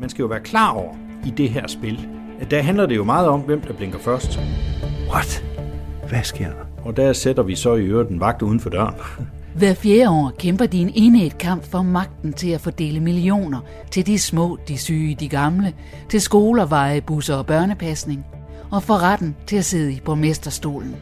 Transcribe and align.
man 0.00 0.10
skal 0.10 0.22
jo 0.22 0.28
være 0.28 0.40
klar 0.40 0.70
over 0.72 0.94
i 1.26 1.30
det 1.30 1.48
her 1.48 1.66
spil, 1.66 2.08
at 2.40 2.50
der 2.50 2.62
handler 2.62 2.86
det 2.86 2.96
jo 2.96 3.04
meget 3.04 3.28
om, 3.28 3.40
hvem 3.40 3.60
der 3.60 3.72
blinker 3.72 3.98
først. 3.98 4.40
What? 5.10 5.44
Hvad 6.08 6.22
sker 6.22 6.46
der? 6.46 6.84
Og 6.84 6.96
der 6.96 7.12
sætter 7.12 7.42
vi 7.42 7.54
så 7.56 7.74
i 7.74 7.84
øvrigt 7.84 8.10
en 8.10 8.20
vagt 8.20 8.42
uden 8.42 8.60
for 8.60 8.70
døren. 8.70 8.94
Hver 9.58 9.74
fjerde 9.74 10.10
år 10.10 10.32
kæmper 10.38 10.66
de 10.66 10.78
en 10.80 10.90
enet 10.94 11.38
kamp 11.38 11.64
for 11.64 11.82
magten 11.82 12.32
til 12.32 12.50
at 12.50 12.60
fordele 12.60 13.00
millioner 13.00 13.60
til 13.90 14.06
de 14.06 14.18
små, 14.18 14.58
de 14.68 14.78
syge, 14.78 15.14
de 15.14 15.28
gamle, 15.28 15.72
til 16.08 16.20
skoler, 16.20 16.66
veje, 16.66 17.00
busser 17.00 17.34
og 17.34 17.46
børnepasning, 17.46 18.26
og 18.70 18.82
for 18.82 19.02
retten 19.02 19.36
til 19.46 19.56
at 19.56 19.64
sidde 19.64 19.92
i 19.92 20.00
borgmesterstolen. 20.04 20.96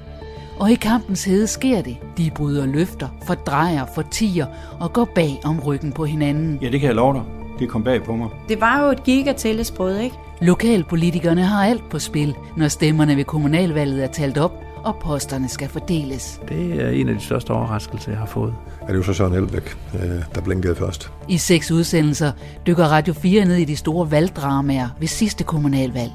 Og 0.58 0.70
i 0.70 0.74
kampens 0.74 1.24
hede 1.24 1.46
sker 1.46 1.82
det. 1.82 1.96
De 2.18 2.30
bryder 2.36 2.66
løfter, 2.66 3.08
fordrejer, 3.26 3.86
fortiger 3.94 4.46
og 4.80 4.92
går 4.92 5.08
bag 5.14 5.40
om 5.44 5.60
ryggen 5.60 5.92
på 5.92 6.04
hinanden. 6.04 6.58
Ja, 6.62 6.68
det 6.70 6.80
kan 6.80 6.86
jeg 6.86 6.96
love 6.96 7.14
dig. 7.14 7.39
Det 7.60 7.68
kom 7.68 7.84
bag 7.84 8.02
på 8.02 8.16
mig. 8.16 8.28
Det 8.48 8.60
var 8.60 8.84
jo 8.84 8.90
et 8.90 9.02
gigatællesbrød, 9.04 9.98
ikke? 9.98 10.16
Lokalpolitikerne 10.40 11.42
har 11.44 11.64
alt 11.64 11.90
på 11.90 11.98
spil, 11.98 12.34
når 12.56 12.68
stemmerne 12.68 13.16
ved 13.16 13.24
kommunalvalget 13.24 14.04
er 14.04 14.08
talt 14.08 14.38
op, 14.38 14.52
og 14.84 14.96
posterne 15.02 15.48
skal 15.48 15.68
fordeles. 15.68 16.40
Det 16.48 16.84
er 16.84 16.90
en 16.90 17.08
af 17.08 17.14
de 17.14 17.20
største 17.20 17.50
overraskelser, 17.50 18.10
jeg 18.10 18.18
har 18.18 18.26
fået. 18.26 18.54
Er 18.82 18.86
det 18.86 18.94
jo 18.94 19.02
så 19.02 19.12
Søren 19.12 19.34
Elbæk, 19.34 19.76
øh, 19.94 20.00
der 20.34 20.40
blinkede 20.40 20.74
først. 20.74 21.12
I 21.28 21.38
seks 21.38 21.70
udsendelser 21.70 22.32
dykker 22.66 22.84
Radio 22.84 23.14
4 23.14 23.44
ned 23.44 23.56
i 23.56 23.64
de 23.64 23.76
store 23.76 24.10
valgdramaer 24.10 24.88
ved 25.00 25.08
sidste 25.08 25.44
kommunalvalg. 25.44 26.12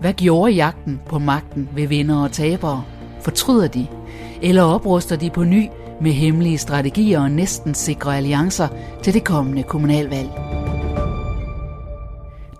Hvad 0.00 0.12
gjorde 0.12 0.52
jagten 0.52 1.00
på 1.08 1.18
magten 1.18 1.68
ved 1.74 1.86
vinder 1.86 2.22
og 2.22 2.32
tabere? 2.32 2.84
Fortryder 3.20 3.68
de? 3.68 3.86
Eller 4.42 4.62
opruster 4.62 5.16
de 5.16 5.30
på 5.30 5.44
ny 5.44 5.68
med 6.00 6.12
hemmelige 6.12 6.58
strategier 6.58 7.20
og 7.20 7.30
næsten 7.30 7.74
sikre 7.74 8.16
alliancer 8.16 8.68
til 9.02 9.14
det 9.14 9.24
kommende 9.24 9.62
kommunalvalg? 9.62 10.59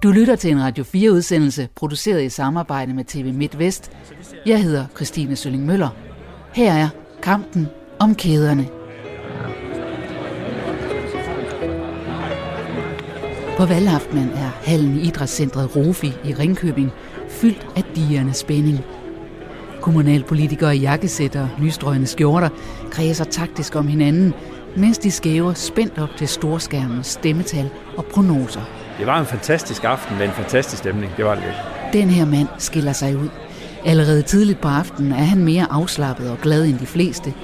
Du 0.02 0.10
lytter 0.10 0.36
til 0.36 0.50
en 0.50 0.62
Radio 0.62 0.84
4-udsendelse, 0.84 1.68
produceret 1.74 2.22
i 2.22 2.28
samarbejde 2.28 2.94
med 2.94 3.04
TV 3.04 3.32
MidtVest. 3.34 3.90
Jeg 4.46 4.62
hedder 4.62 4.86
Christine 4.96 5.36
Sølling 5.36 5.66
Møller. 5.66 5.88
Her 6.54 6.72
er 6.72 6.88
kampen 7.22 7.68
om 7.98 8.14
kæderne. 8.14 8.68
På 13.56 13.66
valgaftenen 13.66 14.28
er 14.28 14.50
hallen 14.64 14.98
i 14.98 15.08
idrætscentret 15.08 15.76
Rofi 15.76 16.12
i 16.24 16.34
Ringkøbing 16.34 16.90
fyldt 17.28 17.66
af 17.76 17.84
digerne 17.96 18.34
spænding. 18.34 18.78
Kommunalpolitikere 19.80 20.76
i 20.76 20.80
jakkesætter 20.80 21.42
og 21.42 21.62
nystrøgende 21.62 22.06
skjorter 22.06 22.48
kredser 22.90 23.24
taktisk 23.24 23.76
om 23.76 23.88
hinanden, 23.88 24.34
mens 24.76 24.98
de 24.98 25.10
skæver 25.10 25.54
spændt 25.54 25.98
op 25.98 26.10
til 26.18 26.28
storskærmens 26.28 27.06
stemmetal 27.06 27.70
og 27.96 28.04
prognoser. 28.04 28.79
Det 28.98 29.06
var 29.06 29.20
en 29.20 29.26
fantastisk 29.26 29.84
aften 29.84 30.18
med 30.18 30.26
en 30.26 30.32
fantastisk 30.32 30.82
stemning. 30.82 31.12
Det 31.16 31.24
var 31.24 31.34
det. 31.34 31.44
Den 31.92 32.10
her 32.10 32.24
mand 32.26 32.48
skiller 32.58 32.92
sig 32.92 33.16
ud. 33.16 33.28
Allerede 33.84 34.22
tidligt 34.22 34.60
på 34.60 34.68
aftenen 34.68 35.12
er 35.12 35.24
han 35.24 35.44
mere 35.44 35.66
afslappet 35.70 36.30
og 36.30 36.38
glad 36.42 36.64
end 36.64 36.78
de 36.78 36.86
fleste, 36.86 37.34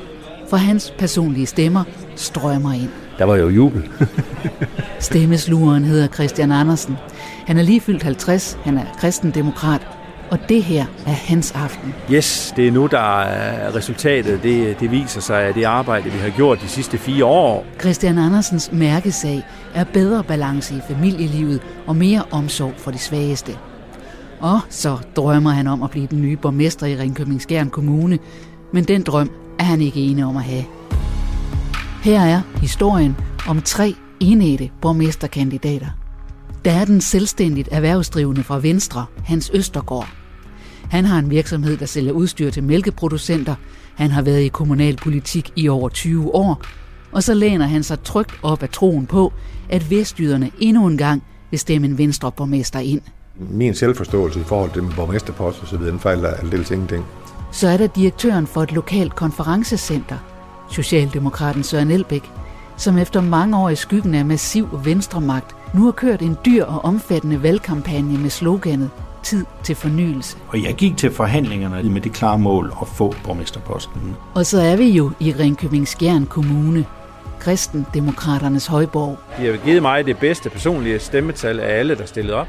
for 0.50 0.56
hans 0.56 0.94
personlige 0.98 1.46
stemmer 1.46 1.84
strømmer 2.16 2.72
ind. 2.72 2.90
Der 3.18 3.24
var 3.24 3.36
jo 3.36 3.48
jubel. 3.48 3.90
Stemmeslugeren 5.00 5.84
hedder 5.84 6.08
Christian 6.08 6.52
Andersen. 6.52 6.96
Han 7.46 7.58
er 7.58 7.62
lige 7.62 7.80
fyldt 7.80 8.02
50, 8.02 8.58
han 8.64 8.78
er 8.78 8.84
kristendemokrat, 9.00 9.88
og 10.30 10.38
det 10.48 10.62
her 10.62 10.86
er 11.06 11.12
hans 11.12 11.52
aften. 11.52 11.94
Yes, 12.12 12.52
det 12.56 12.68
er 12.68 12.72
nu, 12.72 12.86
der 12.86 13.20
er 13.20 13.74
resultatet. 13.74 14.42
Det, 14.42 14.80
det 14.80 14.90
viser 14.90 15.20
sig 15.20 15.42
af 15.42 15.54
det 15.54 15.64
arbejde, 15.64 16.10
vi 16.10 16.18
har 16.18 16.30
gjort 16.30 16.60
de 16.60 16.68
sidste 16.68 16.98
fire 16.98 17.24
år. 17.24 17.66
Christian 17.80 18.18
Andersens 18.18 18.72
mærkesag 18.72 19.42
er 19.74 19.84
bedre 19.84 20.24
balance 20.24 20.74
i 20.74 20.80
familielivet 20.88 21.62
og 21.86 21.96
mere 21.96 22.22
omsorg 22.30 22.72
for 22.76 22.90
de 22.90 22.98
svageste. 22.98 23.52
Og 24.40 24.60
så 24.68 24.98
drømmer 25.16 25.50
han 25.50 25.66
om 25.66 25.82
at 25.82 25.90
blive 25.90 26.06
den 26.06 26.22
nye 26.22 26.36
borgmester 26.36 26.86
i 26.86 26.96
Ringkøbing 26.96 27.42
Skjern 27.42 27.70
Kommune, 27.70 28.18
men 28.72 28.84
den 28.84 29.02
drøm 29.02 29.30
er 29.58 29.64
han 29.64 29.80
ikke 29.80 30.00
enig 30.00 30.24
om 30.24 30.36
at 30.36 30.42
have. 30.42 30.64
Her 32.02 32.20
er 32.20 32.40
historien 32.60 33.16
om 33.48 33.62
tre 33.62 33.94
enætte 34.20 34.70
borgmesterkandidater. 34.82 36.05
Der 36.66 36.72
er 36.72 36.84
den 36.84 37.00
selvstændigt 37.00 37.68
erhvervsdrivende 37.72 38.42
fra 38.42 38.58
Venstre, 38.58 39.06
Hans 39.24 39.50
Østergaard. 39.54 40.08
Han 40.90 41.04
har 41.04 41.18
en 41.18 41.30
virksomhed, 41.30 41.76
der 41.76 41.86
sælger 41.86 42.12
udstyr 42.12 42.50
til 42.50 42.64
mælkeproducenter. 42.64 43.54
Han 43.94 44.10
har 44.10 44.22
været 44.22 44.40
i 44.40 44.48
kommunalpolitik 44.48 45.52
i 45.56 45.68
over 45.68 45.88
20 45.88 46.34
år. 46.34 46.62
Og 47.12 47.22
så 47.22 47.34
læner 47.34 47.66
han 47.66 47.82
sig 47.82 48.00
trygt 48.00 48.32
op 48.42 48.62
af 48.62 48.68
troen 48.68 49.06
på, 49.06 49.32
at 49.68 49.90
vestjyderne 49.90 50.50
endnu 50.60 50.86
en 50.86 50.98
gang 50.98 51.22
vil 51.50 51.60
stemme 51.60 51.86
en 51.86 51.98
venstreborgmester 51.98 52.78
ind. 52.78 53.00
Min 53.50 53.74
selvforståelse 53.74 54.40
i 54.40 54.44
forhold 54.44 54.70
til 54.72 54.82
borgmesterpost 54.96 55.62
og 55.62 55.68
så 55.68 55.76
videre, 55.76 55.92
den 55.92 56.00
fejler 56.00 56.28
aldeles 56.28 56.70
ingenting. 56.70 57.04
Så 57.52 57.68
er 57.68 57.76
der 57.76 57.86
direktøren 57.86 58.46
for 58.46 58.62
et 58.62 58.72
lokalt 58.72 59.14
konferencecenter, 59.14 60.18
Socialdemokraten 60.70 61.62
Søren 61.62 61.90
Elbæk, 61.90 62.30
som 62.76 62.98
efter 62.98 63.20
mange 63.20 63.58
år 63.58 63.70
i 63.70 63.76
skyggen 63.76 64.14
af 64.14 64.24
massiv 64.24 64.68
venstremagt, 64.84 65.56
nu 65.76 65.84
har 65.84 65.92
kørt 65.92 66.22
en 66.22 66.36
dyr 66.46 66.64
og 66.64 66.84
omfattende 66.84 67.42
valgkampagne 67.42 68.18
med 68.18 68.30
sloganet 68.30 68.90
Tid 69.22 69.44
til 69.62 69.74
fornyelse. 69.74 70.36
Og 70.48 70.62
jeg 70.62 70.74
gik 70.74 70.96
til 70.96 71.10
forhandlingerne 71.10 71.90
med 71.90 72.00
det 72.00 72.12
klare 72.12 72.38
mål 72.38 72.72
at 72.82 72.88
få 72.88 73.14
borgmesterposten. 73.24 74.16
Og 74.34 74.46
så 74.46 74.60
er 74.60 74.76
vi 74.76 74.88
jo 74.88 75.10
i 75.20 75.32
Ringkøbing 75.32 75.88
Skjern 75.88 76.26
Kommune, 76.26 76.84
kristendemokraternes 77.40 78.66
højborg. 78.66 79.18
De 79.38 79.46
har 79.46 79.56
givet 79.64 79.82
mig 79.82 80.06
det 80.06 80.18
bedste 80.18 80.50
personlige 80.50 80.98
stemmetal 80.98 81.60
af 81.60 81.78
alle, 81.78 81.94
der 81.94 82.06
stillede 82.06 82.36
op. 82.36 82.46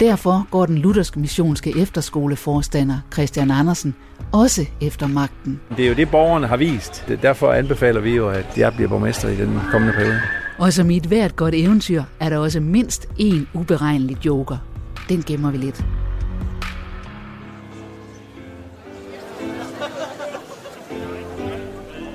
Derfor 0.00 0.46
går 0.50 0.66
den 0.66 0.78
lutherske 0.78 1.20
missionske 1.20 1.78
efterskoleforstander 1.78 2.98
Christian 3.12 3.50
Andersen 3.50 3.94
også 4.32 4.66
efter 4.80 5.06
magten. 5.06 5.60
Det 5.76 5.84
er 5.84 5.88
jo 5.88 5.94
det, 5.94 6.10
borgerne 6.10 6.46
har 6.46 6.56
vist. 6.56 7.04
Derfor 7.22 7.52
anbefaler 7.52 8.00
vi 8.00 8.16
jo, 8.16 8.28
at 8.28 8.58
jeg 8.58 8.74
bliver 8.74 8.88
borgmester 8.88 9.28
i 9.28 9.36
den 9.36 9.60
kommende 9.70 9.94
periode. 9.94 10.20
Og 10.58 10.72
som 10.72 10.90
i 10.90 10.96
et 10.96 11.06
hvert 11.06 11.36
godt 11.36 11.54
eventyr, 11.54 12.02
er 12.20 12.28
der 12.28 12.38
også 12.38 12.60
mindst 12.60 13.06
én 13.20 13.46
uberegnelig 13.54 14.26
joker. 14.26 14.56
Den 15.08 15.22
gemmer 15.22 15.50
vi 15.50 15.58
lidt. 15.58 15.84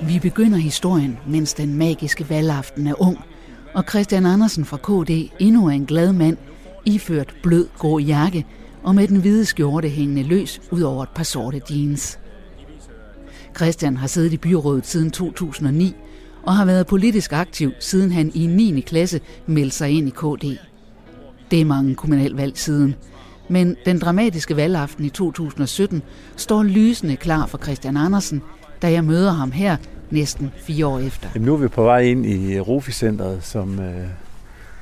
Vi 0.08 0.20
begynder 0.20 0.58
historien, 0.58 1.18
mens 1.28 1.53
den 1.53 1.74
magiske 1.74 2.30
valgaften 2.30 2.88
er 2.88 3.02
ung, 3.02 3.18
og 3.74 3.84
Christian 3.90 4.26
Andersen 4.26 4.66
fra 4.66 4.78
KD 4.78 5.32
endnu 5.40 5.68
er 5.68 5.72
en 5.72 5.86
glad 5.86 6.14
mand, 6.14 6.38
iført 6.86 7.36
blød 7.44 7.68
grå 7.78 8.00
jakke 8.00 8.46
og 8.84 8.96
med 8.96 9.08
den 9.08 9.18
hvide 9.18 9.46
skjorte 9.46 9.90
hængende 9.90 10.24
løs 10.24 10.62
ud 10.72 10.82
over 10.82 11.03
et 11.03 11.09
par 11.16 11.24
sorte 11.24 11.62
jeans. 11.72 12.20
Christian 13.56 13.98
har 13.98 14.08
siddet 14.08 14.34
i 14.34 14.38
byrådet 14.38 14.88
siden 14.88 15.12
2009 15.12 15.96
og 16.44 16.56
har 16.56 16.66
været 16.66 16.88
politisk 16.88 17.34
aktiv, 17.34 17.72
siden 17.80 18.12
han 18.12 18.31
i 18.34 18.48
9. 18.48 18.81
klasse 18.81 19.22
meldte 19.46 19.78
sig 19.78 19.90
ind 19.90 20.08
i 20.08 20.12
KD. 20.12 20.58
Det 21.52 21.62
er 21.62 21.66
mange 21.66 21.96
kommunalvalg 21.96 22.58
siden, 22.58 22.96
men 23.50 23.76
den 23.86 24.00
dramatiske 24.00 24.56
valgaften 24.56 25.06
i 25.06 25.09
2017 25.09 26.02
står 26.36 26.64
lysende 26.64 27.16
klar 27.16 27.46
for 27.46 27.58
Christian 27.58 27.98
Andersen, 27.98 28.42
da 28.82 28.92
jeg 28.92 29.03
møder 29.03 29.32
ham 29.32 29.52
her 29.52 29.78
næsten 30.12 30.52
fire 30.58 30.88
år 30.88 31.00
efter. 31.00 31.30
Jamen, 31.36 31.46
nu 31.46 31.53
er 31.53 31.58
vi 31.58 31.68
på 31.68 31.84
vej 31.84 32.00
ind 32.00 32.26
i 32.26 32.59
Rofi-centret, 32.59 33.44
som 33.44 33.80
øh, 33.80 34.08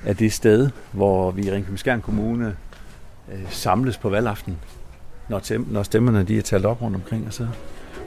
er 0.06 0.14
det 0.14 0.34
sted, 0.34 0.70
hvor 0.92 1.32
vi 1.32 1.44
i 1.48 1.52
Ringkøbing 1.52 2.04
Kommune 2.04 2.56
øh, 3.34 3.40
samles 3.50 3.98
på 3.98 4.10
valgaften, 4.10 4.58
når, 5.30 5.40
tem- 5.40 5.72
når 5.74 5.84
stemmerne 5.84 6.24
de 6.24 6.38
er 6.38 6.42
talt 6.42 6.66
op 6.66 6.82
rundt 6.82 6.96
omkring, 6.96 7.28
og 7.28 7.34
så 7.34 7.48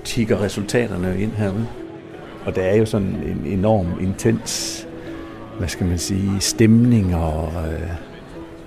tigger 0.04 0.41
resultaterne 0.41 1.20
ind 1.20 1.32
herude. 1.32 1.66
Og 2.47 2.56
der 2.56 2.62
er 2.62 2.77
jo 2.77 2.87
sådan 2.87 3.06
en 3.27 3.43
enorm 3.47 3.87
intens, 4.00 4.87
hvad 5.58 5.69
skal 5.69 5.87
man 5.87 5.99
sige, 5.99 6.41
stemning, 6.41 7.17
og 7.17 7.52
øh, 7.73 7.88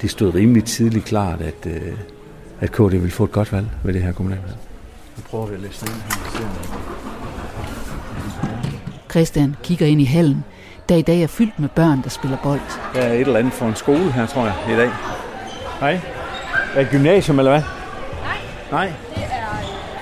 det 0.02 0.10
stod 0.10 0.36
rimelig 0.36 0.64
tidligt 0.64 1.06
klart, 1.06 1.42
at, 1.42 1.66
øh, 1.66 1.94
at 2.60 2.72
KD 2.72 2.92
ville 2.92 3.12
få 3.12 3.24
et 3.24 3.32
godt 3.32 3.54
valg 3.54 3.68
ved 3.84 3.94
det 3.94 4.02
her 4.02 4.12
kommunalvalg. 4.12 4.58
Nu 5.18 5.24
prøver 5.30 5.46
vi 5.46 5.56
at 5.56 5.62
læse 5.62 5.86
det 5.86 5.92
ind 5.92 6.02
her. 6.02 6.18
Christian 9.10 9.56
kigger 9.64 9.86
ind 9.86 10.02
i 10.02 10.06
hallen, 10.06 10.44
der 10.90 10.96
i 10.96 11.02
dag 11.02 11.22
er 11.22 11.28
fyldt 11.28 11.60
med 11.60 11.70
børn, 11.70 12.04
der 12.04 12.10
spiller 12.10 12.38
bold. 12.44 12.60
Der 12.94 13.02
er 13.02 13.14
et 13.14 13.22
eller 13.22 13.40
andet 13.40 13.54
for 13.54 13.66
en 13.66 13.76
skole 13.76 14.12
her, 14.12 14.26
tror 14.26 14.44
jeg, 14.46 14.56
i 14.70 14.76
dag. 14.76 14.90
Hej. 15.80 16.00
Er 16.76 16.84
det 16.84 16.92
gymnasium, 16.92 17.40
eller 17.40 17.52
hvad? 17.52 17.62
Nej. 18.22 18.38
Nej? 18.72 18.94
Det 19.16 19.24
er 19.24 19.30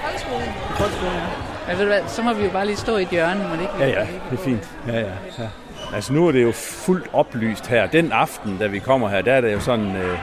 folkeskolen. 0.04 0.48
Folkeskole, 0.78 1.46
Ja, 1.68 1.74
ved 1.74 1.80
du 1.80 1.86
hvad, 1.86 2.02
så 2.08 2.22
må 2.22 2.34
vi 2.34 2.44
jo 2.44 2.50
bare 2.52 2.66
lige 2.66 2.76
stå 2.76 2.98
i 2.98 3.02
et 3.02 3.10
hjørne, 3.10 3.48
må 3.50 3.56
det 3.56 3.62
ikke? 3.62 3.74
Ja, 3.80 3.88
ja, 3.88 4.08
det 4.32 4.40
er 4.40 4.44
fint. 4.44 4.70
Ja, 4.88 5.00
ja, 5.00 5.12
ja. 5.40 5.48
Altså 5.94 6.14
nu 6.14 6.28
er 6.28 6.32
det 6.32 6.44
jo 6.44 6.52
fuldt 6.52 7.08
oplyst 7.14 7.68
her. 7.68 7.88
Den 7.88 8.12
aften, 8.12 8.58
da 8.58 8.68
vi 8.68 8.80
kommer 8.80 9.10
her, 9.10 9.22
der 9.22 9.34
er 9.34 9.42
det 9.42 9.54
jo 9.54 9.60
sådan 9.60 9.96
øh, 9.96 10.18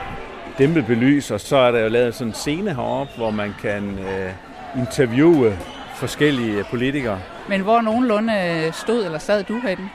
dæmpet 0.57 0.85
belys, 0.85 1.31
og 1.31 1.39
så 1.39 1.57
er 1.57 1.71
der 1.71 1.79
jo 1.79 1.87
lavet 1.87 2.15
sådan 2.15 2.27
en 2.27 2.33
scene 2.33 2.75
heroppe, 2.75 3.13
hvor 3.17 3.31
man 3.31 3.55
kan 3.61 3.99
øh, 3.99 4.31
interviewe 4.77 5.57
forskellige 5.95 6.63
politikere. 6.69 7.19
Men 7.49 7.61
hvor 7.61 7.81
nogenlunde 7.81 8.69
stod 8.71 9.05
eller 9.05 9.19
sad 9.19 9.43
du 9.43 9.59
herinde? 9.59 9.89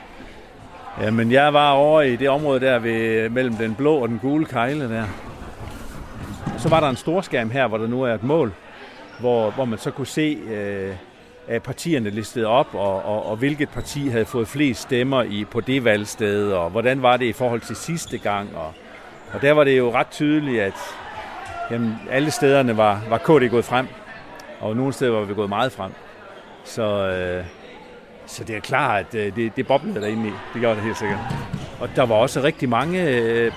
Ja, 1.01 1.11
men 1.11 1.31
jeg 1.31 1.53
var 1.53 1.71
over 1.71 2.01
i 2.01 2.15
det 2.15 2.29
område 2.29 2.59
der 2.59 2.79
ved, 2.79 3.29
mellem 3.29 3.55
den 3.55 3.75
blå 3.75 3.95
og 3.95 4.07
den 4.07 4.19
gule 4.19 4.45
kejle 4.45 4.89
der. 4.89 5.03
Så 6.57 6.69
var 6.69 6.79
der 6.79 6.89
en 6.89 6.95
stor 6.95 7.21
skærm 7.21 7.49
her, 7.49 7.67
hvor 7.67 7.77
der 7.77 7.87
nu 7.87 8.01
er 8.01 8.13
et 8.13 8.23
mål, 8.23 8.53
hvor, 9.19 9.51
hvor 9.51 9.65
man 9.65 9.79
så 9.79 9.91
kunne 9.91 10.07
se 10.07 10.37
øh, 10.49 10.95
partierne 11.63 12.09
listet 12.09 12.45
op, 12.45 12.67
og, 12.73 13.05
og, 13.05 13.25
og 13.25 13.37
hvilket 13.37 13.69
parti 13.69 14.07
havde 14.07 14.25
fået 14.25 14.47
flest 14.47 14.81
stemmer 14.81 15.23
i 15.23 15.45
på 15.51 15.61
det 15.61 15.83
valgsted, 15.83 16.51
og 16.51 16.69
hvordan 16.69 17.01
var 17.01 17.17
det 17.17 17.25
i 17.25 17.33
forhold 17.33 17.61
til 17.61 17.75
sidste 17.75 18.17
gang. 18.17 18.55
Og, 18.55 18.73
og 19.33 19.41
der 19.41 19.51
var 19.51 19.63
det 19.63 19.77
jo 19.77 19.93
ret 19.93 20.07
tydeligt, 20.07 20.61
at 20.61 20.73
jamen, 21.71 21.95
alle 22.09 22.31
stederne 22.31 22.77
var, 22.77 23.01
var 23.09 23.17
KD 23.17 23.49
gået 23.49 23.65
frem, 23.65 23.87
og 24.59 24.75
nogle 24.75 24.93
steder 24.93 25.11
var 25.11 25.25
vi 25.25 25.33
gået 25.33 25.49
meget 25.49 25.71
frem. 25.71 25.91
Så, 26.63 27.07
øh, 27.07 27.45
så 28.25 28.43
det 28.43 28.55
er 28.55 28.59
klart, 28.59 29.05
at 29.05 29.15
øh, 29.15 29.35
det, 29.35 29.55
det 29.55 29.67
boblede 29.67 30.01
derinde 30.01 30.27
i. 30.27 30.31
Det 30.53 30.61
gjorde 30.61 30.75
det 30.75 30.83
helt 30.83 30.97
sikkert. 30.97 31.19
Og 31.79 31.89
der 31.95 32.05
var 32.05 32.15
også 32.15 32.43
rigtig 32.43 32.69
mange 32.69 33.09
øh, 33.09 33.51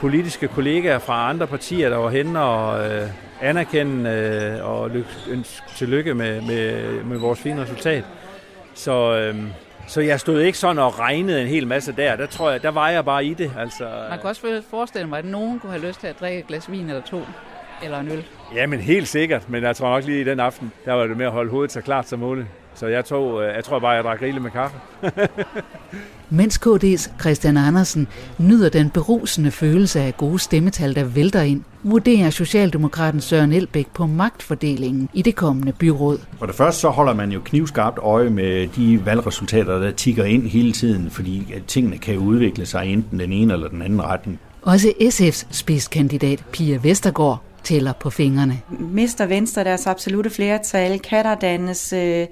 politiske 0.00 0.48
kollegaer 0.48 0.98
fra 0.98 1.30
andre 1.30 1.46
partier, 1.46 1.88
der 1.88 1.96
var 1.96 2.10
henne 2.10 2.40
og 2.40 2.90
øh, 2.90 3.08
anerkende 3.42 4.10
øh, 4.10 4.70
og 4.70 4.90
ønske 5.30 5.62
tillykke 5.76 6.14
med, 6.14 6.40
med, 6.40 7.02
med 7.04 7.18
vores 7.18 7.40
fine 7.40 7.62
resultat. 7.62 8.04
Så, 8.74 9.16
øh, 9.16 9.36
så 9.86 10.00
jeg 10.00 10.20
stod 10.20 10.40
ikke 10.40 10.58
sådan 10.58 10.78
og 10.78 10.98
regnede 10.98 11.42
en 11.42 11.48
hel 11.48 11.66
masse 11.66 11.92
der. 11.92 12.16
Der 12.16 12.26
tror 12.26 12.50
jeg, 12.50 12.62
der 12.62 12.70
var 12.70 12.88
jeg 12.88 13.04
bare 13.04 13.24
i 13.24 13.34
det. 13.34 13.52
Altså, 13.58 13.84
Man 14.10 14.18
kan 14.18 14.28
også 14.28 14.62
forestille 14.70 15.08
mig, 15.08 15.18
at 15.18 15.24
nogen 15.24 15.60
kunne 15.60 15.72
have 15.72 15.86
lyst 15.86 16.00
til 16.00 16.06
at 16.06 16.20
drikke 16.20 16.38
et 16.38 16.46
glas 16.46 16.70
vin 16.70 16.88
eller 16.88 17.02
to 17.02 17.20
eller 17.84 18.00
en 18.00 18.08
øl. 18.08 18.24
Ja, 18.54 18.66
men 18.66 18.80
helt 18.80 19.08
sikkert. 19.08 19.48
Men 19.48 19.62
jeg 19.62 19.76
tror 19.76 19.88
nok 19.88 20.04
lige 20.04 20.20
i 20.20 20.24
den 20.24 20.40
aften, 20.40 20.72
der 20.84 20.92
var 20.92 21.06
det 21.06 21.16
med 21.16 21.26
at 21.26 21.32
holde 21.32 21.50
hovedet 21.50 21.72
så 21.72 21.80
klart 21.80 22.08
som 22.08 22.18
muligt. 22.18 22.46
Så 22.74 22.86
jeg, 22.86 23.04
tog, 23.04 23.42
øh, 23.42 23.54
jeg 23.54 23.64
tror 23.64 23.78
bare, 23.78 23.90
jeg 23.90 24.04
drak 24.04 24.22
rigeligt 24.22 24.42
med 24.42 24.50
kaffe. 24.50 24.76
Mens 26.34 26.58
KD's 26.58 27.10
Christian 27.20 27.56
Andersen 27.56 28.08
nyder 28.38 28.68
den 28.68 28.90
berusende 28.90 29.50
følelse 29.50 30.00
af 30.00 30.16
gode 30.16 30.38
stemmetal, 30.38 30.94
der 30.94 31.04
vælter 31.04 31.40
ind, 31.40 31.62
vurderer 31.82 32.30
Socialdemokraten 32.30 33.20
Søren 33.20 33.52
Elbæk 33.52 33.86
på 33.94 34.06
magtfordelingen 34.06 35.08
i 35.14 35.22
det 35.22 35.36
kommende 35.36 35.72
byråd. 35.72 36.18
For 36.38 36.46
det 36.46 36.54
første 36.54 36.80
så 36.80 36.88
holder 36.88 37.14
man 37.14 37.32
jo 37.32 37.40
knivskarpt 37.44 37.98
øje 37.98 38.30
med 38.30 38.68
de 38.68 39.06
valgresultater, 39.06 39.78
der 39.78 39.90
tigger 39.90 40.24
ind 40.24 40.48
hele 40.48 40.72
tiden, 40.72 41.10
fordi 41.10 41.54
tingene 41.66 41.98
kan 41.98 42.18
udvikle 42.18 42.66
sig 42.66 42.86
enten 42.86 43.20
den 43.20 43.32
ene 43.32 43.52
eller 43.52 43.68
den 43.68 43.82
anden 43.82 44.02
retning. 44.02 44.40
Også 44.62 44.92
SF's 45.00 45.46
spidskandidat 45.50 46.44
Pia 46.52 46.78
Vestergaard 46.82 47.42
tæller 47.64 47.92
på 47.92 48.10
fingrene. 48.10 48.60
Mister 48.78 49.26
Venstre 49.26 49.64
deres 49.64 49.86
absolute 49.86 50.30
flertal? 50.30 50.98
Kan 50.98 51.24
der 51.24 51.34
dannes, 51.34 51.92
øh, 51.92 52.26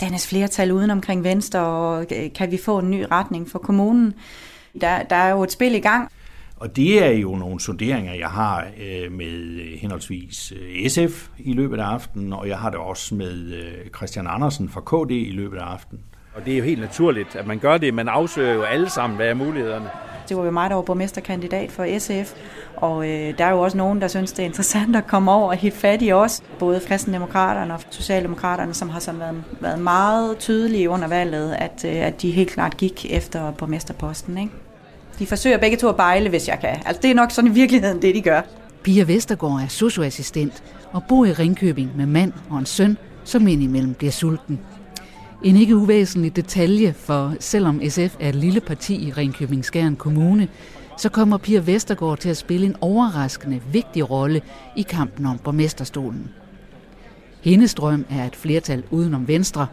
dannes 0.00 0.28
flertal 0.28 0.72
uden 0.72 0.90
omkring 0.90 1.24
Venstre? 1.24 1.60
Og 1.60 2.06
øh, 2.16 2.32
kan 2.34 2.50
vi 2.50 2.58
få 2.64 2.78
en 2.78 2.90
ny 2.90 3.04
retning 3.10 3.50
for 3.50 3.58
kommunen? 3.58 4.14
Der, 4.80 5.02
der 5.02 5.16
er 5.16 5.30
jo 5.30 5.42
et 5.42 5.52
spil 5.52 5.74
i 5.74 5.80
gang. 5.80 6.12
Og 6.56 6.76
det 6.76 7.04
er 7.04 7.10
jo 7.10 7.36
nogle 7.36 7.60
sonderinger, 7.60 8.14
jeg 8.14 8.28
har 8.28 8.66
øh, 8.80 9.12
med 9.12 9.26
øh, 9.26 9.78
henholdsvis 9.78 10.52
SF 10.88 11.28
i 11.38 11.52
løbet 11.52 11.80
af 11.80 11.84
aftenen, 11.84 12.32
og 12.32 12.48
jeg 12.48 12.58
har 12.58 12.70
det 12.70 12.78
også 12.78 13.14
med 13.14 13.54
Christian 13.96 14.26
Andersen 14.26 14.68
fra 14.68 14.80
KD 14.80 15.10
i 15.10 15.30
løbet 15.30 15.58
af 15.58 15.64
aftenen. 15.64 16.04
Og 16.34 16.44
det 16.44 16.52
er 16.52 16.58
jo 16.58 16.64
helt 16.64 16.80
naturligt, 16.80 17.36
at 17.36 17.46
man 17.46 17.58
gør 17.58 17.78
det. 17.78 17.94
Man 17.94 18.08
afsøger 18.08 18.54
jo 18.54 18.62
alle 18.62 18.90
sammen, 18.90 19.16
hvad 19.16 19.26
er 19.26 19.34
mulighederne. 19.34 19.90
Det 20.28 20.36
var 20.36 20.44
jo 20.44 20.50
mig, 20.50 20.70
der 20.70 20.76
var 20.76 20.82
borgmesterkandidat 20.82 21.72
for 21.72 21.98
SF, 21.98 22.32
og 22.76 23.08
øh, 23.08 23.38
der 23.38 23.44
er 23.44 23.50
jo 23.50 23.60
også 23.60 23.76
nogen, 23.76 24.00
der 24.00 24.08
synes, 24.08 24.32
det 24.32 24.42
er 24.42 24.46
interessant 24.46 24.96
at 24.96 25.06
komme 25.06 25.30
over 25.32 25.48
og 25.48 25.56
hitte 25.56 25.78
fat 25.78 26.02
i 26.02 26.12
os. 26.12 26.42
Både 26.58 26.80
kristendemokraterne 26.86 27.74
og 27.74 27.80
socialdemokraterne, 27.90 28.74
som 28.74 28.88
har 28.88 29.00
sådan 29.00 29.20
været, 29.20 29.44
været 29.60 29.78
meget 29.78 30.38
tydelige 30.38 30.90
under 30.90 31.08
valget, 31.08 31.54
at, 31.58 31.84
øh, 31.84 32.06
at 32.06 32.22
de 32.22 32.30
helt 32.30 32.50
klart 32.50 32.76
gik 32.76 33.06
efter 33.10 33.52
borgmesterposten. 33.52 34.38
Ikke? 34.38 34.52
De 35.18 35.26
forsøger 35.26 35.58
begge 35.58 35.76
to 35.76 35.88
at 35.88 35.96
bejle, 35.96 36.28
hvis 36.28 36.48
jeg 36.48 36.58
kan. 36.60 36.82
Altså, 36.86 37.02
det 37.02 37.10
er 37.10 37.14
nok 37.14 37.30
sådan 37.30 37.50
i 37.50 37.54
virkeligheden 37.54 38.02
det, 38.02 38.14
de 38.14 38.22
gør. 38.22 38.40
Pia 38.82 39.04
Vestergaard 39.04 39.60
er 39.62 39.68
socioassistent 39.68 40.62
og 40.92 41.02
bor 41.08 41.24
i 41.24 41.32
Ringkøbing 41.32 41.96
med 41.96 42.06
mand 42.06 42.32
og 42.50 42.58
en 42.58 42.66
søn, 42.66 42.98
som 43.24 43.48
indimellem 43.48 43.94
bliver 43.94 44.12
sulten. 44.12 44.60
En 45.42 45.56
ikke 45.56 45.76
uvæsentlig 45.76 46.36
detalje, 46.36 46.92
for 46.92 47.34
selvom 47.40 47.80
SF 47.88 48.16
er 48.20 48.28
et 48.28 48.34
lille 48.34 48.60
parti 48.60 49.08
i 49.08 49.12
Ringkøbing 49.12 49.64
Skjern 49.64 49.96
Kommune, 49.96 50.48
så 50.96 51.08
kommer 51.08 51.36
Pia 51.36 51.60
Vestergaard 51.60 52.18
til 52.18 52.28
at 52.28 52.36
spille 52.36 52.66
en 52.66 52.76
overraskende 52.80 53.60
vigtig 53.72 54.10
rolle 54.10 54.42
i 54.76 54.82
kampen 54.82 55.26
om 55.26 55.38
borgmesterstolen. 55.38 56.30
Hendes 57.42 57.74
drøm 57.74 58.06
er 58.10 58.26
et 58.26 58.36
flertal 58.36 58.82
udenom 58.90 59.28
Venstre. 59.28 59.66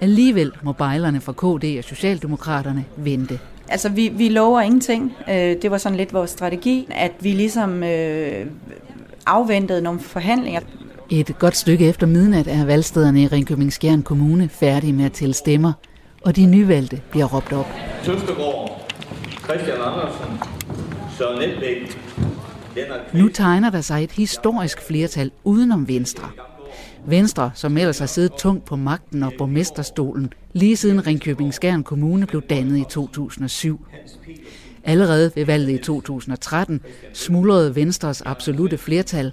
Alligevel 0.00 0.52
må 0.62 0.72
bejlerne 0.72 1.20
fra 1.20 1.32
KD 1.32 1.78
og 1.78 1.84
Socialdemokraterne 1.84 2.84
vente. 2.96 3.38
Altså, 3.68 3.88
vi, 3.88 4.08
vi 4.08 4.28
lover 4.28 4.60
ingenting. 4.60 5.12
Øh, 5.28 5.34
det 5.34 5.70
var 5.70 5.78
sådan 5.78 5.98
lidt 5.98 6.12
vores 6.12 6.30
strategi, 6.30 6.86
at 6.90 7.12
vi 7.20 7.32
ligesom 7.32 7.82
øh, 7.82 8.46
afventede 9.26 9.82
nogle 9.82 10.00
forhandlinger. 10.00 10.60
Et 11.20 11.38
godt 11.38 11.56
stykke 11.56 11.88
efter 11.88 12.06
midnat 12.06 12.48
er 12.48 12.64
valgstederne 12.64 13.22
i 13.22 13.26
Ringkøbing 13.26 13.72
Skjern 13.72 14.02
Kommune 14.02 14.48
færdige 14.48 14.92
med 14.92 15.04
at 15.04 15.12
tælle 15.12 15.34
stemmer, 15.34 15.72
og 16.22 16.36
de 16.36 16.46
nyvalgte 16.46 17.00
bliver 17.10 17.26
råbt 17.26 17.52
op. 17.52 17.66
Søstergaard, 18.02 18.92
Christian 19.44 19.76
Andersen, 19.80 20.38
Søren 21.18 21.42
Elbæk, 21.42 21.98
nu 23.12 23.28
tegner 23.28 23.70
der 23.70 23.80
sig 23.80 24.04
et 24.04 24.12
historisk 24.12 24.82
flertal 24.86 25.30
udenom 25.44 25.88
Venstre. 25.88 26.28
Venstre, 27.06 27.50
som 27.54 27.76
ellers 27.76 27.98
har 27.98 28.06
siddet 28.06 28.32
tungt 28.32 28.64
på 28.64 28.76
magten 28.76 29.22
og 29.22 29.32
borgmesterstolen, 29.38 30.32
lige 30.52 30.76
siden 30.76 31.06
Ringkøbing 31.06 31.54
Skjern 31.54 31.82
Kommune 31.82 32.26
blev 32.26 32.42
dannet 32.42 32.78
i 32.78 32.84
2007. 32.90 33.86
Allerede 34.84 35.32
ved 35.34 35.46
valget 35.46 35.80
i 35.80 35.82
2013 35.82 36.80
smuldrede 37.12 37.74
Venstres 37.74 38.22
absolute 38.22 38.78
flertal 38.78 39.32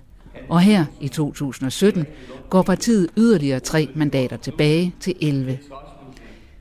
og 0.50 0.62
her 0.62 0.86
i 1.00 1.08
2017 1.08 2.06
går 2.50 2.62
partiet 2.62 3.10
yderligere 3.18 3.60
tre 3.60 3.90
mandater 3.96 4.38
tilbage 4.38 4.96
til 5.00 5.14
11. 5.22 5.60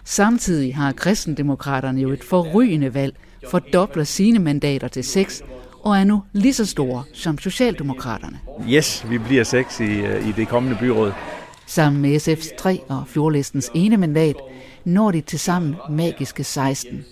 Samtidig 0.05 0.77
har 0.77 0.93
kristendemokraterne 0.93 2.01
jo 2.01 2.11
et 2.11 2.25
forrygende 2.25 2.95
valg, 2.95 3.17
fordobler 3.51 4.05
sine 4.05 4.39
mandater 4.39 4.89
til 4.89 5.05
6 5.05 5.43
og 5.83 5.99
er 5.99 6.05
nu 6.05 6.23
lige 6.33 6.55
så 6.55 6.67
store 6.67 7.05
som 7.13 7.39
Socialdemokraterne. 7.39 8.41
Yes, 8.69 9.07
vi 9.11 9.19
bliver 9.19 9.45
seks 9.45 9.81
i, 9.81 9.85
øh, 9.85 10.29
i 10.29 10.33
det 10.33 10.49
kommende 10.49 10.79
byråd. 10.81 11.13
Sammen 11.67 12.03
med 12.03 12.17
SF's 12.17 12.57
3 12.59 12.81
og 12.89 13.05
fjordlistens 13.09 13.71
ene 13.75 13.97
mandat 13.97 14.37
når 14.85 15.11
de 15.11 15.21
til 15.21 15.39
sammen 15.39 15.77
magiske 15.91 16.45
16. 16.45 17.05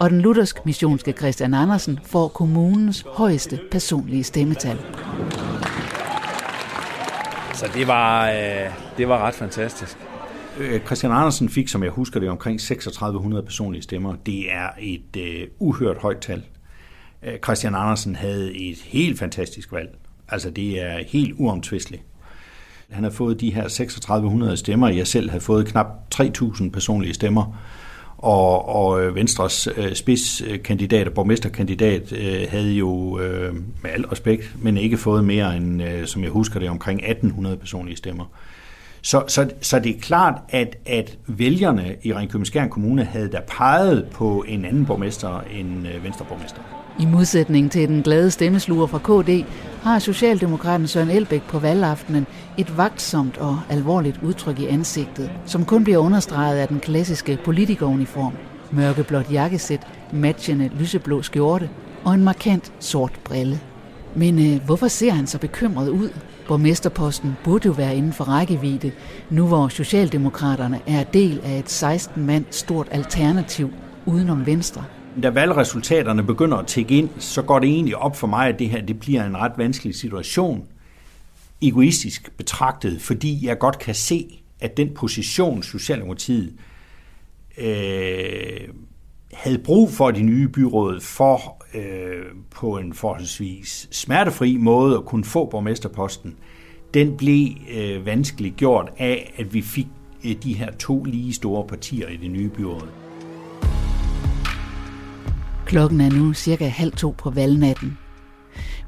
Og 0.00 0.10
den 0.10 0.20
luthersk 0.20 0.66
missionske 0.66 1.12
Christian 1.12 1.54
Andersen 1.54 1.98
får 2.04 2.28
kommunens 2.28 3.04
højeste 3.08 3.60
personlige 3.70 4.24
stemmetal. 4.24 4.78
Så 7.62 7.68
det 7.74 7.86
var, 7.86 8.30
øh, 8.30 8.70
det 8.96 9.08
var 9.08 9.18
ret 9.18 9.34
fantastisk. 9.34 9.98
Øh, 10.58 10.80
Christian 10.80 11.12
Andersen 11.12 11.48
fik, 11.48 11.68
som 11.68 11.82
jeg 11.82 11.90
husker 11.90 12.20
det, 12.20 12.28
omkring 12.28 12.60
3600 12.60 13.42
personlige 13.42 13.82
stemmer. 13.82 14.14
Det 14.26 14.52
er 14.52 14.68
et 14.80 15.16
øh, 15.16 15.48
uhørt 15.58 15.96
højt 15.96 16.18
tal. 16.18 16.42
Øh, 17.22 17.38
Christian 17.44 17.74
Andersen 17.74 18.16
havde 18.16 18.54
et 18.54 18.78
helt 18.78 19.18
fantastisk 19.18 19.72
valg. 19.72 19.88
Altså 20.28 20.50
det 20.50 20.82
er 20.82 20.98
helt 21.06 21.34
uomtvisteligt. 21.38 22.02
Han 22.90 23.04
har 23.04 23.10
fået 23.10 23.40
de 23.40 23.54
her 23.54 23.68
3600 23.68 24.56
stemmer. 24.56 24.88
Jeg 24.88 25.06
selv 25.06 25.30
havde 25.30 25.44
fået 25.44 25.66
knap 25.66 26.10
3000 26.10 26.72
personlige 26.72 27.14
stemmer 27.14 27.58
og, 28.22 28.68
og 28.68 29.02
øh, 29.02 29.14
Venstres 29.14 29.68
øh, 29.76 29.94
spidskandidat 29.94 31.08
og 31.08 31.14
borgmesterkandidat 31.14 32.12
øh, 32.12 32.46
havde 32.48 32.72
jo 32.72 33.20
øh, 33.20 33.54
med 33.54 33.90
al 33.90 34.06
respekt, 34.06 34.56
men 34.62 34.76
ikke 34.76 34.96
fået 34.96 35.24
mere 35.24 35.56
end, 35.56 35.82
øh, 35.82 36.06
som 36.06 36.22
jeg 36.22 36.30
husker 36.30 36.60
det, 36.60 36.68
omkring 36.68 36.98
1800 36.98 37.56
personlige 37.56 37.96
stemmer. 37.96 38.24
Så, 39.02 39.24
så, 39.28 39.50
så 39.60 39.78
det 39.78 39.96
er 39.96 40.00
klart, 40.00 40.34
at, 40.48 40.76
at 40.86 41.18
vælgerne 41.26 41.96
i 42.02 42.14
Ringkøbing 42.14 42.70
Kommune 42.70 43.04
havde 43.04 43.28
da 43.28 43.40
peget 43.48 44.06
på 44.12 44.44
en 44.48 44.64
anden 44.64 44.86
borgmester 44.86 45.44
end 45.54 45.88
øh, 45.88 46.04
Venstreborgmester. 46.04 46.60
I 47.00 47.06
modsætning 47.06 47.70
til 47.70 47.88
den 47.88 48.02
glade 48.02 48.30
stemmesluger 48.30 48.86
fra 48.86 48.98
KD, 48.98 49.44
har 49.82 49.98
Socialdemokraten 49.98 50.86
Søren 50.86 51.10
Elbæk 51.10 51.42
på 51.42 51.58
valgaftenen 51.58 52.26
et 52.58 52.76
vagtsomt 52.76 53.38
og 53.38 53.60
alvorligt 53.70 54.20
udtryk 54.22 54.58
i 54.58 54.66
ansigtet, 54.66 55.30
som 55.46 55.64
kun 55.64 55.84
bliver 55.84 55.98
understreget 55.98 56.58
af 56.58 56.68
den 56.68 56.80
klassiske 56.80 57.38
politikeruniform. 57.44 58.32
Mørkeblåt 58.70 59.32
jakkesæt, 59.32 59.86
matchende 60.12 60.70
lyseblå 60.78 61.22
skjorte 61.22 61.70
og 62.04 62.14
en 62.14 62.24
markant 62.24 62.72
sort 62.80 63.12
brille. 63.24 63.60
Men 64.16 64.54
øh, 64.54 64.64
hvorfor 64.64 64.88
ser 64.88 65.10
han 65.12 65.26
så 65.26 65.38
bekymret 65.38 65.88
ud? 65.88 66.10
Borgmesterposten 66.48 67.36
burde 67.44 67.66
jo 67.66 67.72
være 67.72 67.96
inden 67.96 68.12
for 68.12 68.24
rækkevidde, 68.24 68.92
nu 69.30 69.46
hvor 69.46 69.68
Socialdemokraterne 69.68 70.80
er 70.86 71.04
del 71.04 71.40
af 71.44 71.58
et 71.58 71.70
16 71.70 72.26
mand 72.26 72.44
stort 72.50 72.88
alternativ 72.90 73.70
udenom 74.06 74.46
Venstre. 74.46 74.84
Da 75.22 75.28
valgresultaterne 75.28 76.22
begynder 76.22 76.56
at 76.56 76.66
tække 76.66 76.98
ind, 76.98 77.08
så 77.18 77.42
går 77.42 77.58
det 77.58 77.68
egentlig 77.68 77.96
op 77.96 78.16
for 78.16 78.26
mig, 78.26 78.48
at 78.48 78.58
det 78.58 78.70
her 78.70 78.80
det 78.80 79.00
bliver 79.00 79.24
en 79.26 79.36
ret 79.36 79.52
vanskelig 79.56 79.94
situation, 79.94 80.68
egoistisk 81.62 82.36
betragtet, 82.36 83.02
fordi 83.02 83.46
jeg 83.46 83.58
godt 83.58 83.78
kan 83.78 83.94
se, 83.94 84.42
at 84.60 84.76
den 84.76 84.94
position, 84.94 85.62
Socialdemokratiet 85.62 86.54
øh, 87.58 88.68
havde 89.32 89.58
brug 89.58 89.90
for 89.90 90.10
de 90.10 90.22
nye 90.22 90.48
byråd 90.48 91.00
for 91.00 91.64
øh, 91.74 92.24
på 92.50 92.78
en 92.78 92.94
forholdsvis 92.94 93.88
smertefri 93.90 94.56
måde 94.56 94.96
at 94.96 95.04
kunne 95.04 95.24
få 95.24 95.46
borgmesterposten, 95.50 96.36
den 96.94 97.16
blev 97.16 97.48
øh, 97.76 98.06
vanskeligt 98.06 98.56
gjort 98.56 98.90
af, 98.98 99.34
at 99.36 99.54
vi 99.54 99.62
fik 99.62 99.86
øh, 100.24 100.34
de 100.42 100.52
her 100.52 100.70
to 100.70 101.04
lige 101.04 101.34
store 101.34 101.66
partier 101.66 102.08
i 102.08 102.16
det 102.16 102.30
nye 102.30 102.48
byråd. 102.48 103.01
Klokken 105.66 106.00
er 106.00 106.10
nu 106.10 106.32
cirka 106.32 106.68
halv 106.68 106.92
to 106.92 107.14
på 107.18 107.30
valgnatten. 107.30 107.98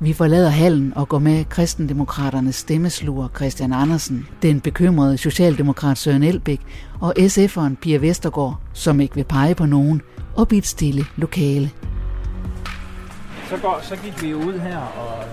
Vi 0.01 0.13
forlader 0.13 0.49
hallen 0.49 0.93
og 0.97 1.09
går 1.09 1.19
med 1.19 1.45
kristendemokraternes 1.45 2.55
stemmesluger 2.55 3.29
Christian 3.37 3.73
Andersen, 3.73 4.27
den 4.43 4.61
bekymrede 4.61 5.19
socialdemokrat 5.19 5.99
Søren 5.99 6.23
Elbæk 6.23 6.61
og 7.01 7.15
SF'eren 7.19 7.75
Pia 7.83 7.99
Vestergaard, 7.99 8.61
som 8.73 9.01
ikke 9.01 9.15
vil 9.15 9.25
pege 9.25 9.55
på 9.55 9.67
nogen, 9.67 10.03
op 10.37 10.53
i 10.53 10.59
et 10.59 10.67
stille 10.67 11.05
lokale. 11.17 11.71
Så, 13.49 13.57
går, 13.63 13.81
så 13.83 13.97
gik 13.97 14.23
vi 14.23 14.35
ud 14.35 14.59
her, 14.59 14.79
og 14.79 15.25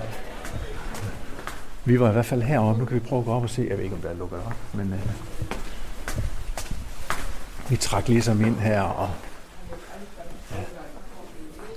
vi 1.86 2.00
var 2.00 2.10
i 2.10 2.12
hvert 2.12 2.26
fald 2.26 2.42
heroppe. 2.42 2.80
Nu 2.80 2.86
kan 2.86 2.96
vi 2.96 3.00
prøve 3.00 3.20
at 3.20 3.26
gå 3.26 3.32
op 3.32 3.44
og 3.44 3.50
se. 3.50 3.66
Jeg 3.70 3.78
ved 3.78 3.84
ikke, 3.84 3.96
om 3.96 4.02
der 4.02 4.10
er 4.10 4.18
lukket 4.18 4.40
op, 4.46 4.56
men 4.74 4.94
øh, 4.94 5.00
vi 7.70 7.76
trak 7.76 8.08
ligesom 8.08 8.46
ind 8.46 8.56
her. 8.56 8.82
Og. 8.82 9.10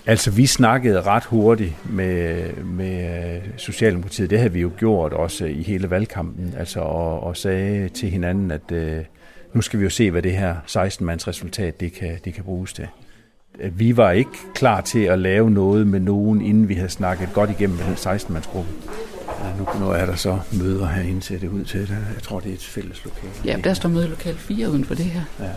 Altså, 0.07 0.31
vi 0.31 0.47
snakkede 0.47 1.03
ret 1.03 1.25
hurtigt 1.25 1.91
med, 1.91 2.53
med 2.57 3.41
Socialdemokratiet. 3.57 4.31
Det 4.31 4.39
havde 4.39 4.53
vi 4.53 4.61
jo 4.61 4.71
gjort 4.79 5.13
også 5.13 5.45
i 5.45 5.63
hele 5.63 5.91
valgkampen. 5.91 6.55
Altså, 6.59 6.81
og, 6.81 7.23
og 7.23 7.37
sagde 7.37 7.89
til 7.89 8.11
hinanden, 8.11 8.51
at 8.51 8.73
øh, 8.73 9.05
nu 9.55 9.61
skal 9.61 9.79
vi 9.79 9.85
jo 9.85 9.91
se, 9.91 10.11
hvad 10.11 10.23
det 10.23 10.37
her 10.37 10.57
16-mands 10.69 11.29
resultat 11.29 11.81
det 11.81 11.93
kan, 11.93 12.19
det 12.25 12.35
kan 12.35 12.45
bruges 12.45 12.73
til. 12.73 12.89
Vi 13.73 13.97
var 13.97 14.11
ikke 14.11 14.31
klar 14.55 14.81
til 14.81 15.03
at 15.05 15.19
lave 15.19 15.51
noget 15.51 15.87
med 15.87 16.01
nogen, 16.01 16.41
inden 16.43 16.69
vi 16.69 16.75
havde 16.75 16.89
snakket 16.89 17.29
godt 17.33 17.51
igennem 17.51 17.77
med 17.77 17.85
den 17.85 17.95
16-mandsgruppe. 17.95 18.71
Ja, 19.45 19.57
nu, 19.59 19.87
nu 19.87 19.91
er 19.91 20.07
der 20.07 20.15
så 20.15 20.39
møder 20.53 20.87
herinde, 20.87 21.23
ser 21.23 21.39
det 21.39 21.49
ud 21.49 21.65
til 21.65 21.81
det. 21.81 21.89
Jeg 22.15 22.23
tror, 22.23 22.41
det 22.41 22.51
er 22.51 22.55
et 22.55 22.65
fælles 22.65 23.05
lokal. 23.05 23.31
Ja, 23.45 23.57
der 23.65 23.75
står 23.75 23.89
mødelokal 23.89 24.35
4 24.35 24.71
uden 24.71 24.85
for 24.85 24.95
det 24.95 25.05
her. 25.05 25.23
Ja. 25.41 25.51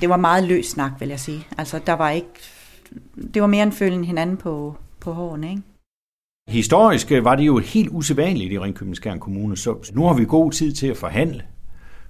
Det, 0.00 0.08
var 0.08 0.16
meget 0.16 0.44
løs 0.44 0.66
snak, 0.66 0.92
vil 1.00 1.08
jeg 1.08 1.20
sige. 1.20 1.46
Altså, 1.58 1.80
der 1.86 1.92
var 1.92 2.10
ikke... 2.10 2.28
Det 3.34 3.42
var 3.42 3.48
mere 3.48 3.62
en 3.62 3.72
følgen 3.72 4.04
hinanden 4.04 4.36
på, 4.36 4.76
på 5.00 5.12
hårene, 5.12 5.50
ikke? 5.50 5.62
Historisk 6.48 7.10
var 7.10 7.36
det 7.36 7.42
jo 7.46 7.58
helt 7.58 7.88
usædvanligt 7.88 8.52
i 8.52 8.58
Ringkøbing 8.58 8.96
Skjern 8.96 9.20
Kommune, 9.20 9.56
så 9.56 9.90
nu 9.94 10.06
har 10.06 10.14
vi 10.14 10.24
god 10.24 10.52
tid 10.52 10.72
til 10.72 10.86
at 10.86 10.96
forhandle, 10.96 11.42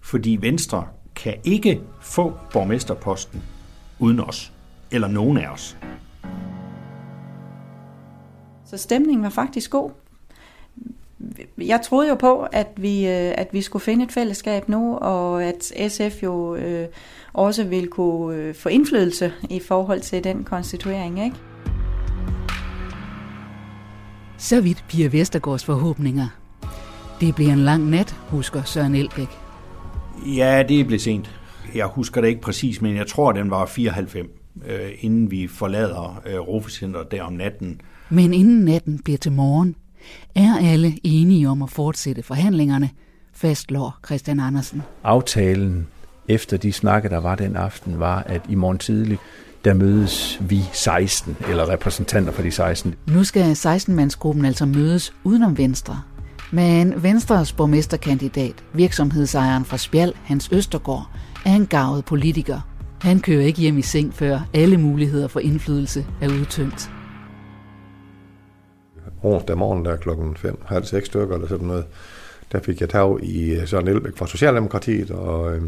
fordi 0.01 0.39
Venstre 0.41 0.87
kan 1.17 1.35
ikke 1.45 1.81
få 2.01 2.33
borgmesterposten 2.53 3.43
uden 3.99 4.21
os, 4.21 4.53
eller 4.91 5.09
nogen 5.09 5.37
af 5.37 5.49
os. 5.49 5.77
Så 8.65 8.77
stemningen 8.77 9.23
var 9.23 9.31
faktisk 9.31 9.71
god. 9.71 9.91
Jeg 11.59 11.81
troede 11.85 12.09
jo 12.09 12.15
på, 12.15 12.47
at 12.53 12.69
vi, 12.77 13.07
øh, 13.07 13.33
at 13.35 13.49
vi 13.53 13.63
skulle 13.63 13.83
finde 13.83 14.05
et 14.05 14.13
fællesskab 14.13 14.69
nu, 14.69 14.97
og 14.97 15.45
at 15.45 15.73
SF 15.89 16.23
jo 16.23 16.55
øh, 16.55 16.87
også 17.33 17.65
ville 17.65 17.87
kunne 17.87 18.37
øh, 18.37 18.55
få 18.55 18.69
indflydelse 18.69 19.33
i 19.51 19.61
forhold 19.61 20.01
til 20.01 20.25
den 20.25 20.45
konstituering, 20.45 21.25
ikke? 21.25 21.37
Så 24.39 24.61
vidt 24.61 24.85
Pia 24.89 25.09
Vestergaards 25.09 25.65
forhåbninger. 25.65 26.27
Det 27.21 27.35
bliver 27.35 27.53
en 27.53 27.59
lang 27.59 27.91
nat, 27.91 28.17
husker 28.29 28.63
Søren 28.63 28.95
Elbæk. 28.95 29.29
Ja, 30.27 30.65
det 30.69 30.81
er 30.81 30.85
blevet 30.85 31.03
sent. 31.03 31.31
Jeg 31.75 31.87
husker 31.87 32.21
det 32.21 32.29
ikke 32.29 32.41
præcis, 32.41 32.83
men 32.83 32.97
jeg 32.97 33.07
tror, 33.07 33.33
den 33.33 33.51
var 33.51 33.67
94, 33.67 34.29
øh, 34.67 34.91
inden 35.01 35.31
vi 35.31 35.47
forlader 35.47 36.23
øh, 36.27 36.39
Rofecenteret 36.39 37.11
der 37.11 37.23
om 37.23 37.33
natten. 37.33 37.81
Men 38.09 38.35
inden 38.35 38.65
natten 38.65 38.99
bliver 38.99 39.19
til 39.19 39.33
morgen, 39.33 39.77
er 40.35 40.57
alle 40.73 40.99
enige 41.05 41.49
om 41.49 41.63
at 41.63 41.71
fortsætte 41.71 42.23
forhandlingerne, 42.23 42.91
fastslår 43.33 43.99
Christian 44.07 44.41
Andersen. 44.41 44.83
Aftalen 45.05 45.87
efter 46.29 46.57
de 46.57 46.73
snakke, 46.73 47.09
der 47.09 47.19
var 47.19 47.35
den 47.35 47.57
aften, 47.57 48.01
var, 48.01 48.23
at 48.27 48.43
i 48.49 48.55
morgen 48.55 48.79
tidlig, 48.79 49.19
der 49.65 49.75
mødes 49.75 50.39
vi 50.41 50.65
16, 50.73 51.37
eller 51.49 51.69
repræsentanter 51.69 52.33
for 52.33 52.43
de 52.43 52.51
16. 52.51 52.95
Nu 53.07 53.25
skal 53.25 53.53
16-mandsgruppen 53.53 54.45
altså 54.45 54.67
mødes 54.67 55.15
udenom 55.25 55.59
Venstre. 55.59 56.01
Men 56.51 57.03
Venstres 57.03 57.53
borgmesterkandidat, 57.53 58.55
virksomhedsejeren 58.73 59.65
fra 59.65 59.79
Spjald, 59.79 60.13
Hans 60.25 60.49
Østergaard, 60.53 61.11
er 61.47 61.55
en 61.55 61.67
gavet 61.67 62.05
politiker. 62.05 62.61
Han 63.01 63.21
kører 63.21 63.43
ikke 63.43 63.61
hjem 63.61 63.79
i 63.79 63.83
seng, 63.83 64.15
før 64.15 64.41
alle 64.55 64.79
muligheder 64.79 65.29
for 65.29 65.41
indflydelse 65.41 66.07
er 66.21 66.29
udtømt. 66.29 66.91
Onsdag 69.23 69.59
morgen, 69.59 69.85
der 69.85 69.97
klokken 69.97 70.37
5, 70.37 70.59
halv 70.65 70.85
seks 70.85 71.07
stykker 71.07 71.35
eller 71.35 71.49
sådan 71.49 71.67
noget, 71.67 71.85
der 72.53 72.61
fik 72.61 72.81
jeg 72.81 72.89
tag 72.89 73.23
i 73.23 73.51
øh, 73.51 73.67
Søren 73.67 73.89
Elbæk 73.89 74.17
fra 74.17 74.27
Socialdemokratiet, 74.27 75.11
og, 75.11 75.55
øh, 75.55 75.63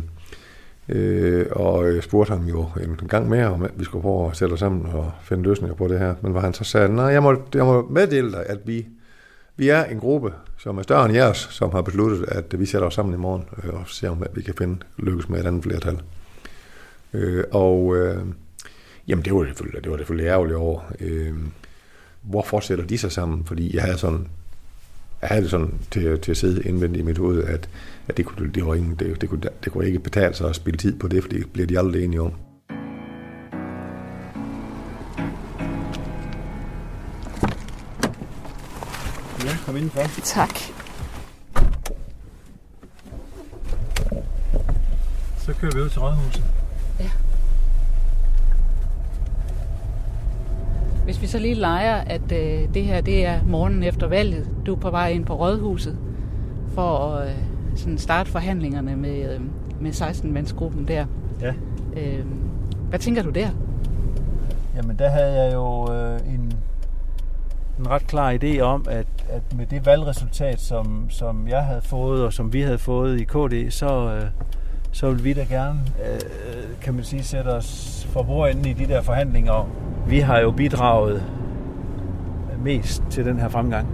øh 0.89 1.47
og 1.51 1.87
øh, 1.89 2.03
spurgte 2.03 2.31
ham 2.31 2.47
jo 2.47 2.69
en 2.81 3.09
gang 3.09 3.29
mere, 3.29 3.47
om 3.47 3.67
vi 3.77 3.85
skulle 3.85 4.03
prøve 4.03 4.31
at 4.31 4.37
sætte 4.37 4.53
os 4.53 4.59
sammen 4.59 4.87
og 4.87 5.13
finde 5.23 5.43
løsninger 5.43 5.75
på 5.75 5.89
det 5.89 5.99
her. 5.99 6.15
Men 6.21 6.33
hvor 6.33 6.41
han 6.41 6.55
så 6.55 6.65
sagde, 6.65 6.95
nej, 6.95 7.05
jeg 7.05 7.23
må, 7.23 7.37
jeg 7.55 7.65
må 7.65 7.89
meddele 7.89 8.33
dig, 8.33 8.47
at 8.47 8.59
vi, 8.65 8.87
vi 9.57 9.69
er 9.69 9.85
en 9.85 10.01
gruppe, 10.01 10.33
som 10.59 10.79
er 10.79 10.83
større 10.83 11.05
end 11.07 11.15
jeres, 11.15 11.49
som 11.51 11.71
har 11.71 11.83
besluttet, 11.83 12.25
at 12.29 12.61
vi 12.61 12.67
sætter 12.67 12.87
os 12.87 12.95
sammen 12.95 13.15
i 13.15 13.19
morgen 13.19 13.45
øh, 13.65 13.75
og 13.75 13.89
ser, 13.89 14.11
om 14.11 14.25
vi 14.35 14.43
kan 14.43 14.55
finde 14.59 14.79
lykkes 14.99 15.29
med 15.29 15.41
et 15.41 15.47
andet 15.47 15.63
flertal. 15.63 16.01
Øh, 17.13 17.45
og 17.53 17.97
øh, 17.97 18.23
jamen, 19.09 19.25
det 19.25 19.35
var 19.35 19.41
det 19.41 19.49
selvfølgelig, 19.49 19.85
det 19.85 19.91
var 19.91 19.97
det 19.97 20.07
selvfølgelig 20.07 20.29
ærgerligt 20.29 20.57
over. 20.57 20.81
Øh, 21.01 21.35
hvorfor 22.25 22.61
sætter 22.61 22.85
de 22.85 22.99
sig 22.99 23.13
sammen? 23.13 23.45
Fordi 23.45 23.77
jeg 23.77 23.83
havde 23.83 23.99
sådan 23.99 24.29
jeg 25.25 25.29
havde 25.29 25.43
det 25.43 25.51
sådan 25.51 25.75
til, 25.91 26.21
til 26.21 26.31
at 26.31 26.37
sidde 26.37 26.63
indvendigt 26.63 27.03
i 27.03 27.05
mit 27.05 27.19
hoved, 27.19 27.45
at, 27.45 27.69
at 28.09 28.17
det, 28.17 28.27
kunne, 28.27 28.53
det, 28.53 28.67
var 28.67 28.75
ingen, 28.75 28.95
det, 28.95 29.21
det, 29.21 29.29
kunne, 29.29 29.41
det 29.65 29.73
kunne 29.73 29.87
ikke 29.87 29.99
betale 29.99 30.35
sig 30.35 30.49
at 30.49 30.57
spille 30.57 30.79
tid 30.79 30.99
på 30.99 31.09
det, 31.09 31.23
for 31.23 31.29
det 31.29 31.51
bliver 31.53 31.67
de 31.67 31.79
aldrig 31.79 32.05
enige 32.05 32.21
om. 32.21 32.33
Ja, 39.45 39.57
kom 39.67 39.77
indenfor. 39.77 40.01
Tak. 40.25 40.59
Så 45.39 45.53
kører 45.61 45.75
vi 45.75 45.81
ud 45.81 45.89
til 45.89 46.01
Rådhuset. 46.01 46.45
Ja. 47.01 47.11
Hvis 51.05 51.23
vi 51.23 51.27
så 51.27 51.39
lige 51.39 51.55
leger, 51.55 51.95
at 51.95 52.33
øh, 52.33 52.75
det 52.75 52.85
her 52.85 53.01
det 53.01 53.27
er 53.27 53.41
morgenen 53.47 53.83
efter 53.83 54.07
valget, 54.07 54.51
du 54.67 54.75
er 54.75 54.79
på 54.79 54.91
vej 54.91 55.09
ind 55.09 55.25
på 55.25 55.35
Rådhuset 55.35 55.99
for 56.75 56.99
at 56.99 57.29
øh, 57.29 57.35
sådan 57.77 57.99
starte 57.99 58.31
forhandlingerne 58.31 58.97
med, 58.97 59.35
øh, 59.35 59.41
med 59.81 59.91
16-mandsgruppen 59.91 60.89
der. 60.89 61.07
Ja. 61.41 61.53
Øh, 61.97 62.25
hvad 62.89 62.99
tænker 62.99 63.23
du 63.23 63.31
der? 63.31 63.49
Jamen, 64.77 64.99
der 64.99 65.09
havde 65.09 65.43
jeg 65.43 65.55
jo 65.55 65.93
øh, 65.95 66.21
en, 66.35 66.53
en 67.79 67.91
ret 67.91 68.07
klar 68.07 68.39
idé 68.43 68.61
om, 68.61 68.87
at, 68.91 69.07
at 69.29 69.57
med 69.57 69.67
det 69.67 69.87
valgresultat, 69.87 70.61
som, 70.61 71.07
som 71.11 71.49
jeg 71.49 71.65
havde 71.65 71.83
fået, 71.83 72.25
og 72.25 72.33
som 72.33 72.53
vi 72.53 72.61
havde 72.61 72.79
fået 72.79 73.21
i 73.21 73.25
KD, 73.25 73.71
så, 73.71 74.15
øh, 74.15 74.25
så 74.95 75.11
vil 75.11 75.25
vi 75.25 75.33
da 75.33 75.45
gerne, 75.45 75.81
øh, 76.05 76.81
kan 76.83 76.95
man 76.95 77.05
sige, 77.05 77.23
sætte 77.23 77.49
os 77.49 78.07
for 78.11 78.23
bordenden 78.23 78.67
i 78.67 78.73
de 78.73 78.87
der 78.87 79.03
forhandlinger. 79.03 79.69
Vi 80.07 80.19
har 80.19 80.39
jo 80.39 80.51
bidraget 80.51 81.23
mest 82.65 83.03
til 83.11 83.25
den 83.25 83.39
her 83.39 83.49
fremgang. 83.49 83.89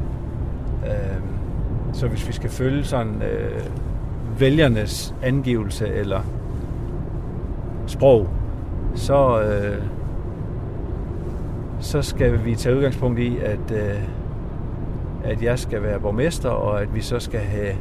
Øh, 0.87 1.21
så 1.93 2.09
hvis 2.09 2.29
vi 2.29 2.33
skal 2.33 2.51
følge 2.51 2.85
sådan 2.85 3.23
øh, 3.23 3.61
vælgernes 4.41 5.15
angivelse 5.23 5.89
eller 5.89 6.21
sprog, 7.87 8.29
så, 8.95 9.43
øh, 9.43 9.83
så 11.81 12.03
skal 12.03 12.45
vi 12.45 12.55
tage 12.55 12.77
udgangspunkt 12.77 13.19
i, 13.19 13.39
at, 13.39 13.73
øh, 13.73 14.03
at 15.25 15.43
jeg 15.43 15.59
skal 15.59 15.83
være 15.83 16.01
borgmester, 16.01 16.49
og 16.49 16.83
at 16.83 16.95
vi 16.95 17.01
så 17.01 17.19
skal 17.19 17.41
have 17.41 17.75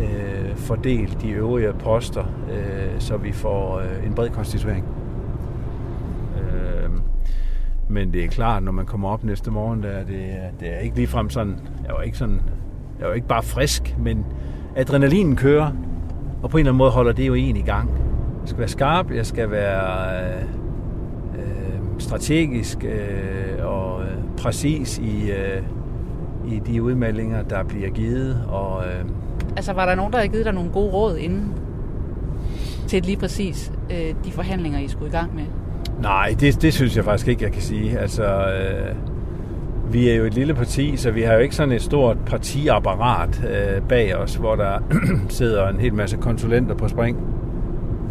øh, 0.00 0.56
fordelt 0.56 1.22
de 1.22 1.30
øvrige 1.30 1.72
poster, 1.72 2.24
øh, 2.52 2.98
så 3.00 3.16
vi 3.16 3.32
får 3.32 3.78
øh, 3.78 4.06
en 4.06 4.14
bred 4.14 4.28
konstituering. 4.28 4.84
Øh, 6.36 6.90
men 7.88 8.12
det 8.12 8.24
er 8.24 8.28
klart, 8.28 8.62
når 8.62 8.72
man 8.72 8.86
kommer 8.86 9.08
op 9.08 9.24
næste 9.24 9.50
morgen, 9.50 9.82
der 9.82 9.88
er 9.88 10.04
det, 10.04 10.34
det 10.60 10.74
er 10.74 10.78
ikke 10.78 10.96
ligefrem 10.96 11.30
sådan, 11.30 11.58
jeg 11.86 11.94
var 11.94 12.02
ikke 12.02 12.18
sådan, 12.18 12.40
jeg 13.00 13.08
var 13.08 13.14
ikke 13.14 13.28
bare 13.28 13.42
frisk, 13.42 13.96
men 13.98 14.26
adrenalinen 14.76 15.36
kører, 15.36 15.72
og 16.42 16.50
på 16.50 16.56
en 16.56 16.60
eller 16.60 16.72
anden 16.72 16.78
måde 16.78 16.90
holder 16.90 17.12
det 17.12 17.26
jo 17.26 17.34
en 17.34 17.56
i 17.56 17.62
gang. 17.62 17.90
Jeg 18.40 18.48
skal 18.48 18.58
være 18.58 18.68
skarp, 18.68 19.10
jeg 19.10 19.26
skal 19.26 19.50
være 19.50 20.16
øh, 20.22 20.42
øh, 21.34 21.80
strategisk 21.98 22.84
øh, 22.84 23.66
og 23.66 24.02
øh, 24.02 24.16
præcis 24.36 24.98
i, 24.98 25.30
øh, 25.30 25.62
i 26.46 26.58
de 26.58 26.82
udmeldinger, 26.82 27.42
der 27.42 27.62
bliver 27.62 27.90
givet, 27.90 28.44
og 28.48 28.82
øh, 28.86 29.04
Altså, 29.56 29.72
var 29.72 29.86
der 29.86 29.94
nogen, 29.94 30.12
der 30.12 30.18
havde 30.18 30.28
givet 30.32 30.44
dig 30.44 30.54
nogle 30.54 30.70
gode 30.70 30.90
råd 30.92 31.16
inden 31.16 31.52
til 32.86 33.02
lige 33.02 33.16
præcis 33.16 33.72
øh, 33.90 34.14
de 34.24 34.32
forhandlinger, 34.32 34.78
I 34.78 34.88
skulle 34.88 35.08
i 35.08 35.12
gang 35.12 35.34
med? 35.34 35.44
Nej, 36.02 36.34
det, 36.40 36.62
det 36.62 36.74
synes 36.74 36.96
jeg 36.96 37.04
faktisk 37.04 37.28
ikke, 37.28 37.44
jeg 37.44 37.52
kan 37.52 37.62
sige. 37.62 37.98
Altså, 37.98 38.24
øh, 38.24 38.94
vi 39.92 40.08
er 40.08 40.14
jo 40.14 40.24
et 40.24 40.34
lille 40.34 40.54
parti, 40.54 40.96
så 40.96 41.10
vi 41.10 41.22
har 41.22 41.34
jo 41.34 41.40
ikke 41.40 41.54
sådan 41.54 41.72
et 41.72 41.82
stort 41.82 42.16
partiapparat 42.26 43.44
øh, 43.44 43.82
bag 43.88 44.16
os, 44.16 44.34
hvor 44.34 44.56
der 44.56 44.78
sidder 45.28 45.68
en 45.68 45.80
hel 45.80 45.94
masse 45.94 46.16
konsulenter 46.16 46.74
på 46.74 46.88
spring. 46.88 47.18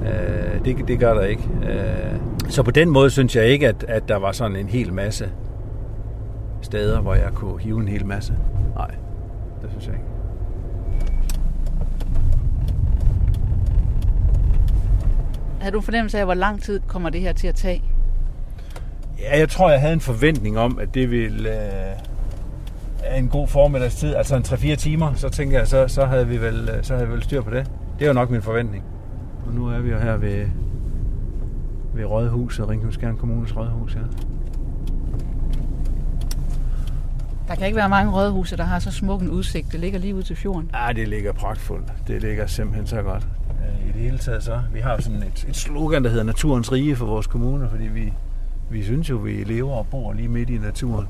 Øh, 0.06 0.66
det, 0.66 0.88
det 0.88 1.00
gør 1.00 1.14
der 1.14 1.22
ikke. 1.22 1.50
Øh, 1.64 2.20
så 2.50 2.64
på 2.64 2.72
den 2.72 2.90
måde 2.90 3.10
synes 3.10 3.36
jeg 3.36 3.46
ikke, 3.46 3.68
at, 3.68 3.86
at 3.88 4.08
der 4.08 4.16
var 4.16 4.32
sådan 4.32 4.56
en 4.56 4.68
hel 4.68 4.94
masse 4.94 5.30
steder, 6.62 7.02
hvor 7.02 7.14
jeg 7.14 7.30
kunne 7.34 7.60
hive 7.60 7.80
en 7.82 7.88
hel 7.88 8.06
masse. 8.06 8.34
Nej, 8.76 8.92
det 9.62 9.70
synes 9.70 9.86
jeg 9.86 9.94
ikke. 9.94 10.13
Har 15.64 15.72
du 15.72 15.82
fornemmelse 15.82 16.20
af, 16.20 16.26
hvor 16.26 16.34
lang 16.34 16.62
tid 16.62 16.80
kommer 16.88 17.10
det 17.10 17.22
her 17.22 17.34
til 17.34 17.48
at 17.48 17.56
tage? 17.56 17.84
Ja, 19.20 19.38
jeg 19.40 19.50
tror, 19.50 19.70
jeg 19.70 19.80
havde 19.80 19.94
en 19.94 20.00
forventning 20.00 20.58
om, 20.58 20.80
at 20.80 20.94
det 20.94 21.12
ville 21.12 21.50
øh, 21.50 23.18
en 23.18 23.28
god 23.28 23.48
formiddagstid, 23.48 24.16
altså 24.16 24.36
en 24.36 24.44
3-4 24.44 24.76
timer, 24.76 25.14
så 25.14 25.30
tænker 25.30 25.58
jeg, 25.58 25.68
så, 25.68 25.88
så, 25.88 26.06
havde 26.06 26.28
vi 26.28 26.42
vel, 26.42 26.70
øh, 26.70 26.84
så 26.84 26.94
havde 26.94 27.08
vi 27.08 27.14
vel 27.14 27.24
styr 27.24 27.42
på 27.42 27.50
det. 27.50 27.72
Det 28.00 28.06
er 28.06 28.08
jo 28.08 28.14
nok 28.14 28.30
min 28.30 28.42
forventning. 28.42 28.84
Og 29.48 29.54
nu 29.54 29.68
er 29.68 29.80
vi 29.80 29.90
jo 29.90 30.00
her 30.00 30.18
ved, 30.18 30.46
ved 31.94 32.06
Rådhuset, 32.06 32.70
Ringkøbing 32.70 33.20
Kommunes 33.20 33.58
Rådhus, 33.58 33.96
ja. 33.96 34.02
Der 37.48 37.56
kan 37.56 37.66
ikke 37.66 37.78
være 37.78 37.90
mange 37.90 38.12
rådhuse, 38.12 38.58
der 38.58 38.64
har 38.64 38.80
så 38.80 38.92
smuk 38.92 39.22
en 39.22 39.30
udsigt. 39.30 39.72
Det 39.72 39.80
ligger 39.80 40.00
lige 40.00 40.16
ud 40.16 40.24
til 40.24 40.36
fjorden. 40.36 40.72
Ja, 40.74 40.94
det 40.94 41.08
ligger 41.08 41.32
pragtfuldt. 41.32 41.94
Det 42.08 42.22
ligger 42.22 42.48
simpelthen 42.48 42.88
så 42.88 43.02
godt. 43.02 43.28
I 43.90 43.92
det 43.92 44.02
hele 44.02 44.18
taget 44.18 44.44
så. 44.44 44.60
Vi 44.74 44.80
har 44.80 45.02
sådan 45.02 45.24
et, 45.24 45.46
et 45.50 45.56
slogan, 45.56 46.04
der 46.04 46.10
hedder 46.10 46.24
Naturens 46.24 46.72
Rige 46.72 46.96
for 46.96 47.06
vores 47.06 47.28
kommune, 47.28 47.70
fordi 47.70 47.84
vi, 47.84 48.14
vi 48.72 48.84
synes 48.84 49.10
jo, 49.10 49.18
vi 49.18 49.32
lever 49.32 49.74
og 49.74 49.88
bor 49.88 50.14
lige 50.14 50.28
midt 50.28 50.50
i 50.50 50.58
naturen. 50.58 51.08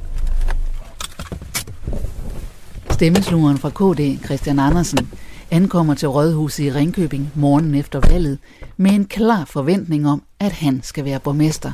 Stemmesluren 2.90 3.58
fra 3.58 3.70
KD, 3.70 4.26
Christian 4.26 4.60
Andersen, 4.60 5.10
ankommer 5.52 5.94
til 5.94 6.08
Rådhuset 6.08 6.64
i 6.64 6.72
Ringkøbing 6.72 7.32
morgen 7.36 7.76
efter 7.76 8.00
valget 8.00 8.40
med 8.78 8.92
en 8.92 9.06
klar 9.06 9.46
forventning 9.46 10.08
om, 10.08 10.24
at 10.40 10.52
han 10.52 10.82
skal 10.84 11.06
være 11.06 11.20
borgmester. 11.20 11.72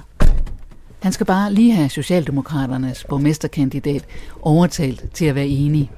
Han 0.99 1.11
skal 1.11 1.25
bare 1.25 1.53
lige 1.53 1.73
have 1.73 1.89
Socialdemokraternes 1.89 3.05
borgmesterkandidat 3.09 4.05
overtalt 4.41 5.05
til 5.13 5.25
at 5.25 5.35
være 5.35 5.47
enig. 5.47 5.91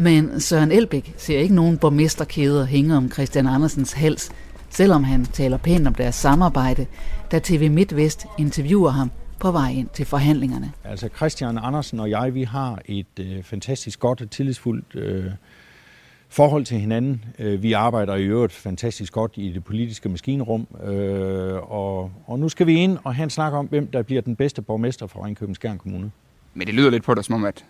Men 0.00 0.40
Søren 0.40 0.72
Elbæk 0.72 1.14
ser 1.16 1.38
ikke 1.38 1.54
nogen 1.54 1.78
borgmesterkæder 1.78 2.64
hænge 2.64 2.96
om 2.96 3.10
Christian 3.10 3.46
Andersens 3.46 3.92
hals, 3.92 4.30
selvom 4.70 5.04
han 5.04 5.24
taler 5.24 5.56
pænt 5.56 5.86
om 5.86 5.94
deres 5.94 6.14
samarbejde, 6.14 6.86
da 7.32 7.40
TV 7.42 7.70
MidtVest 7.70 8.26
interviewer 8.38 8.90
ham 8.90 9.10
på 9.40 9.50
vej 9.50 9.70
ind 9.70 9.88
til 9.88 10.06
forhandlingerne. 10.06 10.72
Altså 10.84 11.08
Christian 11.16 11.58
Andersen 11.62 12.00
og 12.00 12.10
jeg, 12.10 12.34
vi 12.34 12.42
har 12.42 12.78
et 12.84 13.06
øh, 13.20 13.42
fantastisk 13.42 14.00
godt 14.00 14.20
og 14.20 14.30
tillidsfuldt 14.30 14.94
øh, 14.94 15.24
forhold 16.28 16.64
til 16.64 16.78
hinanden. 16.78 17.24
Øh, 17.38 17.62
vi 17.62 17.72
arbejder 17.72 18.14
i 18.14 18.24
øvrigt 18.24 18.52
fantastisk 18.52 19.12
godt 19.12 19.32
i 19.34 19.52
det 19.52 19.64
politiske 19.64 20.08
maskinrum, 20.08 20.66
øh, 20.84 21.72
og, 21.72 22.10
og 22.26 22.38
nu 22.38 22.48
skal 22.48 22.66
vi 22.66 22.74
ind 22.74 22.98
og 23.04 23.14
have 23.14 23.24
en 23.24 23.30
snak 23.30 23.52
om, 23.52 23.66
hvem 23.66 23.86
der 23.86 24.02
bliver 24.02 24.22
den 24.22 24.36
bedste 24.36 24.62
borgmester 24.62 25.06
for 25.06 25.26
Ringkøbing 25.26 25.56
Skjern 25.56 25.78
Kommune. 25.78 26.10
Men 26.54 26.66
det 26.66 26.74
lyder 26.74 26.90
lidt 26.90 27.04
på 27.04 27.14
dig, 27.14 27.24
som 27.24 27.34
om 27.34 27.44
at 27.44 27.64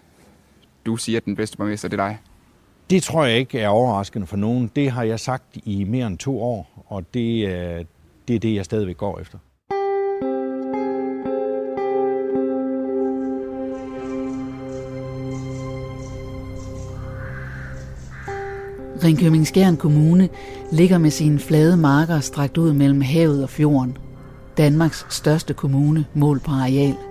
du 0.88 0.96
siger, 0.96 1.16
at 1.16 1.24
den 1.24 1.36
bedste 1.36 1.56
borgmester 1.56 1.88
det 1.88 2.00
er 2.00 2.06
dig. 2.08 2.18
Det 2.90 3.02
tror 3.02 3.24
jeg 3.24 3.38
ikke 3.38 3.60
er 3.60 3.68
overraskende 3.68 4.26
for 4.26 4.36
nogen. 4.36 4.70
Det 4.76 4.90
har 4.90 5.02
jeg 5.02 5.20
sagt 5.20 5.56
i 5.64 5.84
mere 5.84 6.06
end 6.06 6.18
to 6.18 6.42
år, 6.42 6.84
og 6.86 7.14
det, 7.14 7.48
det 8.28 8.36
er 8.36 8.40
det, 8.40 8.54
jeg 8.54 8.64
stadigvæk 8.64 8.96
går 8.96 9.20
efter. 9.20 9.38
Ringkøbing 19.04 19.46
Skjern 19.46 19.76
Kommune 19.76 20.28
ligger 20.72 20.98
med 20.98 21.10
sine 21.10 21.38
flade 21.38 21.76
marker 21.76 22.20
strakt 22.20 22.58
ud 22.58 22.72
mellem 22.72 23.00
havet 23.00 23.42
og 23.42 23.50
fjorden. 23.50 23.96
Danmarks 24.56 25.06
største 25.10 25.54
kommune 25.54 26.06
mål 26.14 26.40
på 26.40 26.50
areal. 26.50 27.07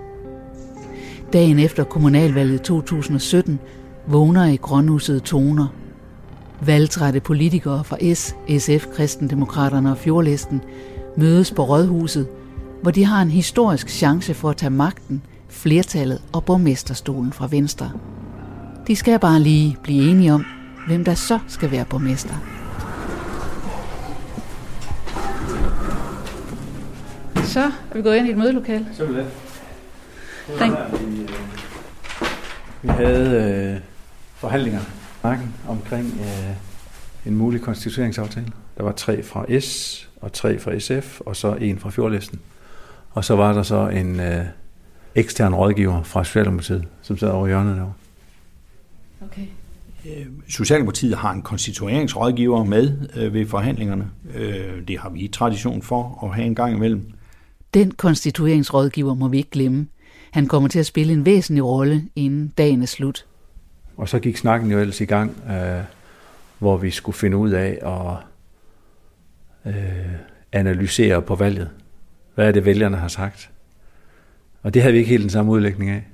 Dagen 1.33 1.59
efter 1.59 1.83
kommunalvalget 1.83 2.61
2017 2.61 3.59
vågner 4.07 4.45
i 4.45 4.55
grønhusede 4.55 5.19
toner. 5.19 5.67
Valgtrætte 6.61 7.19
politikere 7.19 7.83
fra 7.83 8.13
S, 8.13 8.35
SF, 8.63 8.87
Kristendemokraterne 8.93 9.91
og 9.91 9.97
Fjordlisten 9.97 10.61
mødes 11.17 11.51
på 11.51 11.63
Rådhuset, 11.63 12.27
hvor 12.81 12.91
de 12.91 13.05
har 13.05 13.21
en 13.21 13.29
historisk 13.29 13.89
chance 13.89 14.33
for 14.33 14.49
at 14.49 14.57
tage 14.57 14.69
magten, 14.69 15.21
flertallet 15.49 16.21
og 16.33 16.43
borgmesterstolen 16.43 17.33
fra 17.33 17.47
Venstre. 17.51 17.91
De 18.87 18.95
skal 18.95 19.19
bare 19.19 19.39
lige 19.39 19.77
blive 19.83 20.11
enige 20.11 20.33
om, 20.33 20.45
hvem 20.87 21.03
der 21.03 21.13
så 21.13 21.39
skal 21.47 21.71
være 21.71 21.85
borgmester. 21.85 22.35
Så 27.43 27.61
er 27.61 27.95
vi 27.95 28.01
gået 28.01 28.15
ind 28.15 28.27
i 28.27 28.31
et 28.31 28.37
mødelokale. 28.37 28.87
Så 28.93 29.03
er 29.03 29.07
det. 29.07 29.25
Thank. 30.55 31.01
Vi, 31.01 31.21
øh, 31.21 31.29
vi 32.81 32.87
havde 32.87 33.73
øh, 33.75 33.81
forhandlinger 34.35 34.81
omkring 35.67 36.05
øh, 36.19 36.55
en 37.25 37.35
mulig 37.35 37.61
konstitueringsaftale. 37.61 38.47
Der 38.77 38.83
var 38.83 38.91
tre 38.91 39.23
fra 39.23 39.59
S, 39.59 40.09
og 40.21 40.33
tre 40.33 40.59
fra 40.59 40.79
SF, 40.79 41.21
og 41.21 41.35
så 41.35 41.53
en 41.55 41.79
fra 41.79 41.89
Fjordlisten. 41.89 42.39
Og 43.11 43.25
så 43.25 43.35
var 43.35 43.53
der 43.53 43.63
så 43.63 43.87
en 43.87 44.19
øh, 44.19 44.45
ekstern 45.15 45.53
rådgiver 45.53 46.03
fra 46.03 46.23
Socialdemokratiet, 46.23 46.87
som 47.01 47.17
sad 47.17 47.29
over 47.29 47.47
hjørnet 47.47 47.75
derovre. 47.75 47.93
Okay. 49.21 49.47
Socialdemokratiet 50.49 51.17
har 51.17 51.31
en 51.31 51.41
konstitueringsrådgiver 51.41 52.63
med 52.63 53.09
øh, 53.15 53.33
ved 53.33 53.47
forhandlingerne. 53.47 54.09
Øh, 54.35 54.87
det 54.87 54.99
har 54.99 55.09
vi 55.09 55.27
tradition 55.27 55.81
for 55.81 56.19
at 56.23 56.35
have 56.35 56.45
en 56.45 56.55
gang 56.55 56.75
imellem. 56.75 57.11
Den 57.73 57.91
konstitueringsrådgiver 57.91 59.13
må 59.13 59.27
vi 59.27 59.37
ikke 59.37 59.49
glemme. 59.49 59.87
Han 60.37 60.47
kommer 60.47 60.69
til 60.69 60.79
at 60.79 60.85
spille 60.85 61.13
en 61.13 61.25
væsentlig 61.25 61.65
rolle, 61.65 62.03
inden 62.15 62.53
dagen 62.57 62.81
er 62.81 62.85
slut. 62.85 63.25
Og 63.95 64.09
så 64.09 64.19
gik 64.19 64.37
snakken 64.37 64.71
jo 64.71 64.79
ellers 64.79 65.01
i 65.01 65.05
gang, 65.05 65.37
øh, 65.49 65.83
hvor 66.59 66.77
vi 66.77 66.91
skulle 66.91 67.15
finde 67.17 67.37
ud 67.37 67.51
af 67.51 67.79
at 67.81 69.73
øh, 69.73 70.11
analysere 70.51 71.21
på 71.21 71.35
valget. 71.35 71.69
Hvad 72.35 72.47
er 72.47 72.51
det, 72.51 72.65
vælgerne 72.65 72.97
har 72.97 73.07
sagt? 73.07 73.49
Og 74.63 74.73
det 74.73 74.81
havde 74.81 74.93
vi 74.93 74.99
ikke 74.99 75.09
helt 75.09 75.21
den 75.21 75.29
samme 75.29 75.51
udlægning 75.51 75.89
af. 75.89 76.07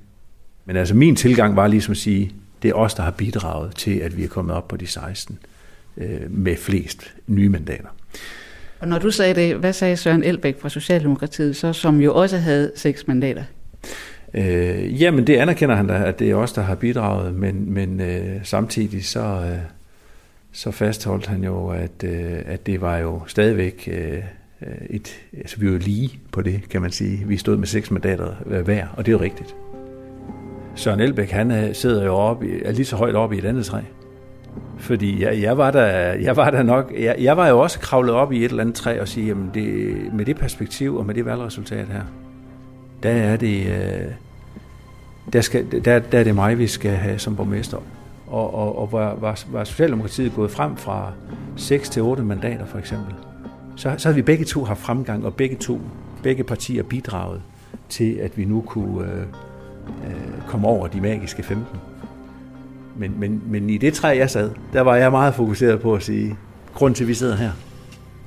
Men 0.64 0.76
altså 0.76 0.94
min 0.94 1.16
tilgang 1.16 1.56
var 1.56 1.66
ligesom 1.66 1.92
at 1.92 1.98
sige, 1.98 2.32
det 2.62 2.68
er 2.68 2.74
os, 2.74 2.94
der 2.94 3.02
har 3.02 3.10
bidraget 3.10 3.74
til, 3.74 3.98
at 3.98 4.16
vi 4.16 4.24
er 4.24 4.28
kommet 4.28 4.54
op 4.54 4.68
på 4.68 4.76
de 4.76 4.86
16 4.86 5.38
øh, 5.96 6.20
med 6.28 6.56
flest 6.56 7.14
nye 7.26 7.48
mandater. 7.48 7.88
Og 8.80 8.88
når 8.88 8.98
du 8.98 9.10
sagde 9.10 9.34
det, 9.34 9.56
hvad 9.56 9.72
sagde 9.72 9.96
Søren 9.96 10.22
Elbæk 10.22 10.60
fra 10.60 10.68
Socialdemokratiet, 10.68 11.56
så, 11.56 11.72
som 11.72 12.00
jo 12.00 12.14
også 12.14 12.38
havde 12.38 12.72
seks 12.76 13.06
mandater? 13.06 13.44
Øh, 14.34 15.02
jamen, 15.02 15.26
det 15.26 15.36
anerkender 15.36 15.74
han 15.74 15.86
da, 15.86 16.04
at 16.04 16.18
det 16.18 16.30
er 16.30 16.34
os, 16.34 16.52
der 16.52 16.62
har 16.62 16.74
bidraget, 16.74 17.34
men, 17.34 17.74
men 17.74 18.00
øh, 18.00 18.36
samtidig 18.42 19.04
så, 19.04 19.20
øh, 19.20 19.58
så 20.52 20.70
fastholdt 20.70 21.26
han 21.26 21.44
jo, 21.44 21.68
at, 21.68 22.04
øh, 22.04 22.38
at 22.46 22.66
det 22.66 22.80
var 22.80 22.98
jo 22.98 23.20
stadigvæk 23.26 23.88
øh, 23.92 24.18
øh 24.62 24.74
et, 24.90 25.20
altså 25.36 25.60
vi 25.60 25.66
var 25.66 25.72
jo 25.72 25.78
lige 25.78 26.18
på 26.32 26.42
det, 26.42 26.68
kan 26.70 26.82
man 26.82 26.90
sige. 26.90 27.26
Vi 27.26 27.36
stod 27.36 27.56
med 27.56 27.66
seks 27.66 27.90
mandater 27.90 28.60
hver, 28.62 28.86
og 28.96 29.06
det 29.06 29.12
er 29.12 29.16
jo 29.16 29.22
rigtigt. 29.22 29.54
Søren 30.74 31.00
Elbæk, 31.00 31.30
han 31.30 31.50
øh, 31.50 31.74
sidder 31.74 32.04
jo 32.04 32.14
oppe, 32.14 32.64
er 32.64 32.72
lige 32.72 32.84
så 32.84 32.96
højt 32.96 33.14
oppe 33.14 33.36
i 33.36 33.38
et 33.38 33.44
andet 33.44 33.64
træ. 33.64 33.80
Fordi 34.78 35.22
jeg, 35.22 35.42
jeg, 35.42 35.58
var 35.58 35.70
der, 35.70 35.86
jeg 36.12 36.36
var 36.36 36.50
der 36.50 36.62
nok, 36.62 36.92
jeg, 36.98 37.16
jeg 37.18 37.36
var 37.36 37.48
jo 37.48 37.60
også 37.60 37.80
kravlet 37.80 38.14
op 38.14 38.32
i 38.32 38.44
et 38.44 38.50
eller 38.50 38.60
andet 38.60 38.74
træ 38.74 39.00
og 39.00 39.08
sige, 39.08 39.26
jamen 39.26 39.50
det, 39.54 39.94
med 40.14 40.24
det 40.24 40.36
perspektiv 40.36 40.96
og 40.96 41.06
med 41.06 41.14
det 41.14 41.24
valgresultat 41.24 41.86
her, 41.88 42.02
der 43.02 43.10
er 43.10 43.36
det, 43.36 43.66
øh, 43.66 44.12
der, 45.32 45.40
skal, 45.40 45.84
der, 45.84 45.98
der 45.98 46.18
er 46.18 46.24
det 46.24 46.34
mig, 46.34 46.58
vi 46.58 46.66
skal 46.66 46.90
have 46.90 47.18
som 47.18 47.36
borgmester. 47.36 47.78
Og, 48.26 48.54
og, 48.54 48.78
og 48.78 48.92
var, 48.92 49.14
var, 49.14 49.44
var 49.50 49.64
Socialdemokratiet 49.64 50.34
gået 50.34 50.50
frem 50.50 50.76
fra 50.76 51.12
6 51.56 51.88
til 51.88 52.02
8 52.02 52.22
mandater 52.22 52.66
for 52.66 52.78
eksempel, 52.78 53.14
så, 53.76 53.94
så 53.98 54.08
havde 54.08 54.16
vi 54.16 54.22
begge 54.22 54.44
to 54.44 54.64
haft 54.64 54.80
fremgang, 54.80 55.24
og 55.24 55.34
begge 55.34 55.56
to, 55.56 55.80
begge 56.22 56.44
partier 56.44 56.82
bidraget 56.82 57.42
til, 57.88 58.12
at 58.14 58.38
vi 58.38 58.44
nu 58.44 58.60
kunne 58.66 59.12
øh, 59.12 59.20
øh, 60.06 60.42
komme 60.48 60.68
over 60.68 60.86
de 60.86 61.00
magiske 61.00 61.42
15. 61.42 61.66
Men, 62.96 63.20
men, 63.20 63.42
men 63.46 63.70
i 63.70 63.78
det 63.78 63.94
træ, 63.94 64.16
jeg 64.18 64.30
sad, 64.30 64.50
der 64.72 64.80
var 64.80 64.96
jeg 64.96 65.10
meget 65.10 65.34
fokuseret 65.34 65.80
på 65.80 65.94
at 65.94 66.02
sige, 66.02 66.36
grund 66.74 66.94
til, 66.94 67.04
at 67.04 67.08
vi 67.08 67.14
sidder 67.14 67.36
her, 67.36 67.50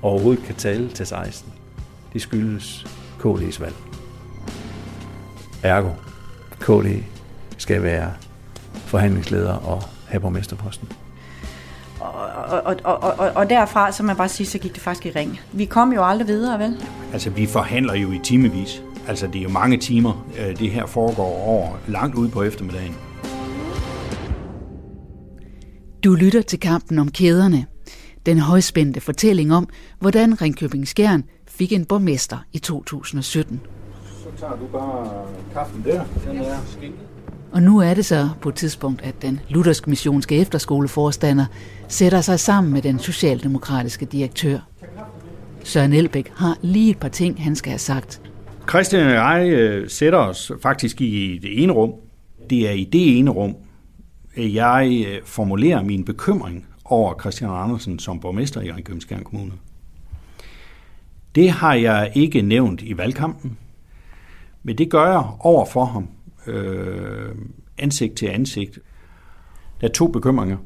og 0.01 0.11
overhovedet 0.11 0.43
kan 0.43 0.55
tale 0.55 0.89
til 0.89 1.05
16, 1.05 1.53
det 2.13 2.21
skyldes 2.21 2.85
KD's 3.19 3.61
valg. 3.61 3.75
Ergo, 5.63 5.89
KD 6.59 7.03
skal 7.57 7.83
være 7.83 8.11
forhandlingsleder 8.75 9.53
og 9.53 9.83
have 10.07 10.21
borgmesterposten. 10.21 10.89
Og, 11.99 12.13
og, 12.63 12.75
og, 12.83 13.19
og, 13.19 13.31
og 13.35 13.49
derfra, 13.49 13.91
så 13.91 14.03
man 14.03 14.15
bare 14.15 14.29
sige, 14.29 14.47
så 14.47 14.57
gik 14.57 14.73
det 14.73 14.81
faktisk 14.81 15.05
i 15.05 15.09
ring. 15.19 15.39
Vi 15.51 15.65
kom 15.65 15.93
jo 15.93 16.05
aldrig 16.05 16.27
videre, 16.27 16.59
vel? 16.59 16.77
Altså, 17.13 17.29
vi 17.29 17.45
forhandler 17.45 17.93
jo 17.93 18.11
i 18.11 18.19
timevis. 18.23 18.83
Altså, 19.07 19.27
det 19.27 19.35
er 19.35 19.43
jo 19.43 19.49
mange 19.49 19.77
timer, 19.77 20.27
øh, 20.39 20.59
det 20.59 20.71
her 20.71 20.85
foregår 20.85 21.43
over 21.45 21.77
langt 21.87 22.15
ud 22.15 22.29
på 22.29 22.43
eftermiddagen. 22.43 22.95
Du 26.03 26.15
lytter 26.15 26.41
til 26.41 26.59
kampen 26.59 26.99
om 26.99 27.11
kæderne. 27.11 27.65
Den 28.25 28.39
højspændte 28.39 29.01
fortælling 29.01 29.53
om, 29.53 29.69
hvordan 29.99 30.41
Ringkøbing 30.41 30.87
Skjern 30.87 31.23
fik 31.47 31.73
en 31.73 31.85
borgmester 31.85 32.37
i 32.53 32.59
2017. 32.59 33.61
Så 34.37 34.41
tager 34.41 34.57
du 34.57 34.67
bare 34.67 35.25
kaffen 35.53 35.83
der. 35.83 36.03
Den 36.25 36.37
er 36.37 36.57
skinket. 36.65 36.99
Og 37.51 37.61
nu 37.61 37.79
er 37.79 37.93
det 37.93 38.05
så 38.05 38.29
på 38.41 38.49
et 38.49 38.55
tidspunkt, 38.55 39.01
at 39.01 39.21
den 39.21 39.39
luthersk 39.49 39.87
missionske 39.87 40.35
efterskoleforstander 40.35 41.45
sætter 41.87 42.21
sig 42.21 42.39
sammen 42.39 42.73
med 42.73 42.81
den 42.81 42.99
socialdemokratiske 42.99 44.05
direktør. 44.05 44.59
Søren 45.63 45.93
Elbæk 45.93 46.31
har 46.35 46.57
lige 46.61 46.89
et 46.89 46.97
par 46.97 47.07
ting, 47.07 47.43
han 47.43 47.55
skal 47.55 47.69
have 47.69 47.79
sagt. 47.79 48.21
Christian 48.69 49.07
og 49.07 49.13
jeg 49.13 49.49
øh, 49.49 49.89
sætter 49.89 50.19
os 50.19 50.51
faktisk 50.61 51.01
i 51.01 51.39
det 51.41 51.63
ene 51.63 51.73
rum. 51.73 51.93
Det 52.49 52.69
er 52.69 52.73
i 52.73 52.83
det 52.83 53.19
ene 53.19 53.31
rum, 53.31 53.55
jeg 54.37 55.05
øh, 55.07 55.21
formulerer 55.25 55.83
min 55.83 56.05
bekymring 56.05 56.65
over 56.85 57.19
Christian 57.19 57.49
Andersen 57.49 57.99
som 57.99 58.19
borgmester 58.19 58.61
i 58.61 58.71
Ringkøbing 58.71 59.23
Kommune. 59.23 59.51
Det 61.35 61.51
har 61.51 61.73
jeg 61.73 62.11
ikke 62.15 62.41
nævnt 62.41 62.81
i 62.81 62.97
valgkampen, 62.97 63.57
men 64.67 64.77
det 64.77 64.89
gør 64.91 65.11
jeg 65.11 65.25
over 65.39 65.65
for 65.65 65.85
ham 65.85 66.07
øh, 66.47 67.35
ansigt 67.77 68.15
til 68.15 68.25
ansigt. 68.25 68.79
Der 69.81 69.87
er 69.87 69.91
to 69.91 70.07
bekymringer. 70.07 70.57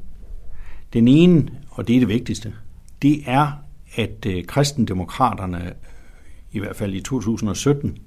Den 0.92 1.08
ene, 1.08 1.50
og 1.70 1.88
det 1.88 1.96
er 1.96 2.00
det 2.00 2.08
vigtigste, 2.08 2.54
det 3.02 3.22
er, 3.26 3.52
at 3.96 4.26
øh, 4.26 4.44
kristendemokraterne, 4.44 5.72
i 6.52 6.58
hvert 6.58 6.76
fald 6.76 6.94
i 6.94 7.00
2017, 7.00 7.98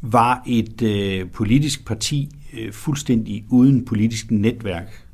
var 0.00 0.42
et 0.46 0.82
øh, 0.82 1.30
politisk 1.30 1.86
parti 1.86 2.30
øh, 2.52 2.72
fuldstændig 2.72 3.44
uden 3.48 3.84
politisk 3.84 4.30
netværk 4.30 5.06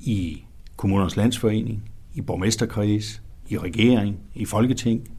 i 0.00 0.44
kommunernes 0.76 1.16
landsforening, 1.16 1.90
i 2.14 2.20
borgmesterkreds, 2.20 3.22
i 3.48 3.58
regering, 3.58 4.16
i 4.34 4.44
folketing. 4.44 5.10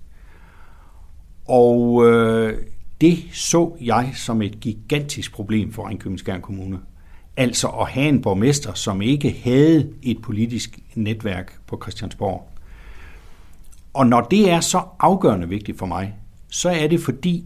Og 1.46 2.06
øh, 2.06 2.58
det 3.02 3.24
så 3.32 3.78
jeg 3.82 4.12
som 4.16 4.42
et 4.42 4.60
gigantisk 4.60 5.34
problem 5.34 5.74
for 5.74 5.90
Ringkøbing 5.90 6.42
Kommune. 6.42 6.80
Altså 7.38 7.68
at 7.68 7.90
have 7.90 8.08
en 8.08 8.22
borgmester, 8.22 8.74
som 8.74 9.02
ikke 9.02 9.42
havde 9.44 9.90
et 10.04 10.22
politisk 10.22 10.80
netværk 10.96 11.60
på 11.68 11.80
Christiansborg. 11.82 12.50
Og 13.94 14.08
når 14.08 14.22
det 14.22 14.50
er 14.50 14.60
så 14.60 14.82
afgørende 15.00 15.50
vigtigt 15.50 15.78
for 15.78 15.86
mig, 15.86 16.16
så 16.50 16.70
er 16.70 16.88
det 16.88 17.00
fordi, 17.00 17.46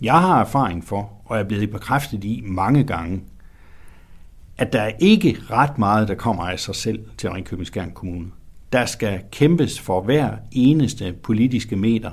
jeg 0.00 0.20
har 0.20 0.40
erfaring 0.40 0.84
for, 0.84 1.12
og 1.24 1.38
er 1.38 1.44
blevet 1.44 1.70
bekræftet 1.70 2.24
i 2.24 2.42
mange 2.46 2.84
gange, 2.84 3.20
at 4.58 4.72
der 4.72 4.80
er 4.80 4.92
ikke 4.98 5.36
ret 5.50 5.78
meget, 5.78 6.08
der 6.08 6.14
kommer 6.14 6.42
af 6.42 6.60
sig 6.60 6.74
selv 6.74 7.04
til 7.18 7.30
Ringkøbing 7.30 7.94
Kommune. 7.94 8.26
Der 8.72 8.86
skal 8.86 9.20
kæmpes 9.32 9.80
for 9.80 10.00
hver 10.00 10.36
eneste 10.52 11.12
politiske 11.22 11.76
meter 11.76 12.10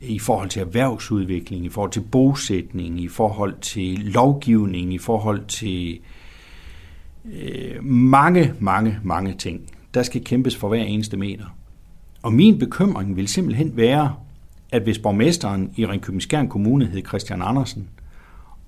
i 0.00 0.18
forhold 0.18 0.48
til 0.48 0.60
erhvervsudvikling, 0.60 1.64
i 1.64 1.68
forhold 1.68 1.90
til 1.90 2.00
bosætning, 2.00 3.00
i 3.00 3.08
forhold 3.08 3.54
til 3.60 3.98
lovgivning, 3.98 4.94
i 4.94 4.98
forhold 4.98 5.46
til 5.46 6.00
øh, 7.32 7.84
mange, 7.84 8.54
mange, 8.60 8.98
mange 9.02 9.34
ting. 9.34 9.60
Der 9.94 10.02
skal 10.02 10.24
kæmpes 10.24 10.56
for 10.56 10.68
hver 10.68 10.82
eneste 10.82 11.16
meter. 11.16 11.44
Og 12.22 12.32
min 12.32 12.58
bekymring 12.58 13.16
vil 13.16 13.28
simpelthen 13.28 13.76
være, 13.76 14.14
at 14.72 14.82
hvis 14.82 14.98
borgmesteren 14.98 15.72
i 15.76 15.86
Ringkøbing 15.86 16.50
Kommune 16.50 16.86
hed 16.86 17.02
Christian 17.06 17.42
Andersen, 17.42 17.88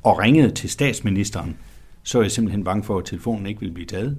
og 0.03 0.19
ringede 0.19 0.51
til 0.51 0.71
statsministeren, 0.71 1.57
så 2.03 2.19
er 2.19 2.23
jeg 2.23 2.31
simpelthen 2.31 2.65
bange 2.65 2.85
for, 2.85 2.99
at 2.99 3.05
telefonen 3.05 3.47
ikke 3.47 3.61
vil 3.61 3.73
blive 3.73 3.87
taget. 3.87 4.19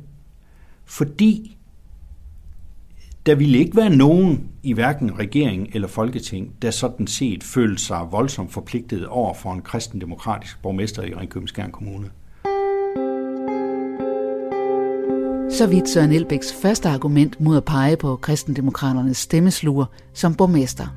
Fordi 0.86 1.58
der 3.26 3.36
ville 3.36 3.58
ikke 3.58 3.78
være 3.78 3.90
nogen 3.90 4.50
i 4.64 4.74
hverken 4.74 5.20
regering 5.20 5.70
eller 5.74 5.88
folketing, 5.88 6.52
der 6.62 6.72
sådan 6.72 7.08
set 7.08 7.44
følte 7.44 7.84
sig 7.84 8.08
voldsomt 8.12 8.54
forpligtet 8.54 9.08
over 9.08 9.34
for 9.34 9.54
en 9.54 9.62
kristendemokratisk 9.62 10.62
borgmester 10.62 11.04
i 11.04 11.14
Ringkøbing 11.14 11.72
Kommune. 11.72 12.10
Så 15.52 15.68
vidt 15.68 15.90
Søren 15.90 16.12
Elbæks 16.12 16.54
første 16.62 16.90
argument 16.90 17.42
mod 17.42 17.58
at 17.58 17.66
pege 17.66 17.98
på 17.98 18.16
kristendemokraternes 18.16 19.18
stemmesluger 19.18 19.86
som 20.14 20.36
borgmester. 20.36 20.88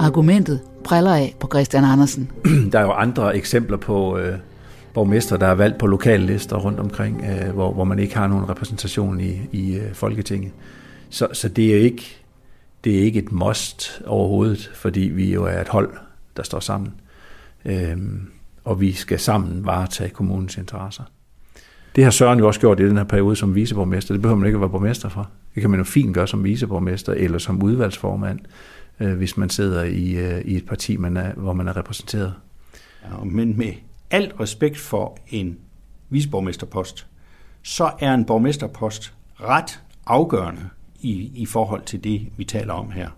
Argumentet 0.00 0.60
præller 0.84 1.14
af 1.14 1.34
på 1.40 1.48
Christian 1.48 1.84
Andersen. 1.84 2.30
Der 2.72 2.78
er 2.78 2.82
jo 2.82 2.92
andre 2.92 3.36
eksempler 3.36 3.76
på 3.76 4.18
øh, 4.18 4.38
borgmester, 4.94 5.36
der 5.36 5.46
er 5.46 5.54
valgt 5.54 5.78
på 5.78 5.86
lokale 5.86 6.26
lister 6.26 6.56
rundt 6.56 6.80
omkring, 6.80 7.24
øh, 7.24 7.54
hvor, 7.54 7.72
hvor 7.72 7.84
man 7.84 7.98
ikke 7.98 8.16
har 8.16 8.26
nogen 8.26 8.48
repræsentation 8.48 9.20
i, 9.20 9.40
i 9.52 9.74
øh, 9.74 9.94
Folketinget. 9.94 10.52
Så, 11.10 11.28
så 11.32 11.48
det, 11.48 11.74
er 11.74 11.80
ikke, 11.80 12.16
det 12.84 12.98
er 12.98 13.02
ikke 13.02 13.18
et 13.18 13.32
must 13.32 14.02
overhovedet, 14.06 14.70
fordi 14.74 15.00
vi 15.00 15.32
jo 15.32 15.44
er 15.44 15.60
et 15.60 15.68
hold, 15.68 15.90
der 16.36 16.42
står 16.42 16.60
sammen. 16.60 16.92
Øh, 17.64 17.96
og 18.64 18.80
vi 18.80 18.92
skal 18.92 19.18
sammen 19.18 19.66
varetage 19.66 20.10
kommunens 20.10 20.56
interesser. 20.56 21.04
Det 21.96 22.04
har 22.04 22.10
Søren 22.10 22.38
jo 22.38 22.46
også 22.46 22.60
gjort 22.60 22.80
i 22.80 22.88
den 22.88 22.96
her 22.96 23.04
periode 23.04 23.36
som 23.36 23.54
viceborgmester. 23.54 24.14
Det 24.14 24.22
behøver 24.22 24.38
man 24.38 24.46
ikke 24.46 24.56
at 24.56 24.60
være 24.60 24.70
borgmester 24.70 25.08
for. 25.08 25.30
Det 25.54 25.60
kan 25.60 25.70
man 25.70 25.80
jo 25.80 25.84
fint 25.84 26.14
gøre 26.14 26.28
som 26.28 26.44
viceborgmester 26.44 27.12
eller 27.12 27.38
som 27.38 27.62
udvalgsformand 27.62 28.40
øh, 29.00 29.16
hvis 29.16 29.36
man 29.36 29.50
sidder 29.50 29.82
i, 29.82 30.12
øh, 30.12 30.40
i 30.40 30.56
et 30.56 30.66
parti, 30.66 30.96
man 30.96 31.16
er, 31.16 31.32
hvor 31.32 31.52
man 31.52 31.68
er 31.68 31.76
repræsenteret. 31.76 32.34
Ja, 33.04 33.24
men 33.24 33.58
med 33.58 33.72
alt 34.10 34.40
respekt 34.40 34.78
for 34.78 35.18
en 35.28 35.58
visborgmesterpost, 36.08 37.06
så 37.62 37.90
er 38.00 38.14
en 38.14 38.24
borgmesterpost 38.24 39.14
ret 39.40 39.80
afgørende 40.06 40.68
i, 41.00 41.30
i 41.34 41.46
forhold 41.46 41.82
til 41.82 42.04
det, 42.04 42.28
vi 42.36 42.44
taler 42.44 42.72
om 42.72 42.90
her. 42.90 43.08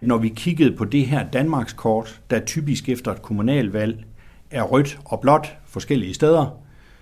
Når 0.00 0.18
vi 0.18 0.28
kiggede 0.28 0.76
på 0.76 0.84
det 0.84 1.06
her 1.06 1.30
Danmarkskort, 1.30 2.20
der 2.30 2.40
typisk 2.40 2.88
efter 2.88 3.12
et 3.12 3.22
kommunalvalg 3.22 4.04
er 4.50 4.62
rødt 4.62 4.98
og 5.04 5.20
blåt 5.20 5.56
forskellige 5.66 6.14
steder, 6.14 6.60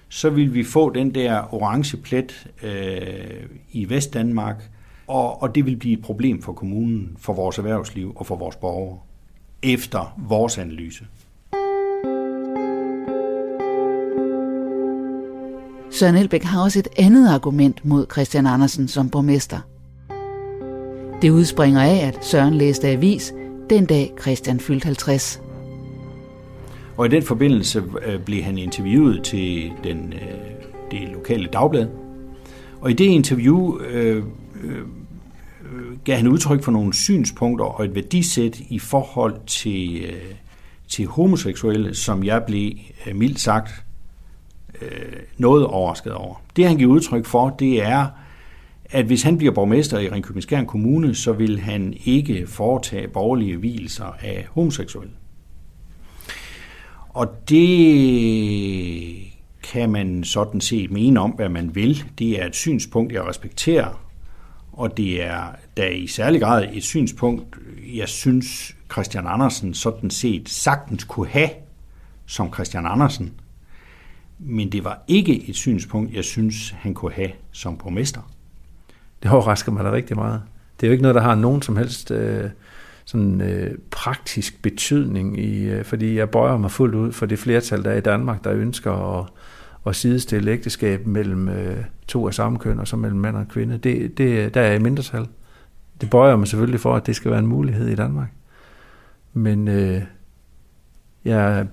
så 0.09 0.31
vil 0.31 0.55
vi 0.55 0.65
få 0.65 0.91
den 0.91 1.15
der 1.15 1.55
orange 1.55 1.97
plet 1.97 2.49
øh, 2.63 3.47
i 3.73 3.89
Vestdanmark, 3.89 4.71
og, 5.07 5.43
og 5.43 5.55
det 5.55 5.67
vil 5.67 5.77
blive 5.77 5.99
et 5.99 6.05
problem 6.05 6.43
for 6.43 6.53
kommunen, 6.53 7.17
for 7.19 7.33
vores 7.33 7.59
erhvervsliv 7.59 8.13
og 8.17 8.27
for 8.27 8.37
vores 8.37 8.57
borgere, 8.57 8.99
efter 9.63 10.15
vores 10.17 10.59
analyse. 10.59 11.07
Søren 15.97 16.17
Elbæk 16.17 16.43
har 16.43 16.63
også 16.63 16.79
et 16.79 16.89
andet 16.97 17.29
argument 17.29 17.85
mod 17.85 18.07
Christian 18.13 18.47
Andersen 18.47 18.89
som 18.89 19.11
borgmester. 19.11 19.61
Det 21.23 21.31
udspringer 21.31 21.83
af, 21.83 22.07
at 22.07 22.25
Søren 22.25 22.55
læste 22.55 22.89
avis 22.89 23.35
den 23.71 23.87
dag 23.87 24.13
Christian 24.21 24.61
fyldte 24.61 24.85
50. 24.85 25.43
Og 26.97 27.07
i 27.07 27.09
den 27.09 27.23
forbindelse 27.23 27.83
øh, 28.07 28.21
blev 28.21 28.43
han 28.43 28.59
interviewet 28.59 29.23
til 29.23 29.73
den, 29.85 30.13
øh, 30.13 30.21
det 30.91 31.09
lokale 31.09 31.47
dagblad. 31.53 31.87
Og 32.81 32.91
i 32.91 32.95
det 32.95 33.05
interview 33.05 33.79
øh, 33.81 34.25
øh, 34.65 34.83
gav 36.05 36.17
han 36.17 36.29
udtryk 36.29 36.63
for 36.63 36.73
nogle 36.73 36.95
synspunkter 36.95 37.65
og 37.65 37.85
et 37.85 37.95
værdisæt 37.95 38.61
i 38.69 38.79
forhold 38.79 39.35
til, 39.47 40.05
øh, 40.05 40.35
til 40.89 41.07
homoseksuelle, 41.07 41.95
som 41.95 42.25
jeg 42.25 42.43
blev 42.47 42.73
øh, 43.07 43.17
mildt 43.17 43.41
sagt 43.41 43.86
øh, 44.83 45.13
noget 45.39 45.67
overrasket 45.67 46.13
over. 46.13 46.43
Det 46.57 46.67
han 46.67 46.77
giver 46.77 46.93
udtryk 46.93 47.27
for, 47.27 47.51
det 47.51 47.83
er, 47.83 48.07
at 48.91 49.05
hvis 49.05 49.23
han 49.23 49.39
bliver 49.39 49.53
borgmester 49.53 49.99
i 49.99 50.09
Ringkøbing 50.09 50.69
Kommune, 50.69 51.15
så 51.15 51.33
vil 51.33 51.61
han 51.61 51.95
ikke 52.05 52.47
foretage 52.47 53.09
borgerlige 53.09 53.57
hvilser 53.57 54.17
af 54.21 54.47
homoseksuelle. 54.51 55.13
Og 57.09 57.49
det 57.49 59.27
kan 59.63 59.91
man 59.91 60.25
sådan 60.25 60.61
set 60.61 60.91
mene 60.91 61.21
om, 61.21 61.31
hvad 61.31 61.49
man 61.49 61.75
vil. 61.75 62.05
Det 62.19 62.43
er 62.43 62.47
et 62.47 62.55
synspunkt, 62.55 63.13
jeg 63.13 63.27
respekterer, 63.27 64.07
og 64.73 64.97
det 64.97 65.23
er 65.23 65.43
da 65.77 65.89
i 65.89 66.07
særlig 66.07 66.41
grad 66.41 66.67
et 66.73 66.83
synspunkt, 66.83 67.57
jeg 67.97 68.09
synes 68.09 68.77
Christian 68.93 69.27
Andersen 69.27 69.75
sådan 69.75 70.11
set 70.11 70.49
sagtens 70.49 71.05
kunne 71.05 71.29
have 71.29 71.51
som 72.27 72.55
Christian 72.55 72.87
Andersen. 72.87 73.33
Men 74.39 74.73
det 74.73 74.85
var 74.85 75.03
ikke 75.09 75.49
et 75.49 75.57
synspunkt, 75.57 76.15
jeg 76.15 76.25
synes, 76.25 76.71
han 76.71 76.95
kunne 76.95 77.13
have 77.13 77.31
som 77.53 77.77
borgmester. 77.77 78.21
Det 79.23 79.31
overrasker 79.31 79.73
mig 79.73 79.85
da 79.85 79.93
rigtig 79.93 80.17
meget. 80.17 80.43
Det 80.81 80.87
er 80.87 80.89
jo 80.89 80.93
ikke 80.93 81.03
noget, 81.03 81.15
der 81.15 81.21
har 81.21 81.35
nogen 81.35 81.63
som 81.63 81.77
helst 81.77 82.11
øh, 82.11 82.51
sådan, 83.05 83.41
øh, 83.41 83.79
praktisk 83.91 84.63
betydning, 84.63 85.39
i, 85.39 85.65
øh, 85.65 85.85
fordi 85.85 86.17
jeg 86.17 86.31
bøjer 86.31 86.57
mig 86.57 86.71
fuldt 86.71 86.95
ud 86.95 87.13
for 87.13 87.27
det 87.27 87.39
flertal, 87.39 87.85
der 87.85 87.91
er 87.91 87.97
i 87.97 88.01
Danmark, 88.01 88.45
der 88.45 88.53
ønsker 88.53 89.19
at, 89.19 89.27
at 89.87 89.97
sidestille 89.97 90.51
ægteskab 90.51 91.07
mellem 91.07 91.49
øh, 91.49 91.85
to 92.09 92.27
af 92.27 92.35
samme 92.35 92.59
køn, 92.59 92.81
og 92.81 92.89
så 92.89 92.97
mellem 92.97 93.21
mand 93.21 93.37
og 93.37 93.49
kvinde, 93.49 93.79
det, 93.79 94.19
det, 94.19 94.55
der 94.55 94.61
er 94.61 94.75
i 94.75 94.79
mindretal. 94.79 95.27
Det 96.01 96.11
bøjer 96.11 96.37
mig 96.37 96.49
selvfølgelig 96.49 96.81
for, 96.81 96.97
at 96.97 97.07
det 97.07 97.17
skal 97.17 97.31
være 97.31 97.41
en 97.41 97.47
mulighed 97.47 97.89
i 97.89 97.95
Danmark. 97.95 98.29
Men 99.33 99.69
øh, 99.69 100.03
jeg 101.25 101.67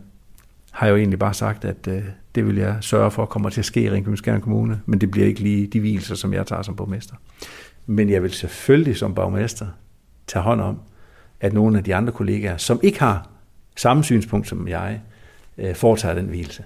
har 0.71 0.87
jo 0.87 0.95
egentlig 0.95 1.19
bare 1.19 1.33
sagt, 1.33 1.65
at 1.65 1.87
øh, 1.87 2.03
det 2.35 2.47
vil 2.47 2.55
jeg 2.55 2.77
sørge 2.81 3.11
for 3.11 3.25
kommer 3.25 3.49
til 3.49 3.61
at 3.61 3.65
ske 3.65 3.81
i 3.81 3.89
Ringkøbing 3.89 4.41
Kommune, 4.41 4.81
men 4.85 5.01
det 5.01 5.11
bliver 5.11 5.27
ikke 5.27 5.39
lige 5.39 5.67
de 5.67 5.79
hvilelser, 5.79 6.15
som 6.15 6.33
jeg 6.33 6.47
tager 6.47 6.61
som 6.61 6.75
borgmester. 6.75 7.15
Men 7.85 8.09
jeg 8.09 8.23
vil 8.23 8.31
selvfølgelig 8.31 8.97
som 8.97 9.15
borgmester 9.15 9.67
tage 10.27 10.43
hånd 10.43 10.61
om, 10.61 10.79
at 11.39 11.53
nogle 11.53 11.77
af 11.77 11.83
de 11.83 11.95
andre 11.95 12.13
kollegaer, 12.13 12.57
som 12.57 12.79
ikke 12.83 12.99
har 12.99 13.29
samme 13.75 14.03
synspunkt 14.03 14.47
som 14.47 14.67
jeg, 14.67 15.01
øh, 15.57 15.75
foretager 15.75 16.15
den 16.15 16.25
hvilelse. 16.25 16.63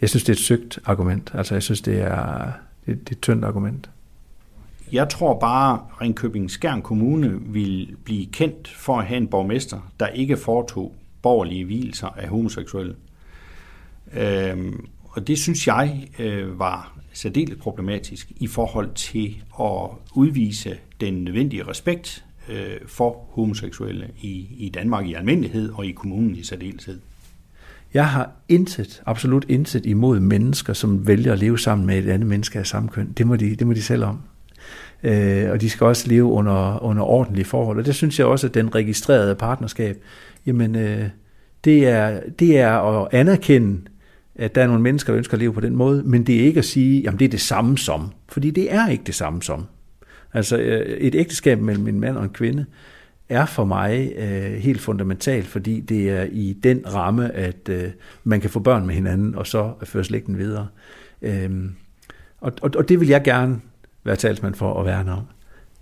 Jeg 0.00 0.08
synes, 0.08 0.24
det 0.24 0.28
er 0.28 0.36
et 0.36 0.44
søgt 0.44 0.78
argument. 0.84 1.30
Altså, 1.34 1.54
jeg 1.54 1.62
synes, 1.62 1.80
det 1.80 2.00
er, 2.00 2.52
det, 2.86 3.00
det 3.00 3.08
er 3.08 3.16
et 3.16 3.20
tyndt 3.20 3.44
argument. 3.44 3.90
Jeg 4.92 5.08
tror 5.08 5.38
bare, 5.38 5.74
at 5.74 6.00
Ringkøbing 6.00 6.50
Skjern 6.50 6.82
Kommune 6.82 7.40
vil 7.40 7.96
blive 8.04 8.26
kendt 8.26 8.68
for 8.68 8.98
at 8.98 9.06
have 9.06 9.16
en 9.16 9.28
borgmester, 9.28 9.90
der 10.00 10.06
ikke 10.06 10.36
foretog 10.36 10.94
borgerlige 11.22 11.64
hvilelser 11.64 12.06
af 12.06 12.28
homoseksuelle. 12.28 12.94
Øhm, 14.14 14.86
og 15.02 15.26
det 15.26 15.38
synes 15.38 15.66
jeg 15.66 16.08
øh, 16.18 16.58
var 16.58 16.98
særdeles 17.12 17.58
problematisk 17.60 18.32
i 18.36 18.46
forhold 18.46 18.94
til 18.94 19.36
at 19.60 19.90
udvise 20.14 20.76
den 21.00 21.14
nødvendige 21.14 21.68
respekt 21.68 22.24
øh, 22.48 22.76
for 22.86 23.26
homoseksuelle 23.30 24.08
i, 24.20 24.46
i 24.58 24.68
Danmark 24.68 25.06
i 25.06 25.14
almindelighed 25.14 25.70
og 25.70 25.86
i 25.86 25.90
kommunen 25.90 26.36
i 26.36 26.42
særdeleshed. 26.42 26.98
Jeg 27.94 28.08
har 28.08 28.30
intet, 28.48 29.02
absolut 29.06 29.46
intet 29.48 29.86
imod 29.86 30.20
mennesker, 30.20 30.72
som 30.72 31.06
vælger 31.06 31.32
at 31.32 31.38
leve 31.38 31.58
sammen 31.58 31.86
med 31.86 31.98
et 31.98 32.08
andet 32.08 32.28
menneske 32.28 32.58
af 32.58 32.66
samme 32.66 32.88
køn. 32.88 33.12
Det 33.18 33.26
må 33.26 33.36
de, 33.36 33.56
det 33.56 33.66
må 33.66 33.72
de 33.72 33.82
selv 33.82 34.04
om. 34.04 34.18
Øh, 35.02 35.50
og 35.50 35.60
de 35.60 35.70
skal 35.70 35.86
også 35.86 36.08
leve 36.08 36.24
under, 36.24 36.84
under 36.84 37.02
ordentlige 37.02 37.44
forhold. 37.44 37.78
Og 37.78 37.86
det 37.86 37.94
synes 37.94 38.18
jeg 38.18 38.26
også, 38.26 38.46
at 38.46 38.54
den 38.54 38.74
registrerede 38.74 39.34
partnerskab, 39.34 40.02
jamen 40.46 40.76
øh, 40.76 41.08
det, 41.64 41.86
er, 41.88 42.20
det 42.38 42.58
er 42.58 42.70
at 42.70 43.08
anerkende, 43.12 43.80
at 44.38 44.54
der 44.54 44.62
er 44.62 44.66
nogle 44.66 44.82
mennesker, 44.82 45.12
der 45.12 45.18
ønsker 45.18 45.34
at 45.34 45.40
leve 45.40 45.52
på 45.52 45.60
den 45.60 45.76
måde, 45.76 46.02
men 46.02 46.26
det 46.26 46.40
er 46.40 46.44
ikke 46.44 46.58
at 46.58 46.64
sige, 46.64 47.00
jamen 47.02 47.18
det 47.18 47.24
er 47.24 47.28
det 47.28 47.40
samme 47.40 47.78
som. 47.78 48.12
Fordi 48.28 48.50
det 48.50 48.72
er 48.72 48.88
ikke 48.88 49.04
det 49.04 49.14
samme 49.14 49.42
som. 49.42 49.66
Altså 50.32 50.56
øh, 50.56 50.86
et 50.86 51.14
ægteskab 51.14 51.60
mellem 51.60 51.88
en 51.88 52.00
mand 52.00 52.16
og 52.16 52.24
en 52.24 52.30
kvinde 52.30 52.64
er 53.28 53.46
for 53.46 53.64
mig 53.64 54.12
øh, 54.16 54.52
helt 54.52 54.80
fundamentalt, 54.80 55.46
fordi 55.46 55.80
det 55.80 56.10
er 56.10 56.26
i 56.32 56.56
den 56.62 56.94
ramme, 56.94 57.34
at 57.34 57.68
øh, 57.68 57.90
man 58.24 58.40
kan 58.40 58.50
få 58.50 58.60
børn 58.60 58.86
med 58.86 58.94
hinanden, 58.94 59.34
og 59.34 59.46
så 59.46 59.72
føre 59.84 60.04
slægten 60.04 60.38
videre. 60.38 60.66
Øhm, 61.22 61.72
og, 62.40 62.52
og, 62.62 62.70
og 62.76 62.88
det 62.88 63.00
vil 63.00 63.08
jeg 63.08 63.22
gerne 63.22 63.60
være 64.04 64.16
talsmand 64.16 64.54
for 64.54 64.80
at 64.80 64.86
værne 64.86 65.12
om. 65.12 65.22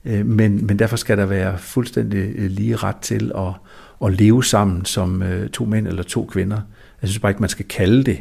Øh, 0.04 0.26
men, 0.26 0.66
men 0.66 0.78
derfor 0.78 0.96
skal 0.96 1.18
der 1.18 1.26
være 1.26 1.58
fuldstændig 1.58 2.32
øh, 2.36 2.50
lige 2.50 2.76
ret 2.76 2.96
til 2.96 3.32
at, 3.36 3.52
at 4.04 4.20
leve 4.20 4.44
sammen 4.44 4.84
som 4.84 5.22
øh, 5.22 5.48
to 5.48 5.64
mænd 5.64 5.86
eller 5.86 6.02
to 6.02 6.24
kvinder. 6.24 6.60
Jeg 7.02 7.08
synes 7.08 7.18
bare 7.18 7.30
ikke, 7.30 7.42
man 7.42 7.48
skal 7.48 7.68
kalde 7.68 8.04
det 8.04 8.18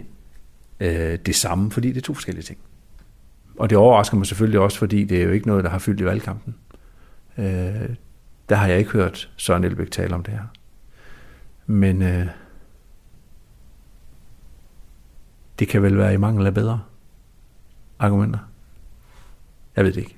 øh, 0.83 1.19
det 1.25 1.35
samme, 1.35 1.71
fordi 1.71 1.87
det 1.89 1.97
er 1.97 2.01
to 2.01 2.13
forskellige 2.13 2.43
ting. 2.43 2.59
Og 3.59 3.69
det 3.69 3.77
overrasker 3.77 4.17
mig 4.17 4.27
selvfølgelig 4.27 4.59
også, 4.59 4.77
fordi 4.77 5.03
det 5.03 5.19
er 5.19 5.23
jo 5.23 5.31
ikke 5.31 5.47
noget, 5.47 5.63
der 5.63 5.69
har 5.69 5.79
fyldt 5.79 6.01
i 6.01 6.05
valgkampen. 6.05 6.55
Øh, 7.37 7.89
der 8.49 8.55
har 8.55 8.67
jeg 8.67 8.79
ikke 8.79 8.91
hørt 8.91 9.31
Søren 9.37 9.63
Elbæk 9.63 9.91
tale 9.91 10.15
om 10.15 10.23
det 10.23 10.33
her. 10.33 10.43
Men 11.65 12.01
øh, 12.01 12.27
det 15.59 15.67
kan 15.67 15.83
vel 15.83 15.97
være 15.97 16.13
i 16.13 16.17
mangel 16.17 16.45
af 16.45 16.53
bedre 16.53 16.81
argumenter. 17.99 18.39
Jeg 19.75 19.85
ved 19.85 19.91
det 19.91 19.99
ikke. 20.01 20.17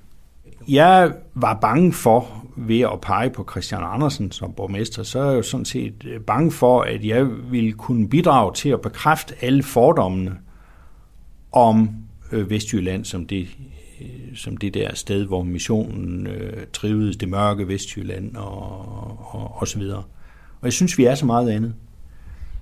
Jeg 0.68 1.14
var 1.34 1.54
bange 1.54 1.94
for, 1.94 2.46
ved 2.56 2.80
at 2.80 3.02
pege 3.02 3.30
på 3.30 3.48
Christian 3.52 3.82
Andersen 3.84 4.32
som 4.32 4.54
borgmester, 4.54 5.04
så 5.04 5.20
er 5.20 5.26
jeg 5.26 5.38
jo 5.38 5.42
sådan 5.42 5.66
set 5.66 6.06
øh, 6.06 6.22
bange 6.22 6.52
for, 6.52 6.82
at 6.82 7.06
jeg 7.06 7.52
ville 7.52 7.74
kunne 7.74 8.10
bidrage 8.10 8.54
til 8.54 8.70
at 8.70 8.82
bekræfte 8.82 9.36
alle 9.42 9.64
fordommene 9.64 10.38
om 11.56 11.90
øh, 12.32 12.50
Vestjylland 12.50 13.06
som 13.06 13.26
det, 13.26 13.48
øh, 14.02 14.36
som 14.36 14.58
det 14.58 14.74
der 14.74 14.96
sted, 14.96 15.26
hvor 15.26 15.44
missionen 15.44 16.28
øh, 16.28 16.66
trivedes, 16.74 17.18
det 17.18 17.30
mørke 17.30 17.68
Vestjylland 17.68 18.36
og, 18.36 18.56
og, 19.36 19.56
og 19.56 19.68
så 19.68 19.80
videre. 19.80 20.04
Og 20.62 20.64
jeg 20.64 20.74
synes, 20.74 20.98
vi 20.98 21.06
er 21.06 21.16
så 21.16 21.26
meget 21.26 21.50
andet. 21.50 21.74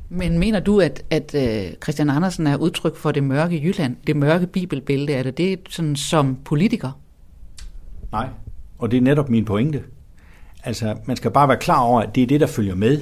Men 0.10 0.40
mener 0.40 0.60
du, 0.60 0.80
at, 0.80 1.04
at 1.10 1.36
uh, 1.36 1.74
Christian 1.84 2.10
Andersen 2.10 2.48
er 2.48 2.58
udtryk 2.58 2.96
for 2.96 3.12
det 3.12 3.24
mørke 3.24 3.62
Jylland, 3.64 3.96
det 4.08 4.16
mørke 4.16 4.48
bibelbælte? 4.48 5.14
Er 5.14 5.24
det 5.24 5.38
det 5.38 5.60
sådan 5.70 5.96
som 5.96 6.38
politiker? 6.46 7.00
Nej, 8.12 8.28
og 8.78 8.92
det 8.92 8.98
er 8.98 9.02
netop 9.02 9.30
min 9.30 9.46
pointe. 9.46 9.84
Altså, 10.64 10.98
man 11.06 11.18
skal 11.18 11.32
bare 11.32 11.48
være 11.48 11.58
klar 11.58 11.80
over, 11.80 12.02
at 12.02 12.16
det 12.16 12.24
er 12.24 12.28
det, 12.28 12.40
der 12.40 12.48
følger 12.48 12.76
med. 12.76 13.02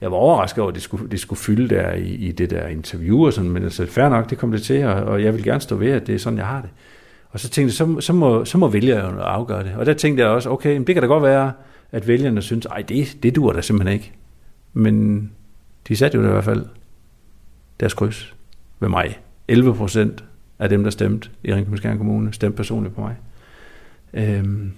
Jeg 0.00 0.10
var 0.10 0.16
overrasket 0.16 0.62
over, 0.62 0.68
at 0.68 0.74
det 0.74 0.82
skulle, 0.82 1.10
det 1.10 1.20
skulle 1.20 1.38
fylde 1.38 1.74
der 1.74 1.92
i, 1.92 2.14
i 2.14 2.32
det 2.32 2.50
der 2.50 2.66
interview 2.66 3.26
og 3.26 3.32
sådan, 3.32 3.50
men 3.50 3.62
altså, 3.62 3.86
fair 3.86 4.08
nok, 4.08 4.30
det 4.30 4.38
kom 4.38 4.52
det 4.52 4.62
til, 4.62 4.84
og, 4.84 4.94
og 4.94 5.22
jeg 5.22 5.34
vil 5.34 5.44
gerne 5.44 5.60
stå 5.60 5.76
ved, 5.76 5.90
at 5.90 6.06
det 6.06 6.14
er 6.14 6.18
sådan, 6.18 6.38
jeg 6.38 6.46
har 6.46 6.60
det. 6.60 6.70
Og 7.30 7.40
så 7.40 7.48
tænkte 7.48 7.70
jeg, 7.70 7.72
så, 7.72 8.00
så, 8.00 8.12
må, 8.12 8.44
så 8.44 8.58
må 8.58 8.68
vælgerne 8.68 9.22
afgøre 9.22 9.64
det. 9.64 9.74
Og 9.76 9.86
der 9.86 9.94
tænkte 9.94 10.22
jeg 10.22 10.30
også, 10.30 10.50
okay, 10.50 10.78
det 10.78 10.94
kan 10.94 11.02
da 11.02 11.06
godt 11.06 11.22
være, 11.22 11.52
at 11.92 12.08
vælgerne 12.08 12.42
synes, 12.42 12.66
ej, 12.66 12.82
det, 12.82 13.18
det 13.22 13.36
dur 13.36 13.52
da 13.52 13.60
simpelthen 13.60 13.94
ikke. 13.94 14.12
Men 14.72 15.30
de 15.88 15.96
satte 15.96 16.18
jo 16.18 16.24
i 16.24 16.30
hvert 16.30 16.44
fald 16.44 16.66
deres 17.80 17.94
kryds 17.94 18.34
ved 18.80 18.88
mig. 18.88 19.18
11 19.48 19.74
procent 19.74 20.24
af 20.58 20.68
dem, 20.68 20.82
der 20.82 20.90
stemte 20.90 21.30
i 21.44 21.54
Ringkøbing 21.54 21.98
Kommune, 21.98 22.32
stemte 22.32 22.56
personligt 22.56 22.94
på 22.94 23.00
mig. 23.00 23.16
Øhm, 24.14 24.72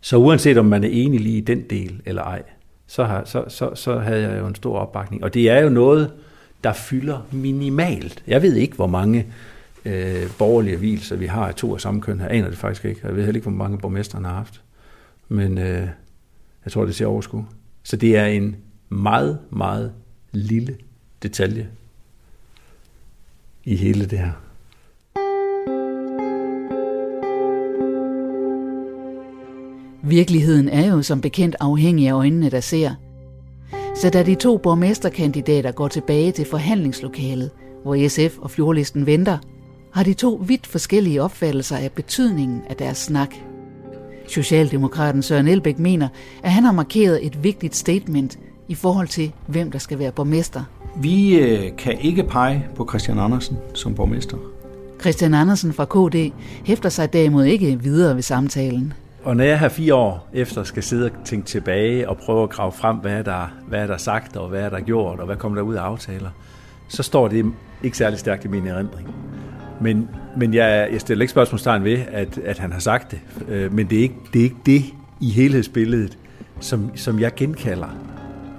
så 0.00 0.16
uanset 0.16 0.58
om 0.58 0.66
man 0.66 0.84
er 0.84 0.88
enig 0.88 1.20
lige 1.20 1.38
i 1.38 1.40
den 1.40 1.62
del 1.70 2.02
eller 2.04 2.22
ej, 2.22 2.42
så, 2.86 3.04
har, 3.04 3.24
så, 3.24 3.44
så, 3.48 3.74
så 3.74 3.98
havde 3.98 4.22
jeg 4.22 4.38
jo 4.38 4.46
en 4.46 4.54
stor 4.54 4.78
opbakning. 4.78 5.24
Og 5.24 5.34
det 5.34 5.50
er 5.50 5.60
jo 5.60 5.68
noget, 5.68 6.12
der 6.64 6.72
fylder 6.72 7.20
minimalt. 7.32 8.22
Jeg 8.26 8.42
ved 8.42 8.54
ikke, 8.54 8.76
hvor 8.76 8.86
mange 8.86 9.26
øh, 9.84 10.30
borgerlige 10.38 10.76
hvilser 10.76 11.16
vi 11.16 11.26
har 11.26 11.48
af 11.48 11.54
to 11.54 11.74
af 11.74 11.80
samme 11.80 12.00
køn. 12.00 12.20
Jeg 12.20 12.30
aner 12.30 12.48
det 12.48 12.58
faktisk 12.58 12.84
ikke. 12.84 13.00
Jeg 13.04 13.16
ved 13.16 13.24
heller 13.24 13.38
ikke, 13.38 13.48
hvor 13.48 13.58
mange 13.58 13.78
borgmesterne 13.78 14.28
har 14.28 14.34
haft. 14.34 14.62
Men 15.28 15.58
øh, 15.58 15.88
jeg 16.64 16.72
tror, 16.72 16.84
det 16.84 16.94
ser 16.94 17.06
overskud. 17.06 17.42
Så 17.82 17.96
det 17.96 18.16
er 18.16 18.26
en 18.26 18.56
meget, 18.88 19.38
meget 19.50 19.92
lille 20.32 20.76
detalje 21.22 21.68
i 23.64 23.76
hele 23.76 24.06
det 24.06 24.18
her. 24.18 24.32
Virkeligheden 30.08 30.68
er 30.68 30.86
jo 30.86 31.02
som 31.02 31.20
bekendt 31.20 31.56
afhængig 31.60 32.08
af 32.08 32.12
øjnene, 32.12 32.50
der 32.50 32.60
ser. 32.60 32.90
Så 33.94 34.10
da 34.10 34.22
de 34.22 34.34
to 34.34 34.56
borgmesterkandidater 34.56 35.72
går 35.72 35.88
tilbage 35.88 36.32
til 36.32 36.46
forhandlingslokalet, 36.50 37.50
hvor 37.82 38.08
SF 38.08 38.38
og 38.38 38.50
Fjordlisten 38.50 39.06
venter, 39.06 39.38
har 39.92 40.02
de 40.02 40.14
to 40.14 40.42
vidt 40.46 40.66
forskellige 40.66 41.22
opfattelser 41.22 41.76
af 41.76 41.92
betydningen 41.92 42.62
af 42.70 42.76
deres 42.76 42.98
snak. 42.98 43.34
Socialdemokraten 44.28 45.22
Søren 45.22 45.48
Elbæk 45.48 45.78
mener, 45.78 46.08
at 46.42 46.52
han 46.52 46.64
har 46.64 46.72
markeret 46.72 47.26
et 47.26 47.44
vigtigt 47.44 47.76
statement 47.76 48.38
i 48.68 48.74
forhold 48.74 49.08
til, 49.08 49.32
hvem 49.46 49.70
der 49.70 49.78
skal 49.78 49.98
være 49.98 50.12
borgmester. 50.12 50.64
Vi 51.00 51.38
øh, 51.38 51.76
kan 51.78 51.98
ikke 52.00 52.22
pege 52.22 52.66
på 52.74 52.86
Christian 52.88 53.18
Andersen 53.18 53.56
som 53.74 53.94
borgmester. 53.94 54.36
Christian 55.00 55.34
Andersen 55.34 55.72
fra 55.72 55.84
KD 55.84 56.32
hæfter 56.64 56.88
sig 56.88 57.12
derimod 57.12 57.44
ikke 57.44 57.82
videre 57.82 58.14
ved 58.14 58.22
samtalen. 58.22 58.92
Og 59.26 59.36
når 59.36 59.44
jeg 59.44 59.60
her 59.60 59.68
fire 59.68 59.94
år 59.94 60.28
efter 60.32 60.62
skal 60.62 60.82
sidde 60.82 61.04
og 61.04 61.24
tænke 61.24 61.46
tilbage 61.46 62.08
og 62.08 62.16
prøve 62.16 62.42
at 62.42 62.50
grave 62.50 62.72
frem, 62.72 62.96
hvad 62.96 63.12
er 63.12 63.22
der, 63.22 63.54
hvad 63.68 63.80
er 63.80 63.86
der 63.86 63.96
sagt 63.96 64.36
og 64.36 64.48
hvad 64.48 64.62
er 64.62 64.68
der 64.68 64.80
gjort 64.80 65.20
og 65.20 65.26
hvad 65.26 65.36
kommer 65.36 65.58
der 65.58 65.62
ud 65.62 65.74
af 65.74 65.80
aftaler, 65.80 66.30
så 66.88 67.02
står 67.02 67.28
det 67.28 67.52
ikke 67.82 67.96
særlig 67.96 68.18
stærkt 68.18 68.44
i 68.44 68.48
min 68.48 68.66
erindring. 68.66 69.14
Men, 69.80 70.08
men 70.36 70.54
jeg, 70.54 70.88
jeg 70.92 71.00
stiller 71.00 71.22
ikke 71.22 71.30
spørgsmålstegn 71.30 71.84
ved, 71.84 71.98
at, 72.12 72.38
at 72.38 72.58
han 72.58 72.72
har 72.72 72.80
sagt 72.80 73.10
det. 73.10 73.20
Øh, 73.48 73.72
men 73.72 73.90
det 73.90 73.98
er, 73.98 74.02
ikke, 74.02 74.14
det 74.32 74.38
er 74.38 74.44
ikke 74.44 74.56
det 74.66 74.84
i 75.20 75.30
helhedsbilledet, 75.30 76.18
som, 76.60 76.96
som 76.96 77.20
jeg 77.20 77.34
genkalder. 77.34 77.98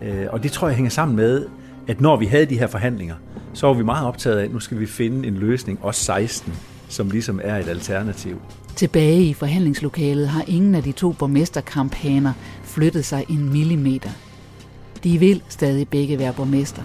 Øh, 0.03 0.25
og 0.30 0.43
det 0.43 0.51
tror 0.51 0.67
jeg 0.67 0.75
hænger 0.75 0.89
sammen 0.89 1.15
med, 1.15 1.45
at 1.88 2.01
når 2.01 2.15
vi 2.15 2.25
havde 2.25 2.45
de 2.45 2.60
her 2.60 2.67
forhandlinger, 2.67 3.15
så 3.53 3.67
var 3.67 3.73
vi 3.73 3.84
meget 3.84 4.08
optaget 4.08 4.38
af, 4.38 4.43
at 4.43 4.53
nu 4.53 4.60
skal 4.60 4.80
vi 4.80 4.86
finde 4.86 5.27
en 5.27 5.36
løsning, 5.36 5.80
også 5.82 6.03
16, 6.03 6.53
som 6.89 7.12
ligesom 7.12 7.39
er 7.43 7.58
et 7.58 7.67
alternativ. 7.67 8.41
Tilbage 8.76 9.23
i 9.23 9.34
forhandlingslokalet 9.34 10.28
har 10.28 10.43
ingen 10.47 10.76
af 10.76 10.84
de 10.84 10.91
to 10.91 11.12
borgmesterkampaner 11.12 12.34
flyttet 12.63 13.06
sig 13.06 13.26
en 13.30 13.50
millimeter. 13.50 14.10
De 15.04 15.17
vil 15.19 15.43
stadig 15.50 15.88
begge 15.88 16.19
være 16.19 16.34
borgmester. 16.34 16.84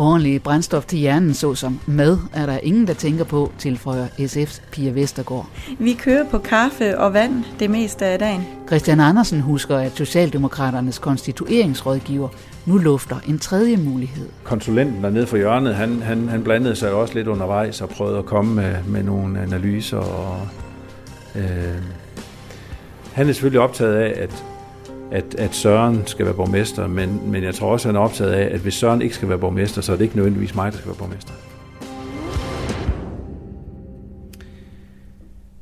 Ordentligt 0.00 0.42
brændstof 0.42 0.84
til 0.84 0.98
hjernen, 0.98 1.34
såsom 1.34 1.80
mad, 1.86 2.18
er 2.34 2.46
der 2.46 2.58
ingen, 2.62 2.86
der 2.86 2.94
tænker 2.94 3.24
på, 3.24 3.52
tilføjer 3.58 4.06
SF's 4.06 4.60
Pia 4.72 4.90
Vestergaard. 4.90 5.46
Vi 5.78 5.92
kører 5.92 6.24
på 6.30 6.38
kaffe 6.38 6.98
og 6.98 7.12
vand 7.12 7.44
det 7.58 7.70
meste 7.70 8.06
af 8.06 8.18
dagen. 8.18 8.46
Christian 8.66 9.00
Andersen 9.00 9.40
husker, 9.40 9.76
at 9.76 9.92
Socialdemokraternes 9.96 10.98
konstitueringsrådgiver 10.98 12.28
nu 12.66 12.78
lufter 12.78 13.16
en 13.28 13.38
tredje 13.38 13.76
mulighed. 13.76 14.28
Konsulenten 14.44 15.04
dernede 15.04 15.26
for 15.26 15.36
hjørnet, 15.36 15.74
han, 15.74 16.02
han, 16.02 16.28
han 16.28 16.44
blandede 16.44 16.76
sig 16.76 16.92
også 16.92 17.14
lidt 17.14 17.28
undervejs 17.28 17.80
og 17.80 17.88
prøvede 17.88 18.18
at 18.18 18.26
komme 18.26 18.54
med, 18.54 18.74
med 18.86 19.02
nogle 19.02 19.40
analyser. 19.40 19.98
Og, 19.98 20.40
øh, 21.34 21.42
han 23.12 23.28
er 23.28 23.32
selvfølgelig 23.32 23.60
optaget 23.60 23.94
af, 23.94 24.22
at 24.22 24.44
at, 25.12 25.34
at 25.34 25.54
Søren 25.54 26.06
skal 26.06 26.26
være 26.26 26.34
borgmester, 26.34 26.86
men, 26.86 27.30
men 27.30 27.42
jeg 27.42 27.54
tror 27.54 27.72
også, 27.72 27.88
at 27.88 27.94
han 27.94 28.00
er 28.02 28.04
optaget 28.04 28.32
af, 28.32 28.54
at 28.54 28.60
hvis 28.60 28.74
Søren 28.74 29.02
ikke 29.02 29.14
skal 29.14 29.28
være 29.28 29.38
borgmester, 29.38 29.80
så 29.80 29.92
er 29.92 29.96
det 29.96 30.04
ikke 30.04 30.16
nødvendigvis 30.16 30.54
mig, 30.54 30.72
der 30.72 30.78
skal 30.78 30.88
være 30.88 30.98
borgmester. 30.98 31.32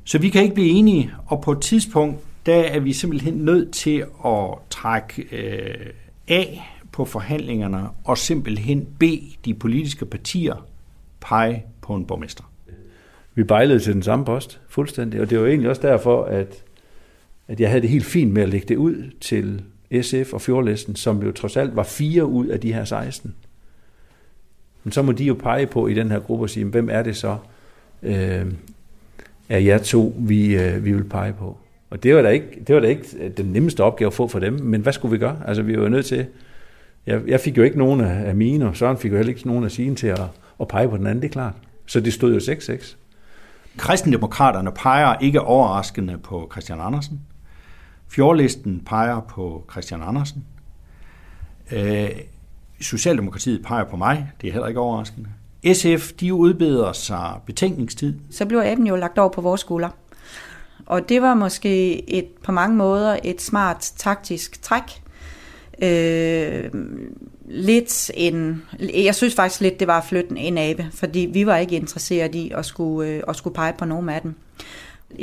Så 0.04 0.18
vi 0.18 0.28
kan 0.28 0.42
ikke 0.42 0.54
blive 0.54 0.68
enige, 0.68 1.10
og 1.26 1.40
på 1.40 1.52
et 1.52 1.60
tidspunkt, 1.60 2.20
der 2.46 2.54
er 2.54 2.80
vi 2.80 2.92
simpelthen 2.92 3.34
nødt 3.34 3.72
til 3.72 4.04
at 4.26 4.44
trække 4.70 5.22
øh, 5.32 5.86
af 6.28 6.72
på 6.92 7.04
forhandlingerne 7.04 7.88
og 8.04 8.18
simpelthen 8.18 8.86
bede 8.98 9.22
de 9.44 9.54
politiske 9.54 10.06
partier 10.06 10.66
pege 11.20 11.64
på 11.82 11.94
en 11.94 12.04
borgmester. 12.04 12.44
Vi 13.34 13.44
bejlede 13.44 13.80
til 13.80 13.94
den 13.94 14.02
samme 14.02 14.24
post, 14.24 14.60
fuldstændig, 14.68 15.20
og 15.20 15.30
det 15.30 15.40
var 15.40 15.46
egentlig 15.46 15.70
også 15.70 15.82
derfor, 15.82 16.24
at 16.24 16.64
at 17.48 17.60
jeg 17.60 17.68
havde 17.68 17.82
det 17.82 17.90
helt 17.90 18.04
fint 18.04 18.32
med 18.32 18.42
at 18.42 18.48
lægge 18.48 18.68
det 18.68 18.76
ud 18.76 19.10
til 19.20 19.62
SF 20.02 20.32
og 20.32 20.40
Fjordlisten, 20.40 20.96
som 20.96 21.22
jo 21.22 21.32
trods 21.32 21.56
alt 21.56 21.76
var 21.76 21.82
fire 21.82 22.26
ud 22.26 22.46
af 22.46 22.60
de 22.60 22.72
her 22.72 22.84
16. 22.84 23.34
Men 24.84 24.92
så 24.92 25.02
må 25.02 25.12
de 25.12 25.24
jo 25.24 25.34
pege 25.34 25.66
på 25.66 25.86
i 25.86 25.94
den 25.94 26.10
her 26.10 26.18
gruppe 26.18 26.44
og 26.44 26.50
sige, 26.50 26.64
hvem 26.64 26.88
er 26.92 27.02
det 27.02 27.16
så 27.16 27.36
øh, 28.02 28.46
er 29.48 29.58
jer 29.58 29.78
to, 29.78 30.14
vi, 30.18 30.56
øh, 30.56 30.84
vi 30.84 30.92
vil 30.92 31.04
pege 31.04 31.32
på. 31.32 31.56
Og 31.90 32.02
det 32.02 32.14
var, 32.14 32.22
da 32.22 32.28
ikke, 32.28 32.46
det 32.66 32.74
var 32.74 32.80
da 32.80 32.88
ikke 32.88 33.04
øh, 33.20 33.30
den 33.36 33.46
nemmeste 33.46 33.84
opgave 33.84 34.06
at 34.06 34.14
få 34.14 34.28
for 34.28 34.38
dem, 34.38 34.52
men 34.52 34.80
hvad 34.80 34.92
skulle 34.92 35.12
vi 35.12 35.18
gøre? 35.18 35.40
Altså 35.46 35.62
vi 35.62 35.76
var 35.76 35.82
jo 35.82 35.88
nødt 35.88 36.06
til, 36.06 36.26
jeg, 37.06 37.20
jeg 37.26 37.40
fik 37.40 37.56
jo 37.58 37.62
ikke 37.62 37.78
nogen 37.78 38.00
af 38.00 38.34
mine, 38.34 38.68
og 38.68 38.76
Søren 38.76 38.98
fik 38.98 39.12
jo 39.12 39.16
heller 39.16 39.34
ikke 39.34 39.46
nogen 39.46 39.64
af 39.64 39.70
sine 39.70 39.96
til 39.96 40.06
at, 40.06 40.20
at 40.60 40.68
pege 40.68 40.88
på 40.88 40.96
den 40.96 41.06
anden, 41.06 41.22
det 41.22 41.28
er 41.28 41.32
klart. 41.32 41.54
Så 41.86 42.00
det 42.00 42.12
stod 42.12 42.32
jo 42.32 42.38
6-6. 42.38 42.96
Kristendemokraterne 43.76 44.72
peger 44.72 45.14
ikke 45.18 45.40
overraskende 45.40 46.18
på 46.18 46.48
Christian 46.52 46.80
Andersen. 46.80 47.20
Fjordlisten 48.08 48.82
peger 48.86 49.20
på 49.20 49.64
Christian 49.70 50.02
Andersen. 50.02 50.44
Øh, 51.72 52.10
Socialdemokratiet 52.80 53.62
peger 53.64 53.84
på 53.84 53.96
mig, 53.96 54.32
det 54.40 54.48
er 54.48 54.52
heller 54.52 54.68
ikke 54.68 54.80
overraskende. 54.80 55.28
SF, 55.74 56.12
de 56.12 56.34
udbeder 56.34 56.92
sig 56.92 57.34
betænkningstid. 57.46 58.14
Så 58.30 58.46
blev 58.46 58.58
appen 58.58 58.86
jo 58.86 58.96
lagt 58.96 59.18
over 59.18 59.28
på 59.30 59.40
vores 59.40 59.60
skulder. 59.60 59.88
Og 60.86 61.08
det 61.08 61.22
var 61.22 61.34
måske 61.34 62.10
et, 62.10 62.26
på 62.44 62.52
mange 62.52 62.76
måder 62.76 63.18
et 63.24 63.42
smart 63.42 63.92
taktisk 63.96 64.62
træk. 64.62 65.02
Øh, 65.82 66.70
lidt 67.48 68.10
en, 68.14 68.62
jeg 68.94 69.14
synes 69.14 69.34
faktisk 69.34 69.60
lidt, 69.60 69.80
det 69.80 69.88
var 69.88 69.98
at 69.98 70.04
flytte 70.04 70.38
en 70.38 70.58
abe, 70.58 70.86
fordi 70.92 71.30
vi 71.32 71.46
var 71.46 71.56
ikke 71.56 71.76
interesseret 71.76 72.34
i 72.34 72.50
at 72.54 72.66
skulle, 72.66 73.10
øh, 73.10 73.22
at 73.28 73.36
skulle 73.36 73.54
pege 73.54 73.72
på 73.78 73.84
nogen 73.84 74.08
af 74.08 74.20
dem. 74.20 74.34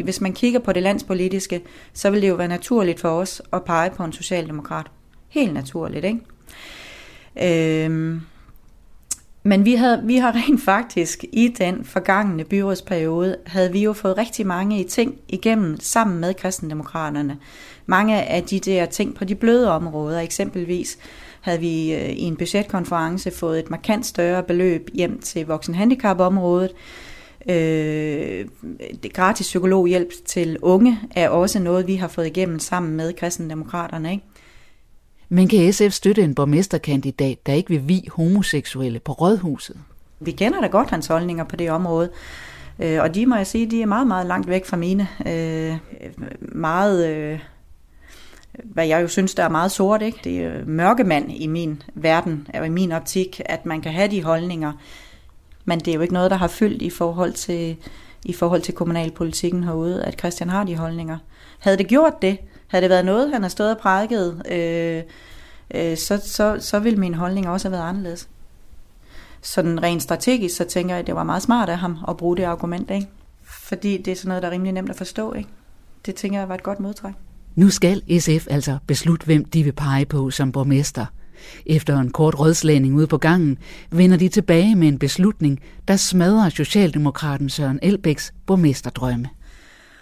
Hvis 0.03 0.21
man 0.21 0.33
kigger 0.33 0.59
på 0.59 0.73
det 0.73 0.83
landspolitiske, 0.83 1.61
så 1.93 2.09
vil 2.09 2.21
det 2.21 2.29
jo 2.29 2.35
være 2.35 2.47
naturligt 2.47 2.99
for 2.99 3.09
os 3.09 3.41
at 3.53 3.63
pege 3.63 3.89
på 3.89 4.03
en 4.03 4.13
socialdemokrat. 4.13 4.85
Helt 5.29 5.53
naturligt, 5.53 6.05
ikke? 6.05 7.85
Øhm, 7.85 8.21
men 9.43 9.65
vi, 9.65 9.75
havde, 9.75 10.01
vi 10.03 10.17
har 10.17 10.35
rent 10.35 10.61
faktisk 10.71 11.25
i 11.31 11.47
den 11.47 11.85
forgangne 11.85 12.43
byrådsperiode, 12.43 13.37
havde 13.45 13.71
vi 13.71 13.83
jo 13.83 13.93
fået 13.93 14.17
rigtig 14.17 14.47
mange 14.47 14.83
ting 14.83 15.15
igennem 15.27 15.79
sammen 15.79 16.19
med 16.19 16.33
kristendemokraterne. 16.33 17.37
Mange 17.85 18.23
af 18.23 18.43
de 18.43 18.59
der 18.59 18.85
ting 18.85 19.15
på 19.15 19.25
de 19.25 19.35
bløde 19.35 19.71
områder, 19.71 20.19
eksempelvis 20.19 20.97
havde 21.41 21.59
vi 21.59 21.93
øh, 21.93 22.09
i 22.09 22.21
en 22.21 22.35
budgetkonference 22.35 23.31
fået 23.31 23.59
et 23.59 23.69
markant 23.69 24.05
større 24.05 24.43
beløb 24.43 24.89
hjem 24.93 25.19
til 25.19 25.45
voksenhandicapområdet. 25.45 26.71
Øh, 27.49 28.45
gratis 29.13 29.47
psykologhjælp 29.47 30.09
til 30.25 30.57
unge 30.61 30.99
er 31.15 31.29
også 31.29 31.59
noget, 31.59 31.87
vi 31.87 31.95
har 31.95 32.07
fået 32.07 32.27
igennem 32.27 32.59
sammen 32.59 32.95
med 32.95 33.13
kristendemokraterne. 33.13 34.11
Ikke? 34.11 34.23
Men 35.29 35.47
kan 35.47 35.73
SF 35.73 35.91
støtte 35.91 36.21
en 36.21 36.35
borgmesterkandidat, 36.35 37.45
der 37.45 37.53
ikke 37.53 37.69
vil 37.69 37.87
vi 37.87 38.07
homoseksuelle 38.11 38.99
på 38.99 39.11
rådhuset? 39.11 39.77
Vi 40.19 40.31
kender 40.31 40.61
da 40.61 40.67
godt 40.67 40.89
hans 40.89 41.07
holdninger 41.07 41.43
på 41.43 41.55
det 41.55 41.71
område. 41.71 42.09
Øh, 42.79 43.01
og 43.01 43.15
de 43.15 43.25
må 43.25 43.35
jeg 43.35 43.47
sige, 43.47 43.71
de 43.71 43.81
er 43.81 43.85
meget, 43.85 44.07
meget 44.07 44.25
langt 44.25 44.49
væk 44.49 44.65
fra 44.65 44.77
mine. 44.77 45.07
Øh, 45.27 45.77
meget, 46.39 47.07
øh, 47.07 47.39
hvad 48.63 48.87
jeg 48.87 49.01
jo 49.01 49.07
synes, 49.07 49.35
der 49.35 49.43
er 49.43 49.49
meget 49.49 49.71
sort. 49.71 50.01
Ikke? 50.01 50.19
Det 50.23 50.39
er 50.39 50.65
mørkemand 50.65 51.31
i 51.31 51.47
min 51.47 51.81
verden, 51.93 52.47
og 52.53 52.65
i 52.65 52.69
min 52.69 52.91
optik, 52.91 53.41
at 53.45 53.65
man 53.65 53.81
kan 53.81 53.91
have 53.91 54.11
de 54.11 54.23
holdninger. 54.23 54.71
Men 55.65 55.79
det 55.79 55.87
er 55.87 55.95
jo 55.95 56.01
ikke 56.01 56.13
noget, 56.13 56.31
der 56.31 56.37
har 56.37 56.47
fyldt 56.47 56.81
i 56.81 56.89
forhold 56.89 57.33
til, 57.33 57.77
i 58.25 58.33
forhold 58.33 58.61
til 58.61 58.73
kommunalpolitikken 58.73 59.63
herude, 59.63 60.03
at 60.03 60.19
Christian 60.19 60.49
har 60.49 60.63
de 60.63 60.75
holdninger. 60.75 61.17
Havde 61.59 61.77
det 61.77 61.87
gjort 61.87 62.21
det, 62.21 62.37
havde 62.67 62.81
det 62.81 62.89
været 62.89 63.05
noget, 63.05 63.31
han 63.31 63.41
har 63.41 63.49
stået 63.49 63.71
og 63.71 63.77
prædiket, 63.77 64.41
øh, 64.51 65.03
øh, 65.73 65.97
så, 65.97 66.21
så, 66.25 66.57
så 66.59 66.79
ville 66.79 66.99
min 66.99 67.13
holdning 67.13 67.49
også 67.49 67.67
have 67.67 67.77
været 67.77 67.89
anderledes. 67.89 68.29
Sådan 69.41 69.83
rent 69.83 70.03
strategisk, 70.03 70.55
så 70.55 70.63
tænker 70.63 70.95
jeg, 70.95 70.99
at 70.99 71.07
det 71.07 71.15
var 71.15 71.23
meget 71.23 71.41
smart 71.41 71.69
af 71.69 71.77
ham 71.77 71.97
at 72.07 72.17
bruge 72.17 72.37
det 72.37 72.43
argument, 72.43 72.91
ikke? 72.91 73.07
Fordi 73.43 73.97
det 73.97 74.11
er 74.11 74.15
sådan 74.15 74.27
noget, 74.27 74.43
der 74.43 74.49
er 74.49 74.53
rimelig 74.53 74.73
nemt 74.73 74.89
at 74.89 74.95
forstå, 74.95 75.33
ikke? 75.33 75.49
Det 76.05 76.15
tænker 76.15 76.39
jeg 76.39 76.49
var 76.49 76.55
et 76.55 76.63
godt 76.63 76.79
modtræk. 76.79 77.13
Nu 77.55 77.69
skal 77.69 78.19
SF 78.19 78.47
altså 78.49 78.77
beslutte, 78.87 79.25
hvem 79.25 79.45
de 79.45 79.63
vil 79.63 79.71
pege 79.71 80.05
på 80.05 80.29
som 80.29 80.51
borgmester– 80.51 81.05
efter 81.65 81.99
en 81.99 82.09
kort 82.11 82.39
rådslagning 82.39 82.95
ude 82.95 83.07
på 83.07 83.17
gangen, 83.17 83.57
vender 83.91 84.17
de 84.17 84.29
tilbage 84.29 84.75
med 84.75 84.87
en 84.87 84.99
beslutning, 84.99 85.59
der 85.87 85.95
smadrer 85.95 86.49
Socialdemokraten 86.49 87.49
Søren 87.49 87.79
Elbæks 87.81 88.33
borgmesterdrømme. 88.45 89.29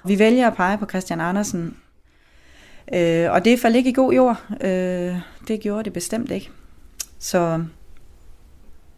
Vi 0.06 0.20
vælger 0.20 0.48
at 0.48 0.56
pege 0.56 0.78
på 0.78 0.86
Christian 0.86 1.22
Andersen, 1.22 1.76
øh, 2.94 3.32
og 3.32 3.46
det 3.46 3.60
faldt 3.60 3.76
ikke 3.76 3.90
i 3.90 3.94
god 3.94 4.14
jord. 4.14 4.44
Øh, 4.64 5.16
det 5.48 5.62
gjorde 5.62 5.84
det 5.84 5.94
bestemt 5.94 6.32
ikke. 6.32 6.50
Så, 7.20 7.64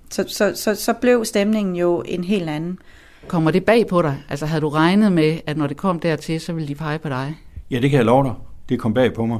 så, 0.09 0.25
så, 0.27 0.51
så, 0.55 0.75
så 0.75 0.93
blev 0.93 1.25
stemningen 1.25 1.75
jo 1.75 2.03
en 2.05 2.23
helt 2.23 2.49
anden. 2.49 2.79
Kommer 3.27 3.51
det 3.51 3.65
bag 3.65 3.87
på 3.87 4.01
dig? 4.01 4.23
Altså 4.29 4.45
havde 4.45 4.61
du 4.61 4.69
regnet 4.69 5.11
med, 5.11 5.39
at 5.47 5.57
når 5.57 5.67
det 5.67 5.77
kom 5.77 5.99
dertil, 5.99 6.41
så 6.41 6.53
ville 6.53 6.67
de 6.67 6.75
pege 6.75 6.99
på 6.99 7.09
dig? 7.09 7.35
Ja, 7.71 7.79
det 7.79 7.89
kan 7.89 7.97
jeg 7.97 8.05
love 8.05 8.23
dig. 8.23 8.33
Det 8.69 8.79
kom 8.79 8.93
bag 8.93 9.13
på 9.13 9.25
mig 9.25 9.39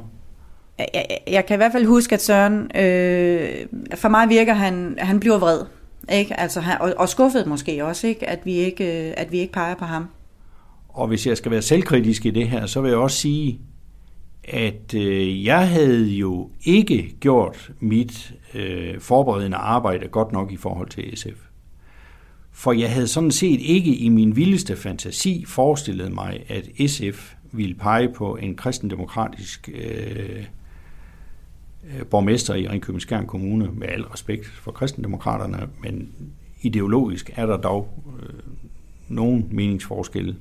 jeg, 0.78 1.06
jeg 1.28 1.46
kan 1.46 1.56
i 1.56 1.58
hvert 1.58 1.72
fald 1.72 1.86
huske, 1.86 2.16
at 2.16 2.22
Søren, 2.22 2.78
øh, 2.78 3.66
for 3.96 4.10
mig 4.10 4.30
virker 4.30 4.54
han, 4.54 4.96
han 5.00 5.20
bliver 5.20 5.38
vred. 5.38 5.60
Ikke? 6.12 6.40
Altså, 6.40 6.60
han, 6.60 6.82
og, 6.82 6.94
og 6.98 7.10
skuffet 7.10 7.48
måske 7.48 7.86
også, 7.86 8.08
ikke? 8.08 8.30
At, 8.30 8.46
vi 8.46 8.54
ikke, 8.54 9.08
øh, 9.08 9.14
at 9.18 9.32
vi 9.32 9.40
ikke 9.40 9.54
peger 9.54 9.76
på 9.76 9.86
ham. 9.86 10.08
Og 10.90 11.08
hvis 11.08 11.28
jeg 11.28 11.38
skal 11.38 11.52
være 11.52 11.62
selvkritisk 11.62 12.26
i 12.26 12.30
det 12.30 12.50
her, 12.50 12.66
så 12.66 12.82
vil 12.82 12.90
jeg 12.90 12.98
også 12.98 13.18
sige, 13.18 13.60
at 14.44 14.94
øh, 14.94 15.46
jeg 15.46 15.70
havde 15.70 16.06
jo 16.06 16.50
ikke 16.66 17.16
gjort 17.20 17.72
mit 17.80 18.34
øh, 18.54 19.00
forberedende 19.00 19.58
arbejde 19.58 20.08
godt 20.08 20.32
nok 20.32 20.52
i 20.52 20.58
forhold 20.58 20.90
til 20.90 21.18
SF. 21.18 21.40
For 22.52 22.72
jeg 22.72 22.92
havde 22.92 23.08
sådan 23.08 23.32
set 23.32 23.62
ikke 23.62 23.96
i 23.96 24.10
min 24.10 24.36
vildeste 24.36 24.76
fantasi 24.76 25.46
forestillet 25.48 26.12
mig, 26.12 26.46
at 26.50 26.90
SF 26.90 27.34
ville 27.52 27.76
pege 27.76 28.10
på 28.10 28.36
en 28.36 28.56
kristendemokratisk 28.56 29.70
øh, 29.74 29.84
Øh, 30.34 30.44
Øh, 31.84 32.06
borgmester 32.06 32.54
i 32.54 32.68
Ringkøbing 32.68 33.02
Skjern 33.02 33.28
Kommune, 33.28 33.70
med 33.74 33.88
al 33.88 34.02
respekt 34.02 34.48
for 34.48 34.72
kristendemokraterne, 34.72 35.70
men 35.82 36.12
ideologisk 36.62 37.32
er 37.36 37.46
der 37.46 37.58
dog 37.58 38.04
øh, 38.22 38.40
nogen 39.08 39.48
meningsforskelle. 39.52 40.36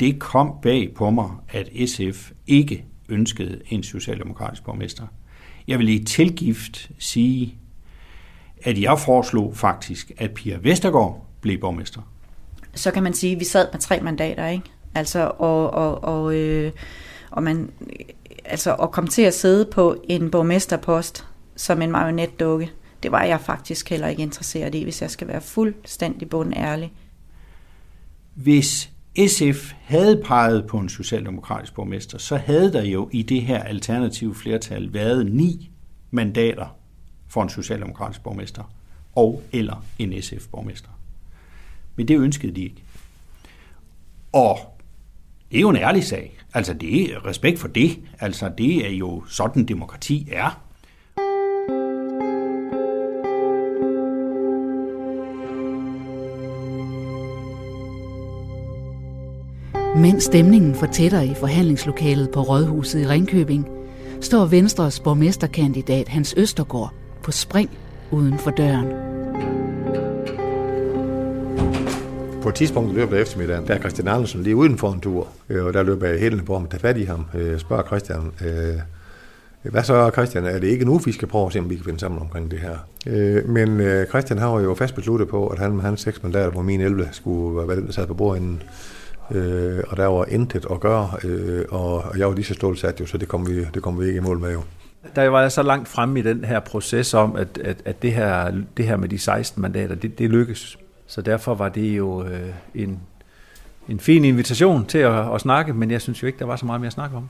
Det 0.00 0.18
kom 0.18 0.54
bag 0.62 0.94
på 0.94 1.10
mig, 1.10 1.30
at 1.48 1.68
SF 1.86 2.30
ikke 2.46 2.84
ønskede 3.08 3.60
en 3.68 3.82
socialdemokratisk 3.82 4.64
borgmester. 4.64 5.06
Jeg 5.68 5.78
vil 5.78 5.88
i 5.88 6.04
tilgift 6.04 6.90
sige, 6.98 7.54
at 8.62 8.80
jeg 8.80 8.98
foreslog 8.98 9.56
faktisk, 9.56 10.12
at 10.18 10.30
Pia 10.30 10.58
Vestergaard 10.62 11.26
blev 11.40 11.58
borgmester. 11.58 12.00
Så 12.74 12.90
kan 12.90 13.02
man 13.02 13.14
sige, 13.14 13.32
at 13.32 13.40
vi 13.40 13.44
sad 13.44 13.68
med 13.72 13.80
tre 13.80 14.00
mandater, 14.00 14.48
ikke? 14.48 14.64
Altså, 14.94 15.32
og, 15.38 15.70
og, 15.70 16.04
og, 16.04 16.34
øh, 16.34 16.72
og 17.30 17.42
man 17.42 17.70
altså 18.44 18.74
at 18.74 18.90
komme 18.90 19.10
til 19.10 19.22
at 19.22 19.34
sidde 19.34 19.64
på 19.64 19.96
en 20.08 20.30
borgmesterpost 20.30 21.26
som 21.56 21.82
en 21.82 21.90
marionetdukke, 21.90 22.70
det 23.02 23.12
var 23.12 23.22
jeg 23.22 23.40
faktisk 23.40 23.90
heller 23.90 24.08
ikke 24.08 24.22
interesseret 24.22 24.74
i, 24.74 24.82
hvis 24.82 25.02
jeg 25.02 25.10
skal 25.10 25.28
være 25.28 25.40
fuldstændig 25.40 26.28
ærlig. 26.56 26.92
Hvis 28.34 28.90
SF 29.26 29.72
havde 29.82 30.22
peget 30.24 30.66
på 30.66 30.78
en 30.78 30.88
socialdemokratisk 30.88 31.74
borgmester, 31.74 32.18
så 32.18 32.36
havde 32.36 32.72
der 32.72 32.82
jo 32.82 33.08
i 33.12 33.22
det 33.22 33.42
her 33.42 33.62
alternative 33.62 34.34
flertal 34.34 34.94
været 34.94 35.26
ni 35.26 35.70
mandater 36.10 36.76
for 37.28 37.42
en 37.42 37.48
socialdemokratisk 37.48 38.22
borgmester. 38.22 38.72
og 39.14 39.42
eller 39.52 39.84
en 39.98 40.22
SF-borgmester. 40.22 40.88
Men 41.96 42.08
det 42.08 42.18
ønskede 42.18 42.54
de 42.54 42.62
ikke. 42.62 42.82
Og 44.32 44.58
det 45.52 45.58
er 45.58 45.60
jo 45.60 45.70
en 45.70 45.76
ærlig 45.76 46.04
sag. 46.04 46.38
Altså, 46.54 46.74
det 46.74 47.02
er 47.02 47.26
respekt 47.26 47.58
for 47.58 47.68
det. 47.68 47.98
Altså, 48.20 48.50
det 48.58 48.86
er 48.86 48.90
jo 48.90 49.22
sådan, 49.28 49.64
demokrati 49.64 50.28
er. 50.32 50.62
Mens 59.96 60.24
stemningen 60.24 60.74
fortætter 60.74 61.20
i 61.20 61.34
forhandlingslokalet 61.34 62.30
på 62.30 62.42
Rådhuset 62.42 63.00
i 63.00 63.06
Ringkøbing, 63.06 63.68
står 64.20 64.46
Venstres 64.46 65.00
borgmesterkandidat 65.00 66.08
Hans 66.08 66.34
Østergaard 66.36 66.92
på 67.22 67.30
spring 67.30 67.70
uden 68.10 68.38
for 68.38 68.50
døren. 68.50 69.21
På 72.42 72.48
et 72.48 72.54
tidspunkt 72.54 72.92
i 72.92 72.94
løbet 72.94 73.16
af 73.16 73.20
eftermiddagen, 73.20 73.66
der 73.66 73.74
er 73.74 73.78
Christian 73.78 74.08
Andersen 74.08 74.42
lige 74.42 74.56
uden 74.56 74.78
for 74.78 74.92
en 74.92 75.00
tur, 75.00 75.28
øh, 75.48 75.64
og 75.64 75.74
der 75.74 75.82
løber 75.82 76.06
jeg 76.06 76.20
hælende 76.20 76.44
på 76.44 76.52
ham, 76.52 76.66
tager 76.66 76.80
fat 76.80 76.96
i 76.96 77.04
ham, 77.04 77.24
øh, 77.34 77.58
spørger 77.58 77.82
Christian, 77.82 78.32
øh, 78.44 78.80
hvad 79.62 79.82
så 79.82 80.10
Christian, 80.12 80.44
er 80.44 80.58
det 80.58 80.66
ikke 80.68 80.84
nu, 80.84 80.98
vi 80.98 81.12
skal 81.12 81.28
prøve 81.28 81.46
at 81.46 81.52
se, 81.52 81.58
om 81.58 81.70
vi 81.70 81.76
kan 81.76 81.84
finde 81.84 82.00
sammen 82.00 82.20
omkring 82.20 82.50
det 82.50 82.58
her? 82.58 82.76
Øh, 83.06 83.48
men 83.48 83.80
Christian 84.08 84.38
har 84.38 84.60
jo 84.60 84.74
fast 84.74 84.94
besluttet 84.94 85.28
på, 85.28 85.46
at 85.46 85.58
han 85.58 85.72
med 85.72 85.82
hans 85.82 86.00
seks 86.00 86.22
mandater 86.22 86.50
på 86.50 86.62
min 86.62 86.80
11 86.80 87.08
skulle 87.12 87.68
være 87.68 87.76
den, 87.76 87.86
der 87.86 87.92
sad 87.92 88.06
på 88.06 88.14
bordenden. 88.14 88.62
øh, 89.30 89.82
og 89.88 89.96
der 89.96 90.06
var 90.06 90.24
intet 90.28 90.66
at 90.70 90.80
gøre, 90.80 91.10
øh, 91.24 91.64
og 91.70 92.18
jeg 92.18 92.28
var 92.28 92.34
lige 92.34 92.44
så 92.44 92.54
stålsat 92.54 93.00
jo, 93.00 93.06
så 93.06 93.18
det 93.18 93.28
kom, 93.28 93.46
vi, 93.46 93.64
det 93.74 93.82
kom 93.82 94.00
vi 94.00 94.06
ikke 94.06 94.16
i 94.16 94.22
mål 94.22 94.38
med 94.38 94.52
jo. 94.52 94.60
Der 95.16 95.28
var 95.28 95.40
jeg 95.40 95.52
så 95.52 95.62
langt 95.62 95.88
fremme 95.88 96.18
i 96.18 96.22
den 96.22 96.44
her 96.44 96.60
proces 96.60 97.14
om, 97.14 97.36
at, 97.36 97.58
at, 97.64 97.76
at 97.84 98.02
det, 98.02 98.12
her, 98.12 98.52
det 98.76 98.84
her 98.84 98.96
med 98.96 99.08
de 99.08 99.18
16 99.18 99.62
mandater, 99.62 99.94
det, 99.94 100.18
det 100.18 100.30
lykkes. 100.30 100.78
Så 101.12 101.22
derfor 101.22 101.54
var 101.54 101.68
det 101.68 101.96
jo 101.96 102.24
øh, 102.24 102.54
en, 102.74 103.00
en 103.88 104.00
fin 104.00 104.24
invitation 104.24 104.86
til 104.86 104.98
at, 104.98 105.34
at 105.34 105.40
snakke, 105.40 105.74
men 105.74 105.90
jeg 105.90 106.00
synes 106.00 106.22
jo 106.22 106.26
ikke, 106.26 106.38
der 106.38 106.44
var 106.44 106.56
så 106.56 106.66
meget 106.66 106.80
mere 106.80 106.86
at 106.86 106.92
snakke 106.92 107.16
om. 107.16 107.28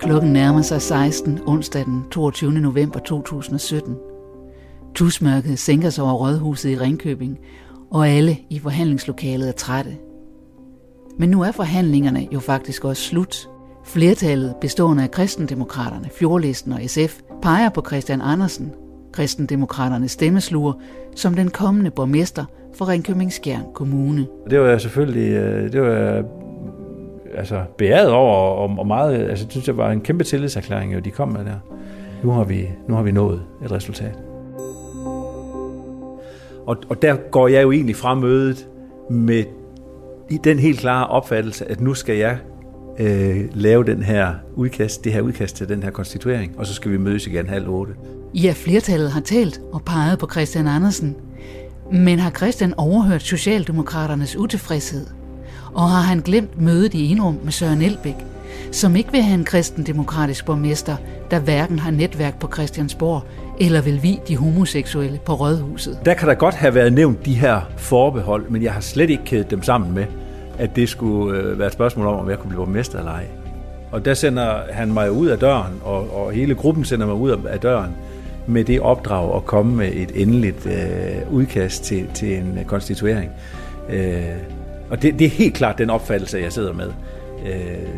Klokken 0.00 0.32
nærmer 0.32 0.62
sig 0.62 0.82
16 0.82 1.40
onsdag 1.46 1.84
den 1.84 2.04
22. 2.10 2.52
november 2.52 2.98
2017. 2.98 3.96
Tusmørket 4.94 5.58
sænker 5.58 5.90
sig 5.90 6.04
over 6.04 6.12
rådhuset 6.12 6.70
i 6.70 6.78
Ringkøbing, 6.78 7.38
og 7.90 8.08
alle 8.08 8.36
i 8.50 8.58
forhandlingslokalet 8.58 9.48
er 9.48 9.52
trætte. 9.52 9.96
Men 11.18 11.28
nu 11.28 11.42
er 11.42 11.52
forhandlingerne 11.52 12.28
jo 12.32 12.40
faktisk 12.40 12.84
også 12.84 13.02
slut. 13.02 13.48
Flertallet 13.84 14.54
bestående 14.60 15.02
af 15.02 15.10
kristendemokraterne, 15.10 16.08
Fjordlisten 16.18 16.72
og 16.72 16.80
SF 16.86 17.20
peger 17.42 17.68
på 17.68 17.82
Christian 17.86 18.20
Andersen, 18.20 18.72
kristendemokraternes 19.12 20.10
stemmesluger, 20.10 20.72
som 21.14 21.34
den 21.34 21.50
kommende 21.50 21.90
borgmester 21.90 22.44
for 22.74 22.88
Ringkøbing 22.88 23.32
Skjern 23.32 23.64
Kommune. 23.74 24.26
Det 24.50 24.60
var 24.60 24.66
jeg 24.66 24.80
selvfølgelig 24.80 25.32
øh, 25.32 25.72
det 25.72 25.82
var 25.82 26.18
øh, 26.18 26.24
altså, 27.34 27.62
beæret 27.78 28.10
over, 28.10 28.36
og, 28.36 28.78
og 28.78 28.86
meget, 28.86 29.30
altså, 29.30 29.46
synes 29.48 29.66
jeg 29.66 29.76
var 29.76 29.90
en 29.90 30.00
kæmpe 30.00 30.24
tillidserklæring, 30.24 30.94
jo, 30.94 30.98
de 30.98 31.10
kom 31.10 31.28
med 31.28 31.44
der. 31.44 31.58
Nu 32.22 32.30
har 32.30 32.44
vi, 32.44 32.68
nu 32.88 32.94
har 32.94 33.02
vi 33.02 33.12
nået 33.12 33.42
et 33.64 33.72
resultat. 33.72 34.18
Og, 36.66 36.76
og 36.88 37.02
der 37.02 37.16
går 37.30 37.48
jeg 37.48 37.62
jo 37.62 37.72
egentlig 37.72 37.96
fra 37.96 38.14
mødet 38.14 38.68
med 39.10 39.44
i 40.30 40.38
den 40.44 40.58
helt 40.58 40.78
klare 40.78 41.06
opfattelse, 41.06 41.70
at 41.70 41.80
nu 41.80 41.94
skal 41.94 42.16
jeg 42.16 42.38
øh, 42.98 43.44
lave 43.52 43.84
den 43.84 44.02
her 44.02 44.34
udkast, 44.54 45.04
det 45.04 45.12
her 45.12 45.20
udkast 45.20 45.56
til 45.56 45.68
den 45.68 45.82
her 45.82 45.90
konstituering, 45.90 46.58
og 46.58 46.66
så 46.66 46.74
skal 46.74 46.90
vi 46.90 46.96
mødes 46.96 47.26
igen 47.26 47.48
halv 47.48 47.68
otte. 47.68 47.92
Ja, 48.34 48.52
flertallet 48.56 49.10
har 49.10 49.20
talt 49.20 49.60
og 49.72 49.82
peget 49.82 50.18
på 50.18 50.28
Christian 50.30 50.66
Andersen. 50.66 51.16
Men 51.92 52.18
har 52.18 52.30
Christian 52.30 52.74
overhørt 52.76 53.22
Socialdemokraternes 53.22 54.36
utilfredshed? 54.36 55.06
Og 55.74 55.90
har 55.90 56.00
han 56.00 56.20
glemt 56.20 56.60
mødet 56.60 56.94
i 56.94 57.12
Enrum 57.12 57.38
med 57.44 57.52
Søren 57.52 57.82
Elbæk, 57.82 58.14
som 58.72 58.96
ikke 58.96 59.12
vil 59.12 59.22
have 59.22 59.38
en 59.38 59.44
kristendemokratisk 59.44 60.46
borgmester, 60.46 60.96
der 61.30 61.38
hverken 61.38 61.78
har 61.78 61.90
netværk 61.90 62.40
på 62.40 62.48
Christiansborg 62.52 63.22
eller 63.60 63.80
vil 63.80 64.02
vi 64.02 64.20
de 64.28 64.36
homoseksuelle 64.36 65.20
på 65.24 65.34
Rådhuset. 65.34 65.98
Der 66.04 66.14
kan 66.14 66.28
der 66.28 66.34
godt 66.34 66.54
have 66.54 66.74
været 66.74 66.92
nævnt 66.92 67.26
de 67.26 67.34
her 67.34 67.60
forbehold, 67.76 68.48
men 68.48 68.62
jeg 68.62 68.72
har 68.72 68.80
slet 68.80 69.10
ikke 69.10 69.24
kædet 69.24 69.50
dem 69.50 69.62
sammen 69.62 69.94
med, 69.94 70.04
at 70.58 70.76
det 70.76 70.88
skulle 70.88 71.38
øh, 71.38 71.58
være 71.58 71.66
et 71.66 71.72
spørgsmål 71.72 72.06
om, 72.06 72.14
om 72.14 72.30
jeg 72.30 72.38
kunne 72.38 72.48
blive 72.48 72.64
borgmester 72.64 72.98
eller 72.98 73.12
ej. 73.12 73.24
Og 73.92 74.04
der 74.04 74.14
sender 74.14 74.72
han 74.72 74.92
mig 74.92 75.12
ud 75.12 75.26
af 75.26 75.38
døren, 75.38 75.72
og, 75.84 76.16
og 76.16 76.32
hele 76.32 76.54
gruppen 76.54 76.84
sender 76.84 77.06
mig 77.06 77.14
ud 77.14 77.30
af 77.30 77.60
døren 77.60 77.90
med 78.46 78.64
det 78.64 78.80
opdrag 78.80 79.36
at 79.36 79.44
komme 79.44 79.76
med 79.76 79.92
et 79.94 80.12
endeligt 80.14 80.66
øh, 80.66 81.32
udkast 81.32 81.84
til, 81.84 82.06
til 82.14 82.36
en 82.36 82.58
konstituering. 82.66 83.30
Øh, 83.90 84.22
og 84.90 85.02
det, 85.02 85.18
det 85.18 85.24
er 85.24 85.30
helt 85.30 85.54
klart 85.54 85.78
den 85.78 85.90
opfattelse, 85.90 86.38
jeg 86.38 86.52
sidder 86.52 86.72
med. 86.72 86.90
Øh, 87.46 87.88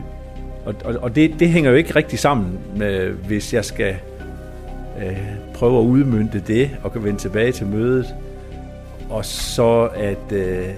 og 0.66 0.74
og, 0.84 0.94
og 1.02 1.16
det, 1.16 1.34
det 1.38 1.48
hænger 1.48 1.70
jo 1.70 1.76
ikke 1.76 1.96
rigtig 1.96 2.18
sammen, 2.18 2.58
med, 2.76 3.10
hvis 3.10 3.54
jeg 3.54 3.64
skal 3.64 3.94
øh, 5.02 5.16
prøve 5.56 5.78
at 5.78 5.84
udmynde 5.84 6.42
det 6.46 6.70
og 6.82 6.92
kan 6.92 7.04
vende 7.04 7.18
tilbage 7.18 7.52
til 7.52 7.66
mødet, 7.66 8.14
og 9.10 9.24
så 9.24 9.88
at, 9.94 10.32
øh, 10.32 10.68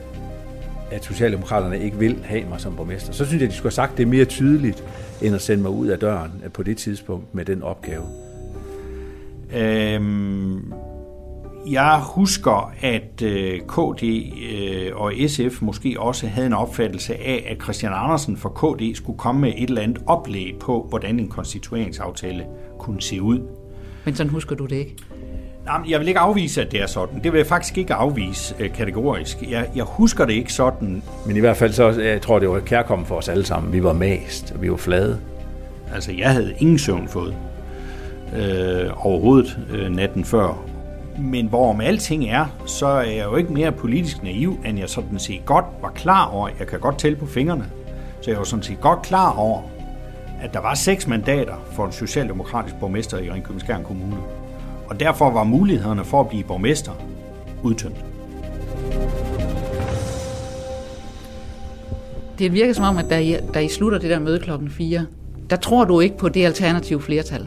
at 0.91 1.05
Socialdemokraterne 1.05 1.81
ikke 1.81 1.99
vil 1.99 2.19
have 2.25 2.45
mig 2.49 2.61
som 2.61 2.77
borgmester. 2.77 3.13
Så 3.13 3.25
synes 3.25 3.41
jeg, 3.41 3.47
at 3.47 3.53
de 3.53 3.57
skulle 3.57 3.71
have 3.71 3.89
sagt 3.89 3.99
det 3.99 4.09
mere 4.09 4.25
tydeligt, 4.25 4.85
end 5.23 5.35
at 5.35 5.41
sende 5.41 5.63
mig 5.63 5.71
ud 5.71 5.87
af 5.87 5.99
døren 5.99 6.33
øh, 6.45 6.51
på 6.51 6.63
det 6.63 6.77
tidspunkt 6.77 7.35
med 7.35 7.45
den 7.45 7.63
opgave. 7.63 8.03
Øhm, 9.57 10.73
jeg 11.71 12.01
husker, 12.03 12.73
at 12.81 13.23
øh, 13.23 13.61
KD 13.61 14.03
øh, 14.53 14.97
og 14.97 15.13
SF 15.27 15.63
måske 15.63 15.97
også 15.99 16.27
havde 16.27 16.47
en 16.47 16.53
opfattelse 16.53 17.15
af, 17.15 17.47
at 17.51 17.63
Christian 17.63 17.93
Andersen 17.95 18.37
for 18.37 18.49
KD 18.49 18.95
skulle 18.95 19.19
komme 19.19 19.41
med 19.41 19.53
et 19.57 19.69
eller 19.69 19.83
andet 19.83 20.03
oplæg 20.07 20.57
på, 20.61 20.87
hvordan 20.89 21.21
en 21.21 21.29
konstitueringsaftale 21.29 22.47
kunne 22.79 23.03
se 23.03 23.23
ud. 23.23 23.58
Men 24.09 24.15
sådan 24.15 24.31
husker 24.31 24.57
du 24.57 24.67
det 24.67 24.77
ikke? 24.77 24.97
Nej, 25.65 25.81
jeg 25.89 26.01
vil 26.01 26.09
ikke 26.09 26.21
afvise, 26.21 26.63
at 26.63 26.73
det 26.73 26.83
er 26.83 26.87
sådan. 26.87 27.21
Det 27.25 27.33
vil 27.33 27.39
jeg 27.39 27.47
faktisk 27.47 27.79
ikke 27.79 27.95
afvise 27.95 28.55
øh, 28.59 28.73
kategorisk. 28.73 29.43
Jeg, 29.51 29.71
jeg 29.77 29.85
husker 29.85 30.25
det 30.25 30.33
ikke 30.33 30.53
sådan. 30.53 31.03
Men 31.27 31.37
i 31.37 31.41
hvert 31.41 31.57
fald 31.57 31.73
så, 31.73 31.91
jeg 31.91 32.23
tror, 32.23 32.39
det 32.39 32.49
var 32.49 32.61
kærkommen 32.61 33.07
for 33.07 33.15
os 33.15 33.29
alle 33.29 33.45
sammen. 33.45 33.73
Vi 33.73 33.83
var 33.85 33.93
mast, 33.93 34.53
og 34.55 34.63
vi 34.63 34.71
var 34.71 34.77
flade. 34.77 35.21
Altså, 35.95 36.13
jeg 36.13 36.33
havde 36.33 36.55
ingen 36.59 36.79
søvn 36.79 37.09
fået 37.09 37.35
øh, 38.37 39.07
overhovedet 39.07 39.59
øh, 39.73 39.91
natten 39.91 40.25
før, 40.25 40.65
men 41.19 41.47
hvorom 41.47 41.81
alting 41.81 42.29
er, 42.29 42.47
så 42.67 42.87
er 42.87 43.11
jeg 43.11 43.25
jo 43.25 43.37
ikke 43.37 43.53
mere 43.53 43.73
politisk 43.73 44.23
naiv, 44.23 44.59
end 44.67 44.79
jeg 44.79 44.89
sådan 44.89 45.19
set 45.19 45.45
godt 45.47 45.65
var 45.83 45.91
klar 45.91 46.27
over, 46.27 46.49
jeg 46.59 46.67
kan 46.67 46.81
godt 46.81 46.99
tælle 46.99 47.19
på 47.19 47.27
fingrene, 47.27 47.65
så 48.21 48.31
jeg 48.31 48.39
var 48.39 48.45
sådan 48.45 48.63
set 48.63 48.81
godt 48.81 49.03
klar 49.03 49.39
over, 49.39 49.63
at 50.41 50.55
der 50.55 50.61
var 50.61 50.75
seks 50.75 51.07
mandater 51.07 51.55
for 51.73 51.87
en 51.87 51.93
socialdemokratisk 51.93 52.75
borgmester 52.81 53.19
i 53.19 53.31
Ringkøbing 53.31 53.85
Kommune. 53.85 54.17
Og 54.87 55.01
derfor 55.01 55.31
var 55.31 55.45
mulighederne 55.45 56.05
for 56.05 56.21
at 56.21 56.29
blive 56.29 56.45
borgmester 56.45 56.93
udtømt. 57.63 58.05
Det 62.39 62.53
virker 62.53 62.73
som 62.73 62.85
om, 62.85 62.99
at 62.99 63.11
da 63.11 63.19
I, 63.21 63.37
da 63.55 63.59
I 63.59 63.69
slutter 63.69 63.99
det 63.99 64.11
der 64.11 64.19
møde 64.19 64.39
klokken 64.41 64.71
4, 64.71 65.07
der 65.51 65.57
tror 65.57 65.85
du 65.85 66.01
ikke 66.01 66.17
på 66.17 66.29
det 66.29 66.45
alternative 66.45 67.01
flertal. 67.01 67.47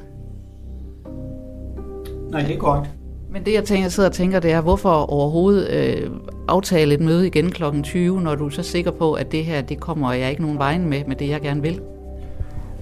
Nej, 2.31 2.41
det 2.41 2.55
er 2.55 2.59
godt. 2.59 2.89
Men 3.31 3.45
det, 3.45 3.53
jeg 3.53 3.63
tænker, 3.63 3.83
jeg 3.83 3.91
sidder 3.91 4.09
og 4.09 4.15
tænker, 4.15 4.39
det 4.39 4.51
er, 4.51 4.61
hvorfor 4.61 4.89
overhovedet 4.89 5.69
øh, 5.69 6.09
aftale 6.47 6.93
et 6.93 7.01
møde 7.01 7.27
igen 7.27 7.51
kl. 7.51 7.63
20, 7.83 8.21
når 8.21 8.35
du 8.35 8.45
er 8.45 8.49
så 8.49 8.63
sikker 8.63 8.91
på, 8.91 9.13
at 9.13 9.31
det 9.31 9.45
her, 9.45 9.61
det 9.61 9.79
kommer 9.79 10.13
jeg 10.13 10.29
ikke 10.29 10.41
nogen 10.41 10.57
vejen 10.57 10.89
med, 10.89 11.03
med 11.07 11.15
det, 11.15 11.29
jeg 11.29 11.41
gerne 11.41 11.61
vil? 11.61 11.81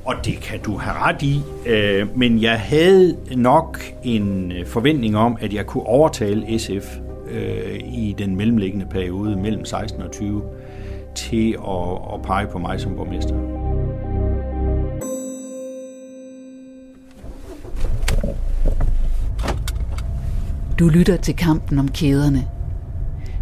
Og 0.09 0.15
det 0.25 0.41
kan 0.41 0.59
du 0.59 0.77
have 0.77 0.95
ret 0.95 1.21
i, 1.21 1.41
øh, 1.65 2.17
men 2.17 2.41
jeg 2.41 2.59
havde 2.59 3.17
nok 3.35 3.79
en 4.03 4.51
øh, 4.51 4.65
forventning 4.65 5.17
om, 5.17 5.37
at 5.41 5.53
jeg 5.53 5.65
kunne 5.65 5.83
overtale 5.83 6.59
SF 6.59 6.97
øh, 7.31 7.79
i 7.93 8.15
den 8.17 8.35
mellemliggende 8.35 8.85
periode 8.85 9.35
mellem 9.35 9.65
16 9.65 10.01
og 10.01 10.11
20 10.11 10.43
til 11.15 11.51
at, 11.51 12.13
at 12.13 12.21
pege 12.21 12.47
på 12.47 12.57
mig 12.57 12.79
som 12.79 12.95
borgmester. 12.95 13.35
Du 20.79 20.87
lytter 20.87 21.17
til 21.17 21.35
kampen 21.35 21.79
om 21.79 21.87
kæderne. 21.87 22.47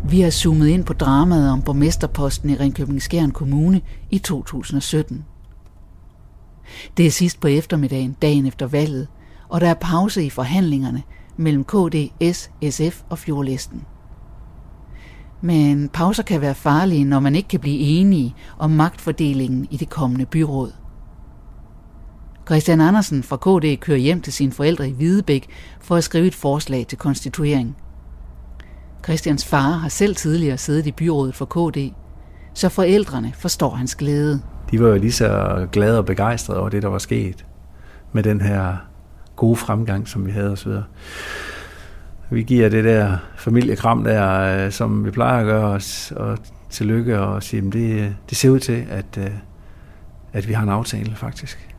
Vi 0.09 0.21
har 0.21 0.29
zoomet 0.29 0.67
ind 0.67 0.83
på 0.83 0.93
dramaet 0.93 1.51
om 1.51 1.61
borgmesterposten 1.61 2.49
i 2.49 2.55
Ringkøbing 2.55 3.01
Skjern 3.01 3.31
Kommune 3.31 3.81
i 4.11 4.17
2017. 4.17 5.25
Det 6.97 7.05
er 7.05 7.11
sidst 7.11 7.39
på 7.39 7.47
eftermiddagen, 7.47 8.15
dagen 8.21 8.45
efter 8.45 8.67
valget, 8.67 9.07
og 9.49 9.61
der 9.61 9.69
er 9.69 9.73
pause 9.73 10.23
i 10.23 10.29
forhandlingerne 10.29 11.03
mellem 11.37 11.63
KD, 11.63 11.95
S, 12.33 12.49
SF 12.69 13.01
og 13.09 13.19
Fjordlisten. 13.19 13.85
Men 15.41 15.89
pauser 15.89 16.23
kan 16.23 16.41
være 16.41 16.55
farlige, 16.55 17.03
når 17.03 17.19
man 17.19 17.35
ikke 17.35 17.49
kan 17.49 17.59
blive 17.59 17.79
enige 17.79 18.35
om 18.57 18.71
magtfordelingen 18.71 19.67
i 19.71 19.77
det 19.77 19.89
kommende 19.89 20.25
byråd. 20.25 20.71
Christian 22.45 22.81
Andersen 22.81 23.23
fra 23.23 23.37
KD 23.37 23.79
kører 23.79 23.97
hjem 23.97 24.21
til 24.21 24.33
sine 24.33 24.51
forældre 24.51 24.89
i 24.89 24.91
Hvidebæk 24.91 25.49
for 25.81 25.95
at 25.95 26.03
skrive 26.03 26.27
et 26.27 26.35
forslag 26.35 26.87
til 26.87 26.97
konstituering. 26.97 27.77
Christians 29.03 29.45
far 29.45 29.71
har 29.71 29.89
selv 29.89 30.15
tidligere 30.15 30.57
siddet 30.57 30.87
i 30.87 30.91
byrådet 30.91 31.35
for 31.35 31.45
KD, 31.45 31.93
så 32.53 32.69
forældrene 32.69 33.33
forstår 33.35 33.75
hans 33.75 33.95
glæde. 33.95 34.41
De 34.71 34.81
var 34.81 34.87
jo 34.87 34.95
lige 34.95 35.11
så 35.11 35.67
glade 35.71 35.97
og 35.97 36.05
begejstrede 36.05 36.59
over 36.59 36.69
det, 36.69 36.81
der 36.81 36.89
var 36.89 36.97
sket 36.97 37.45
med 38.11 38.23
den 38.23 38.41
her 38.41 38.75
gode 39.35 39.55
fremgang, 39.55 40.07
som 40.07 40.25
vi 40.25 40.31
havde 40.31 40.51
osv. 40.51 40.71
Vi 42.29 42.43
giver 42.43 42.69
det 42.69 42.83
der 42.83 43.17
familiekram 43.37 44.03
der, 44.03 44.65
øh, 44.65 44.71
som 44.71 45.05
vi 45.05 45.11
plejer 45.11 45.39
at 45.39 45.45
gøre 45.45 45.65
os, 45.65 46.13
og 46.15 46.37
tillykke 46.69 47.19
og 47.19 47.43
sige, 47.43 47.67
at 47.67 47.73
det, 47.73 48.15
det 48.29 48.37
ser 48.37 48.49
ud 48.49 48.59
til, 48.59 48.85
at, 48.89 49.17
øh, 49.17 49.31
at 50.33 50.47
vi 50.47 50.53
har 50.53 50.63
en 50.63 50.69
aftale 50.69 51.15
faktisk. 51.15 51.75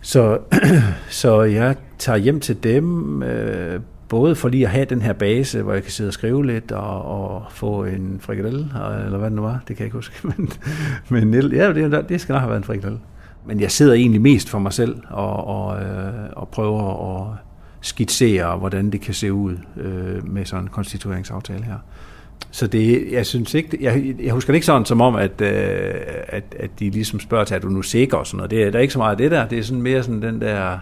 Så, 0.00 0.38
så 1.10 1.42
jeg 1.42 1.76
tager 1.98 2.16
hjem 2.16 2.40
til 2.40 2.62
dem, 2.62 3.22
øh, 3.22 3.80
både 4.08 4.34
for 4.34 4.48
lige 4.48 4.64
at 4.64 4.70
have 4.70 4.84
den 4.84 5.02
her 5.02 5.12
base, 5.12 5.62
hvor 5.62 5.72
jeg 5.72 5.82
kan 5.82 5.92
sidde 5.92 6.08
og 6.08 6.12
skrive 6.12 6.46
lidt 6.46 6.72
og, 6.72 7.04
og 7.04 7.44
få 7.50 7.84
en 7.84 8.16
frikadelle, 8.20 8.70
eller 9.04 9.18
hvad 9.18 9.30
det 9.30 9.36
nu 9.36 9.42
var, 9.42 9.60
det 9.68 9.76
kan 9.76 9.78
jeg 9.78 9.86
ikke 9.86 9.96
huske. 9.96 10.14
Men, 11.08 11.30
men 11.30 11.52
ja, 11.52 11.72
det, 11.72 12.08
det 12.08 12.20
skal 12.20 12.32
nok 12.32 12.40
have 12.40 12.48
været 12.48 12.60
en 12.60 12.64
frikadelle. 12.64 12.98
Men 13.46 13.60
jeg 13.60 13.70
sidder 13.70 13.94
egentlig 13.94 14.22
mest 14.22 14.48
for 14.48 14.58
mig 14.58 14.72
selv 14.72 14.96
og, 15.08 15.46
og, 15.46 15.82
øh, 15.82 16.12
og 16.32 16.48
prøver 16.48 17.20
at 17.20 17.36
skitsere, 17.80 18.56
hvordan 18.56 18.90
det 18.90 19.00
kan 19.00 19.14
se 19.14 19.32
ud 19.32 19.56
øh, 19.76 20.28
med 20.28 20.44
sådan 20.44 20.64
en 20.64 20.68
konstitueringsaftale 20.68 21.64
her. 21.64 21.78
Så 22.50 22.66
det, 22.66 23.12
jeg 23.12 23.26
synes 23.26 23.54
ikke, 23.54 23.78
jeg, 23.80 24.14
jeg 24.22 24.32
husker 24.32 24.52
det 24.52 24.56
ikke 24.56 24.66
sådan 24.66 24.84
som 24.84 25.00
om, 25.00 25.16
at, 25.16 25.40
øh, 25.40 25.94
at, 26.28 26.44
at 26.58 26.70
de 26.78 26.90
ligesom 26.90 27.20
spørger 27.20 27.44
til, 27.44 27.54
at 27.54 27.62
du 27.62 27.68
nu 27.68 27.82
sikker 27.82 28.16
og 28.16 28.26
sådan 28.26 28.36
noget. 28.36 28.50
Det, 28.50 28.72
der 28.72 28.78
er 28.78 28.82
ikke 28.82 28.92
så 28.92 28.98
meget 28.98 29.10
af 29.10 29.16
det 29.16 29.30
der. 29.30 29.48
Det 29.48 29.58
er 29.58 29.62
sådan 29.62 29.82
mere 29.82 30.02
sådan 30.02 30.22
den 30.22 30.40
der, 30.40 30.78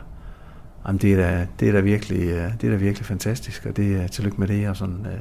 jamen 0.87 0.99
det 0.99 1.13
er 1.13 1.17
da, 1.17 1.47
det 1.61 1.69
er 1.69 1.73
da 1.73 1.81
virkelig, 1.81 2.21
øh, 2.21 2.53
det 2.61 2.67
er 2.67 2.71
da 2.71 2.77
virkelig 2.77 3.07
fantastisk, 3.07 3.67
og 3.67 3.77
det 3.77 4.03
er 4.03 4.07
tillykke 4.07 4.41
med 4.41 4.49
det. 4.49 4.69
Og 4.69 4.77
sådan, 4.77 5.07
øh. 5.07 5.21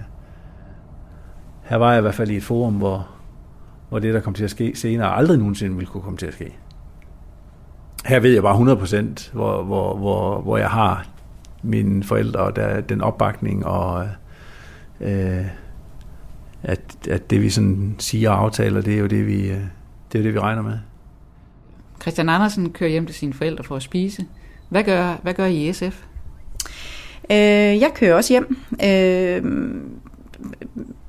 Her 1.63 1.77
var 1.77 1.91
jeg 1.91 1.99
i 1.99 2.01
hvert 2.01 2.15
fald 2.15 2.29
i 2.29 2.37
et 2.37 2.43
forum, 2.43 2.73
hvor, 2.73 3.07
hvor 3.89 3.99
det, 3.99 4.13
der 4.13 4.19
kom 4.19 4.33
til 4.33 4.43
at 4.43 4.51
ske 4.51 4.75
senere, 4.75 5.15
aldrig 5.15 5.37
nogensinde 5.37 5.75
ville 5.75 5.89
kunne 5.89 6.03
komme 6.03 6.17
til 6.17 6.25
at 6.25 6.33
ske. 6.33 6.55
Her 8.05 8.19
ved 8.19 8.33
jeg 8.33 8.43
bare 8.43 8.55
100%, 8.55 9.33
hvor, 9.33 9.63
hvor, 9.63 9.97
hvor, 9.97 10.41
hvor 10.41 10.57
jeg 10.57 10.69
har 10.69 11.07
mine 11.63 12.03
forældre 12.03 12.39
og 12.39 12.55
der, 12.55 12.81
den 12.81 13.01
opbakning 13.01 13.65
og 13.65 14.07
øh, 15.01 15.45
at, 16.63 17.07
at 17.09 17.29
det 17.29 17.41
vi 17.41 17.49
sådan 17.49 17.95
siger 17.99 18.29
og 18.29 18.39
aftaler, 18.39 18.81
det 18.81 18.93
er 18.93 18.99
jo 18.99 19.07
det 19.07 19.27
vi, 19.27 19.49
øh, 19.49 19.61
det 20.11 20.19
er 20.19 20.23
det, 20.23 20.33
vi 20.33 20.39
regner 20.39 20.61
med. 20.61 20.77
Christian 22.01 22.29
Andersen 22.29 22.71
kører 22.71 22.89
hjem 22.89 23.05
til 23.05 23.15
sine 23.15 23.33
forældre 23.33 23.63
for 23.63 23.75
at 23.75 23.83
spise. 23.83 24.25
Hvad 24.73 24.83
gør, 24.83 25.19
hvad 25.23 25.33
gør 25.33 25.45
I 25.45 25.73
SF? 25.73 26.03
Øh, 27.31 27.81
jeg 27.81 27.91
kører 27.95 28.15
også 28.15 28.33
hjem. 28.33 28.57
Øh, 28.83 29.43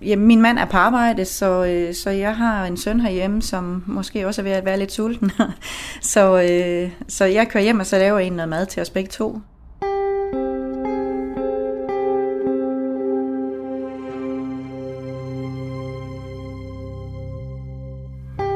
ja, 0.03 0.17
min 0.17 0.41
mand 0.41 0.59
er 0.59 0.65
på 0.65 0.77
arbejde, 0.77 1.25
så, 1.25 1.65
øh, 1.65 1.95
så 1.95 2.11
jeg 2.11 2.37
har 2.37 2.65
en 2.65 2.77
søn 2.77 3.01
herhjemme, 3.01 3.43
som 3.43 3.85
måske 3.87 4.27
også 4.27 4.43
er 4.43 4.43
ved 4.43 4.53
at 4.53 4.65
være 4.65 4.79
lidt 4.79 4.93
sulten. 4.93 5.31
så, 6.13 6.43
øh, 6.43 6.91
så 7.09 7.25
jeg 7.25 7.49
kører 7.49 7.65
hjem, 7.65 7.81
og 7.81 7.87
så 7.87 7.99
laver 7.99 8.19
jeg 8.19 8.27
en 8.27 8.33
noget 8.33 8.49
mad 8.49 8.67
til 8.67 8.83
os 8.83 8.91
begge 8.91 9.11
to. 9.11 9.41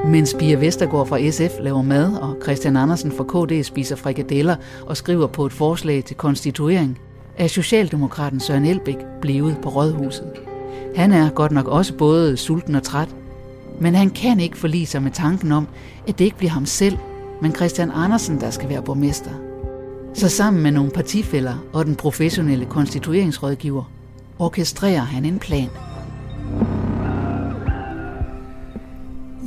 Mens 0.08 0.34
Pia 0.38 0.56
Vestergaard 0.56 1.06
fra 1.06 1.30
SF 1.30 1.58
laver 1.60 1.82
mad, 1.82 2.12
og 2.12 2.36
Christian 2.42 2.76
Andersen 2.76 3.12
fra 3.12 3.24
KD 3.24 3.64
spiser 3.64 3.96
frikadeller 3.96 4.56
og 4.86 4.96
skriver 4.96 5.26
på 5.26 5.46
et 5.46 5.52
forslag 5.52 6.04
til 6.04 6.16
konstituering, 6.16 6.98
er 7.36 7.46
Socialdemokraten 7.46 8.40
Søren 8.40 8.64
Elbæk 8.64 8.96
blevet 9.20 9.56
på 9.62 9.68
rådhuset. 9.68 10.32
Han 10.96 11.12
er 11.12 11.30
godt 11.30 11.52
nok 11.52 11.68
også 11.68 11.94
både 11.94 12.36
sulten 12.36 12.74
og 12.74 12.82
træt, 12.82 13.08
men 13.80 13.94
han 13.94 14.10
kan 14.10 14.40
ikke 14.40 14.58
forlige 14.58 14.86
sig 14.86 15.02
med 15.02 15.10
tanken 15.10 15.52
om, 15.52 15.68
at 16.06 16.18
det 16.18 16.24
ikke 16.24 16.38
bliver 16.38 16.50
ham 16.50 16.66
selv, 16.66 16.98
men 17.42 17.54
Christian 17.54 17.90
Andersen, 17.94 18.40
der 18.40 18.50
skal 18.50 18.68
være 18.68 18.82
borgmester. 18.82 19.30
Så 20.14 20.28
sammen 20.28 20.62
med 20.62 20.70
nogle 20.70 20.90
partifælder 20.90 21.64
og 21.72 21.86
den 21.86 21.96
professionelle 21.96 22.66
konstitueringsrådgiver, 22.66 23.90
orkestrerer 24.38 25.00
han 25.00 25.24
en 25.24 25.38
plan– 25.38 25.68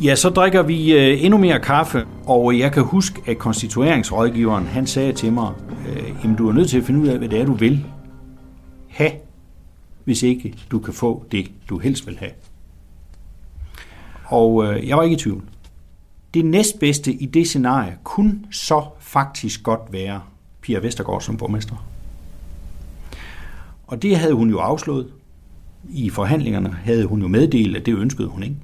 Ja, 0.03 0.15
så 0.15 0.29
drikker 0.29 0.61
vi 0.61 0.93
øh, 0.93 1.23
endnu 1.23 1.37
mere 1.37 1.59
kaffe, 1.59 2.05
og 2.25 2.59
jeg 2.59 2.71
kan 2.71 2.83
huske, 2.83 3.21
at 3.27 3.37
konstitueringsrådgiveren, 3.37 4.65
han 4.65 4.87
sagde 4.87 5.13
til 5.13 5.33
mig, 5.33 5.53
øh, 5.89 6.37
du 6.37 6.49
er 6.49 6.53
nødt 6.53 6.69
til 6.69 6.77
at 6.77 6.83
finde 6.83 6.99
ud 6.99 7.07
af, 7.07 7.17
hvad 7.17 7.29
det 7.29 7.41
er, 7.41 7.45
du 7.45 7.53
vil 7.53 7.85
have, 8.87 9.11
hvis 10.03 10.23
ikke 10.23 10.55
du 10.71 10.79
kan 10.79 10.93
få 10.93 11.25
det, 11.31 11.51
du 11.69 11.77
helst 11.77 12.07
vil 12.07 12.17
have. 12.17 12.31
Og 14.25 14.65
øh, 14.65 14.87
jeg 14.87 14.97
var 14.97 15.03
ikke 15.03 15.13
i 15.13 15.19
tvivl. 15.19 15.43
Det 16.33 16.45
næstbedste 16.45 17.13
i 17.13 17.25
det 17.25 17.47
scenarie 17.47 17.97
kunne 18.03 18.39
så 18.51 18.85
faktisk 18.99 19.63
godt 19.63 19.81
være 19.91 20.21
Pia 20.61 20.79
Vestergaard 20.79 21.21
som 21.21 21.37
borgmester. 21.37 21.87
Og 23.87 24.01
det 24.01 24.17
havde 24.17 24.33
hun 24.33 24.49
jo 24.49 24.59
afslået. 24.59 25.07
I 25.89 26.09
forhandlingerne 26.09 26.77
havde 26.83 27.05
hun 27.05 27.21
jo 27.21 27.27
meddelt, 27.27 27.77
at 27.77 27.85
det 27.85 27.95
ønskede 27.95 28.27
hun 28.27 28.43
ikke. 28.43 28.55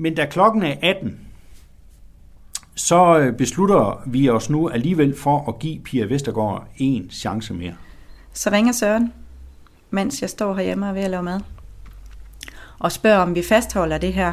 Men 0.00 0.14
da 0.14 0.26
klokken 0.26 0.62
er 0.62 0.74
18, 0.82 1.20
så 2.74 3.18
øh, 3.18 3.36
beslutter 3.36 4.02
vi 4.06 4.28
os 4.28 4.50
nu 4.50 4.68
alligevel 4.68 5.16
for 5.16 5.48
at 5.48 5.58
give 5.58 5.80
Pia 5.80 6.04
Vestergaard 6.04 6.68
en 6.76 7.10
chance 7.10 7.54
mere. 7.54 7.74
Så 8.32 8.50
ringer 8.50 8.72
Søren, 8.72 9.12
mens 9.90 10.22
jeg 10.22 10.30
står 10.30 10.54
herhjemme 10.54 10.86
og 10.86 10.90
er 10.90 10.94
ved 10.94 11.02
at 11.02 11.10
lave 11.10 11.22
mad, 11.22 11.40
og 12.78 12.92
spørger, 12.92 13.18
om 13.18 13.34
vi 13.34 13.42
fastholder 13.42 13.98
det 13.98 14.12
her 14.12 14.32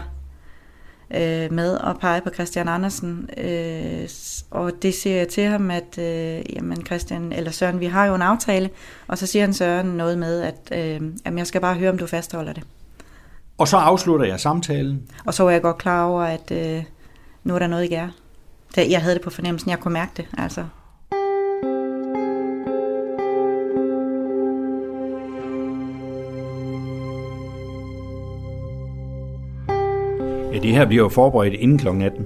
øh, 1.12 1.54
med 1.54 1.78
at 1.84 2.00
pege 2.00 2.22
på 2.22 2.30
Christian 2.30 2.68
Andersen. 2.68 3.30
Øh, 3.38 4.10
og 4.52 4.72
det 4.82 4.94
siger 4.94 5.16
jeg 5.16 5.28
til 5.28 5.44
ham, 5.44 5.72
at 5.72 5.98
øh, 5.98 6.56
jamen 6.56 6.86
Christian, 6.86 7.34
eller 7.34 7.52
Søren, 7.52 7.80
vi 7.80 7.86
har 7.86 8.06
jo 8.06 8.16
en 8.16 8.22
aftale, 8.22 8.70
og 9.08 9.18
så 9.18 9.28
siger 9.28 9.44
han 9.44 9.54
Søren 9.54 9.88
noget 9.88 10.18
med, 10.18 10.42
at 10.42 10.72
øh, 10.72 11.12
jamen 11.26 11.38
jeg 11.38 11.48
skal 11.48 11.62
bare 11.62 11.76
høre, 11.76 11.90
om 11.90 11.98
du 11.98 12.08
fastholder 12.08 12.54
det. 12.54 12.64
Og 13.58 13.68
så 13.68 13.78
afslutter 13.78 14.26
jeg 14.26 14.40
samtalen. 14.40 15.10
Og 15.26 15.34
så 15.34 15.44
var 15.44 15.52
jeg 15.52 15.62
godt 15.62 15.78
klar 15.78 16.06
over, 16.06 16.22
at 16.22 16.52
øh, 16.52 16.84
nu 17.44 17.56
er 17.56 17.60
der 17.60 17.68
noget 17.68 17.84
i 17.84 17.88
gær. 17.88 18.08
Jeg 18.78 19.02
havde 19.02 19.16
det 19.16 19.24
på 19.24 19.30
fornemmelsen, 19.30 19.72
jeg 19.72 19.80
kunne 19.80 19.94
mærke 19.94 20.12
det. 20.18 20.28
Altså. 20.38 20.66
Ja, 30.54 30.60
det 30.60 30.72
her 30.72 30.86
bliver 30.86 31.04
jo 31.04 31.10
forberedt 31.10 31.54
inden 31.54 31.78
kl. 31.78 31.88
18. 31.88 32.26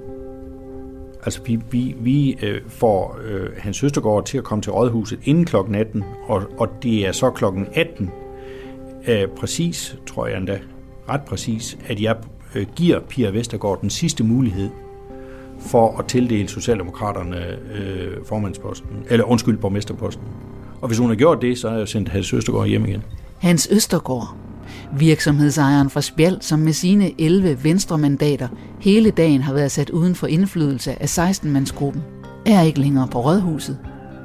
Altså, 1.24 1.42
vi, 1.42 1.60
vi, 1.70 1.96
vi 1.98 2.38
øh, 2.42 2.60
får 2.68 3.18
øh, 3.24 3.50
hans 3.58 3.76
søstergård 3.76 4.24
til 4.24 4.38
at 4.38 4.44
komme 4.44 4.62
til 4.62 4.72
rådhuset 4.72 5.20
inden 5.24 5.44
kl. 5.44 5.56
18, 5.74 6.04
og, 6.26 6.42
og 6.58 6.68
det 6.82 7.06
er 7.06 7.12
så 7.12 7.30
kl. 7.30 7.44
18, 7.74 8.10
øh, 9.08 9.28
præcis, 9.28 9.96
tror 10.06 10.26
jeg 10.26 10.36
endda, 10.36 10.60
ret 11.12 11.22
præcis, 11.22 11.78
at 11.86 12.00
jeg 12.00 12.16
øh, 12.54 12.66
giver 12.76 13.00
Pia 13.00 13.30
Vestergaard 13.30 13.80
den 13.80 13.90
sidste 13.90 14.24
mulighed 14.24 14.70
for 15.60 15.98
at 15.98 16.06
tildele 16.06 16.48
Socialdemokraterne 16.48 17.36
øh, 17.74 18.16
formandsposten, 18.26 18.88
eller 19.10 19.24
undskyld, 19.24 19.58
borgmesterposten. 19.58 20.24
Og 20.80 20.88
hvis 20.88 20.98
hun 20.98 21.08
har 21.08 21.16
gjort 21.16 21.42
det, 21.42 21.58
så 21.58 21.70
har 21.70 21.76
jeg 21.76 21.88
sendt 21.88 22.08
Hans 22.08 22.32
Østergaard 22.32 22.66
hjem 22.68 22.86
igen. 22.86 23.02
Hans 23.38 23.68
Østergaard, 23.70 24.36
virksomhedsejeren 24.98 25.90
fra 25.90 26.00
Spjald, 26.00 26.40
som 26.40 26.58
med 26.58 26.72
sine 26.72 27.20
11 27.20 27.64
venstre 27.64 27.98
mandater 27.98 28.48
hele 28.80 29.10
dagen 29.10 29.42
har 29.42 29.54
været 29.54 29.70
sat 29.70 29.90
uden 29.90 30.14
for 30.14 30.26
indflydelse 30.26 31.02
af 31.02 31.18
16-mandsgruppen, 31.18 32.02
er 32.46 32.62
ikke 32.62 32.80
længere 32.80 33.08
på 33.08 33.20
rådhuset. 33.20 33.78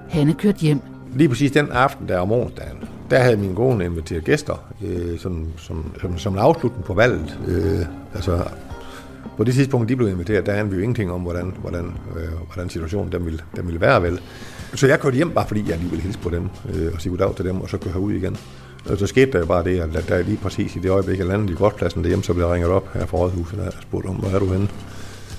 Han 0.10 0.30
er 0.30 0.34
kørt 0.34 0.56
hjem. 0.56 0.80
Lige 1.16 1.30
præcis 1.30 1.52
den 1.52 1.72
aften 1.72 2.08
der 2.08 2.20
om 2.20 2.32
onsdagen, 2.32 2.78
der 3.12 3.20
havde 3.20 3.38
min 3.38 3.56
kone 3.56 3.86
inviteret 3.86 4.24
gæster 4.24 4.74
øh, 4.86 5.20
som, 5.20 5.48
som, 5.58 5.92
som, 6.02 6.18
som 6.18 6.34
en 6.34 6.40
afslutning 6.40 6.86
på 6.86 6.94
valget. 6.94 7.40
Øh, 7.48 7.86
altså, 8.16 8.44
på 9.38 9.44
det 9.44 9.54
tidspunkt, 9.54 9.90
de 9.90 9.96
blev 9.96 10.10
inviteret, 10.10 10.46
der 10.46 10.54
anede 10.54 10.70
vi 10.70 10.76
jo 10.76 10.82
ingenting 10.82 11.12
om, 11.12 11.22
hvordan, 11.22 11.54
hvordan, 11.62 11.86
øh, 12.16 12.54
hvordan 12.54 12.70
situationen 12.70 13.12
den 13.12 13.26
ville, 13.26 13.40
den 13.56 13.66
ville 13.66 13.82
være 13.82 14.04
vel. 14.04 14.20
Så 14.74 14.88
jeg 14.88 15.00
kørte 15.00 15.16
hjem 15.16 15.32
bare 15.32 15.48
fordi, 15.48 15.70
jeg 15.70 15.78
lige 15.78 15.90
ville 15.90 16.04
hilse 16.04 16.20
på 16.20 16.30
dem 16.30 16.50
øh, 16.74 16.94
og 16.94 17.02
sige 17.02 17.10
goddag 17.10 17.36
til 17.36 17.46
dem, 17.46 17.62
og 17.62 17.70
så 17.70 17.78
køre 17.78 17.94
herud 17.94 18.14
igen. 18.14 18.38
Og 18.90 18.98
så 18.98 19.08
skete 19.08 19.32
der 19.32 19.40
jo 19.40 19.46
bare 19.46 19.64
det, 19.64 19.80
at 19.80 20.06
der 20.10 20.22
lige 20.22 20.38
præcis 20.38 20.76
i 20.76 20.80
det 20.80 20.90
øjeblik, 20.90 21.20
jeg 21.20 21.28
landede 21.28 21.54
i 21.54 21.56
godspladsen 21.56 22.02
derhjemme, 22.02 22.24
så 22.24 22.34
blev 22.34 22.46
jeg 22.46 22.54
ringet 22.54 22.72
op 22.72 22.94
her 22.94 23.06
fra 23.06 23.18
rådhuset, 23.18 23.60
og 23.60 23.74
spurgt 23.82 24.06
om, 24.06 24.16
hvor 24.16 24.30
er 24.30 24.40
du 24.40 24.46
henne? 24.46 24.68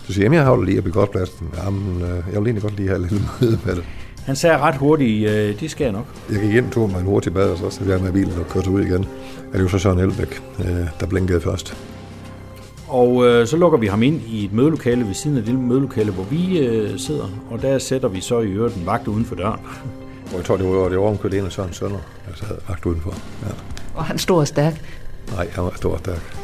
Så 0.07 0.13
siger 0.13 0.25
jeg, 0.25 0.33
jeg 0.33 0.45
holder 0.45 0.65
lige 0.65 0.79
op 0.79 0.87
i 0.87 0.91
godspladsen. 0.91 1.49
Jamen, 1.65 2.03
øh, 2.03 2.09
jeg 2.09 2.23
vil 2.27 2.35
egentlig 2.35 2.63
godt 2.63 2.77
lige 2.77 2.89
have 2.89 3.01
lidt 3.01 3.13
møde 3.41 3.59
med 3.65 3.77
det. 3.77 3.85
Han 4.29 4.37
sagde 4.37 4.59
ret 4.59 4.77
hurtigt, 4.77 5.31
øh, 5.31 5.61
det 5.61 5.71
skal 5.71 5.85
jeg 5.85 5.93
nok. 5.93 6.07
Jeg 6.31 6.41
gik 6.41 6.55
ind, 6.55 6.71
tog 6.71 6.91
mig 6.91 6.99
en 6.99 7.05
hurtig 7.05 7.35
bad, 7.35 7.51
og 7.51 7.59
så 7.59 7.71
satte 7.71 7.93
jeg 7.93 8.01
med 8.01 8.13
bilen 8.13 8.33
og 8.41 8.49
kørte 8.49 8.71
ud 8.71 8.83
igen. 8.83 9.07
Er 9.53 9.57
det 9.57 9.61
jo 9.61 9.69
så 9.69 9.79
Søren 9.79 9.99
Elbæk, 9.99 10.43
øh, 10.61 10.67
der 11.01 11.07
blinkede 11.07 11.41
først. 11.41 11.77
Og 12.89 13.27
øh, 13.27 13.47
så 13.47 13.57
lukker 13.57 13.79
vi 13.79 13.87
ham 13.87 14.03
ind 14.03 14.21
i 14.29 14.45
et 14.45 14.53
mødelokale 14.53 15.07
ved 15.07 15.15
siden 15.15 15.37
af 15.37 15.45
det 15.45 15.55
mødelokale, 15.55 16.11
hvor 16.11 16.25
vi 16.25 16.59
øh, 16.59 16.99
sidder. 16.99 17.29
Og 17.51 17.63
der 17.63 17.79
sætter 17.79 18.09
vi 18.09 18.21
så 18.21 18.41
i 18.41 18.47
øvrigt 18.47 18.77
en 18.77 18.87
vagt 18.87 19.09
uden 19.09 19.25
for 19.25 19.35
døren. 19.35 19.61
Og 20.31 20.37
jeg 20.37 20.45
tror, 20.45 20.57
det 20.57 20.67
var, 20.67 20.89
det 20.89 20.99
var 20.99 21.05
omkørt 21.05 21.35
en 21.35 21.45
af 21.45 21.53
Søren 21.53 21.73
Sønder, 21.73 21.99
der 22.29 22.35
sad 22.35 22.57
vagt 22.69 22.87
udenfor. 22.87 23.15
Ja. 23.43 23.53
Og 23.95 24.05
han 24.05 24.19
stor 24.19 24.41
og 24.41 24.49
stærk. 24.49 24.75
Nej, 25.35 25.49
han 25.53 25.65
var 25.65 25.73
stor 25.77 25.93
og 25.93 25.99
stærk. 25.99 26.37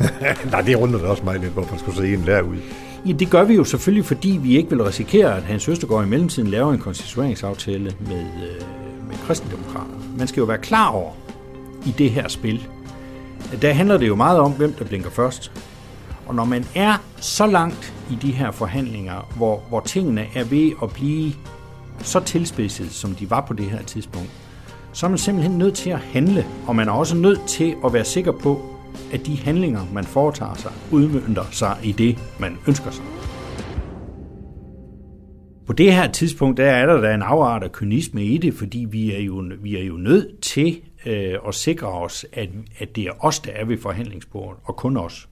Nej, 0.52 0.60
det 0.60 0.74
undrede 0.74 1.04
også 1.04 1.24
mig 1.24 1.38
lidt, 1.38 1.52
hvorfor 1.52 1.70
man 1.70 1.78
skulle 1.78 1.96
se 1.96 2.14
en 2.14 2.26
derude. 2.26 2.58
Ja, 3.06 3.12
det 3.12 3.30
gør 3.30 3.44
vi 3.44 3.54
jo 3.54 3.64
selvfølgelig, 3.64 4.04
fordi 4.04 4.38
vi 4.42 4.56
ikke 4.56 4.70
vil 4.70 4.82
risikere, 4.82 5.36
at 5.36 5.42
Hans 5.42 5.68
Østergaard 5.68 6.04
i 6.04 6.08
mellemtiden 6.08 6.48
laver 6.50 6.72
en 6.72 6.78
konstitueringsaftale 6.78 7.94
med, 8.00 8.20
øh, 8.20 9.08
med 9.08 9.16
kristendemokraterne. 9.26 10.18
Man 10.18 10.26
skal 10.26 10.40
jo 10.40 10.46
være 10.46 10.58
klar 10.58 10.88
over 10.88 11.12
i 11.86 11.94
det 11.98 12.10
her 12.10 12.28
spil, 12.28 12.66
at 13.52 13.62
der 13.62 13.72
handler 13.72 13.98
det 13.98 14.08
jo 14.08 14.14
meget 14.14 14.38
om, 14.38 14.52
hvem 14.52 14.72
der 14.72 14.84
blinker 14.84 15.10
først. 15.10 15.52
Og 16.26 16.34
når 16.34 16.44
man 16.44 16.64
er 16.74 17.02
så 17.16 17.46
langt 17.46 17.94
i 18.10 18.14
de 18.22 18.30
her 18.30 18.50
forhandlinger, 18.50 19.32
hvor, 19.36 19.62
hvor 19.68 19.80
tingene 19.80 20.26
er 20.34 20.44
ved 20.44 20.72
at 20.82 20.90
blive 20.90 21.32
så 22.02 22.20
tilspidset, 22.20 22.92
som 22.92 23.14
de 23.14 23.30
var 23.30 23.40
på 23.40 23.54
det 23.54 23.66
her 23.66 23.82
tidspunkt, 23.82 24.30
så 24.92 25.06
er 25.06 25.10
man 25.10 25.18
simpelthen 25.18 25.58
nødt 25.58 25.74
til 25.74 25.90
at 25.90 25.98
handle, 25.98 26.46
og 26.66 26.76
man 26.76 26.88
er 26.88 26.92
også 26.92 27.16
nødt 27.16 27.40
til 27.46 27.74
at 27.84 27.92
være 27.92 28.04
sikker 28.04 28.32
på, 28.32 28.71
at 29.12 29.26
de 29.26 29.36
handlinger, 29.36 29.80
man 29.92 30.04
foretager 30.04 30.54
sig, 30.54 30.72
udmyndter 30.92 31.44
sig 31.50 31.76
i 31.82 31.92
det, 31.92 32.18
man 32.40 32.56
ønsker 32.68 32.90
sig. 32.90 33.04
På 35.66 35.72
det 35.72 35.94
her 35.94 36.12
tidspunkt, 36.12 36.56
der 36.56 36.70
er 36.70 36.86
der 36.86 37.00
da 37.00 37.14
en 37.14 37.22
afart 37.22 37.62
af 37.62 37.72
kynisme 37.72 38.24
i 38.24 38.38
det, 38.38 38.54
fordi 38.54 38.86
vi 38.90 39.14
er 39.14 39.20
jo, 39.20 39.44
vi 39.62 39.76
er 39.76 39.84
jo 39.84 39.96
nødt 39.96 40.40
til 40.40 40.80
øh, 41.06 41.34
at 41.48 41.54
sikre 41.54 41.88
os, 41.88 42.26
at, 42.32 42.48
at 42.78 42.96
det 42.96 43.04
er 43.04 43.12
os, 43.20 43.40
der 43.40 43.52
er 43.52 43.64
ved 43.64 43.78
forhandlingsbordet, 43.78 44.60
og 44.64 44.76
kun 44.76 44.96
os. 44.96 45.28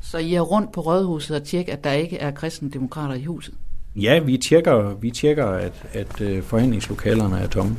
Så 0.00 0.18
I 0.18 0.34
er 0.34 0.40
rundt 0.40 0.72
på 0.72 0.80
rådhuset 0.80 1.36
og 1.36 1.44
tjekker, 1.44 1.72
at 1.72 1.84
der 1.84 1.92
ikke 1.92 2.18
er 2.18 2.30
kristendemokrater 2.30 3.14
i 3.14 3.24
huset? 3.24 3.54
Ja, 3.96 4.18
vi 4.18 4.38
tjekker, 4.38 4.94
vi 4.94 5.10
tjekker 5.10 5.46
at, 5.46 5.86
at 5.92 6.20
øh, 6.20 6.42
forhandlingslokalerne 6.42 7.38
er 7.38 7.46
tomme. 7.46 7.76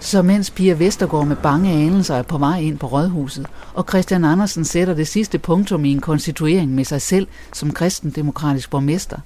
Så 0.00 0.22
mens 0.22 0.50
Pia 0.50 0.74
Vestergaard 0.74 1.26
med 1.26 1.36
bange 1.36 1.72
anelser 1.72 2.14
er 2.14 2.22
på 2.22 2.38
vej 2.38 2.58
ind 2.58 2.78
på 2.78 2.86
rådhuset, 2.86 3.46
og 3.74 3.84
Christian 3.88 4.24
Andersen 4.24 4.64
sætter 4.64 4.94
det 4.94 5.08
sidste 5.08 5.38
punktum 5.38 5.84
i 5.84 5.92
en 5.92 6.00
konstituering 6.00 6.74
med 6.74 6.84
sig 6.84 7.02
selv 7.02 7.26
som 7.52 7.72
kristendemokratisk 7.72 8.70
borgmester, 8.70 9.18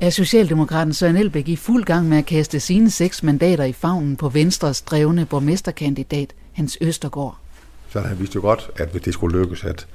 er 0.00 0.10
Socialdemokraten 0.10 0.94
Søren 0.94 1.16
Elbæk 1.16 1.48
i 1.48 1.56
fuld 1.56 1.84
gang 1.84 2.08
med 2.08 2.18
at 2.18 2.26
kaste 2.26 2.60
sine 2.60 2.90
seks 2.90 3.22
mandater 3.22 3.64
i 3.64 3.72
favnen 3.72 4.16
på 4.16 4.28
Venstres 4.28 4.82
drevne 4.82 5.26
borgmesterkandidat 5.26 6.34
Hans 6.52 6.78
Østergaard. 6.80 7.38
Så 7.90 8.00
han 8.00 8.18
vidste 8.18 8.36
jo 8.36 8.40
godt, 8.40 8.70
at 8.76 8.88
hvis 8.88 9.02
det 9.02 9.14
skulle 9.14 9.38
lykkes, 9.38 9.64
at 9.64 9.86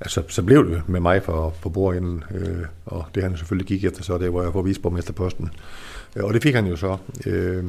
at 0.00 0.10
så 0.28 0.42
blev 0.46 0.70
det 0.70 0.82
med 0.88 1.00
mig 1.00 1.22
for, 1.22 1.54
på 1.62 1.68
bordenden, 1.68 2.24
øh, 2.34 2.62
og 2.86 3.04
det 3.14 3.22
han 3.22 3.36
selvfølgelig 3.36 3.66
gik 3.66 3.84
efter, 3.84 4.02
så 4.02 4.18
det 4.18 4.34
var 4.34 4.42
jeg 4.42 4.52
på 4.52 4.62
viceborgmesterposten. 4.62 5.50
Øh, 6.16 6.24
og 6.24 6.34
det 6.34 6.42
fik 6.42 6.54
han 6.54 6.66
jo 6.66 6.76
så. 6.76 6.96
Øh, 7.26 7.64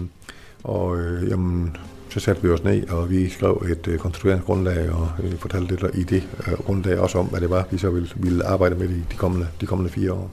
og 0.64 0.98
øh, 0.98 1.30
jamen, 1.30 1.78
så 2.10 2.20
satte 2.20 2.44
vi 2.44 2.50
os 2.50 2.64
ned, 2.64 2.90
og 2.90 3.10
vi 3.10 3.30
skrev 3.30 3.64
et 3.72 3.88
øh, 3.88 4.00
konstitueringsgrundlag 4.00 4.90
og 4.92 5.10
øh, 5.24 5.38
fortalte 5.38 5.70
lidt 5.70 5.96
i 5.96 6.04
det 6.04 6.24
øh, 6.48 6.54
grundlag 6.54 7.00
også 7.00 7.18
om, 7.18 7.26
hvad 7.26 7.42
det 7.42 7.50
var, 7.50 7.68
vi 7.72 7.78
så 7.78 7.90
ville, 7.90 8.10
ville 8.16 8.46
arbejde 8.46 8.76
med 8.76 8.88
de, 8.88 9.04
de, 9.12 9.16
kommende, 9.18 9.48
de 9.62 9.66
kommende 9.66 9.92
fire 9.92 10.14
år. 10.14 10.32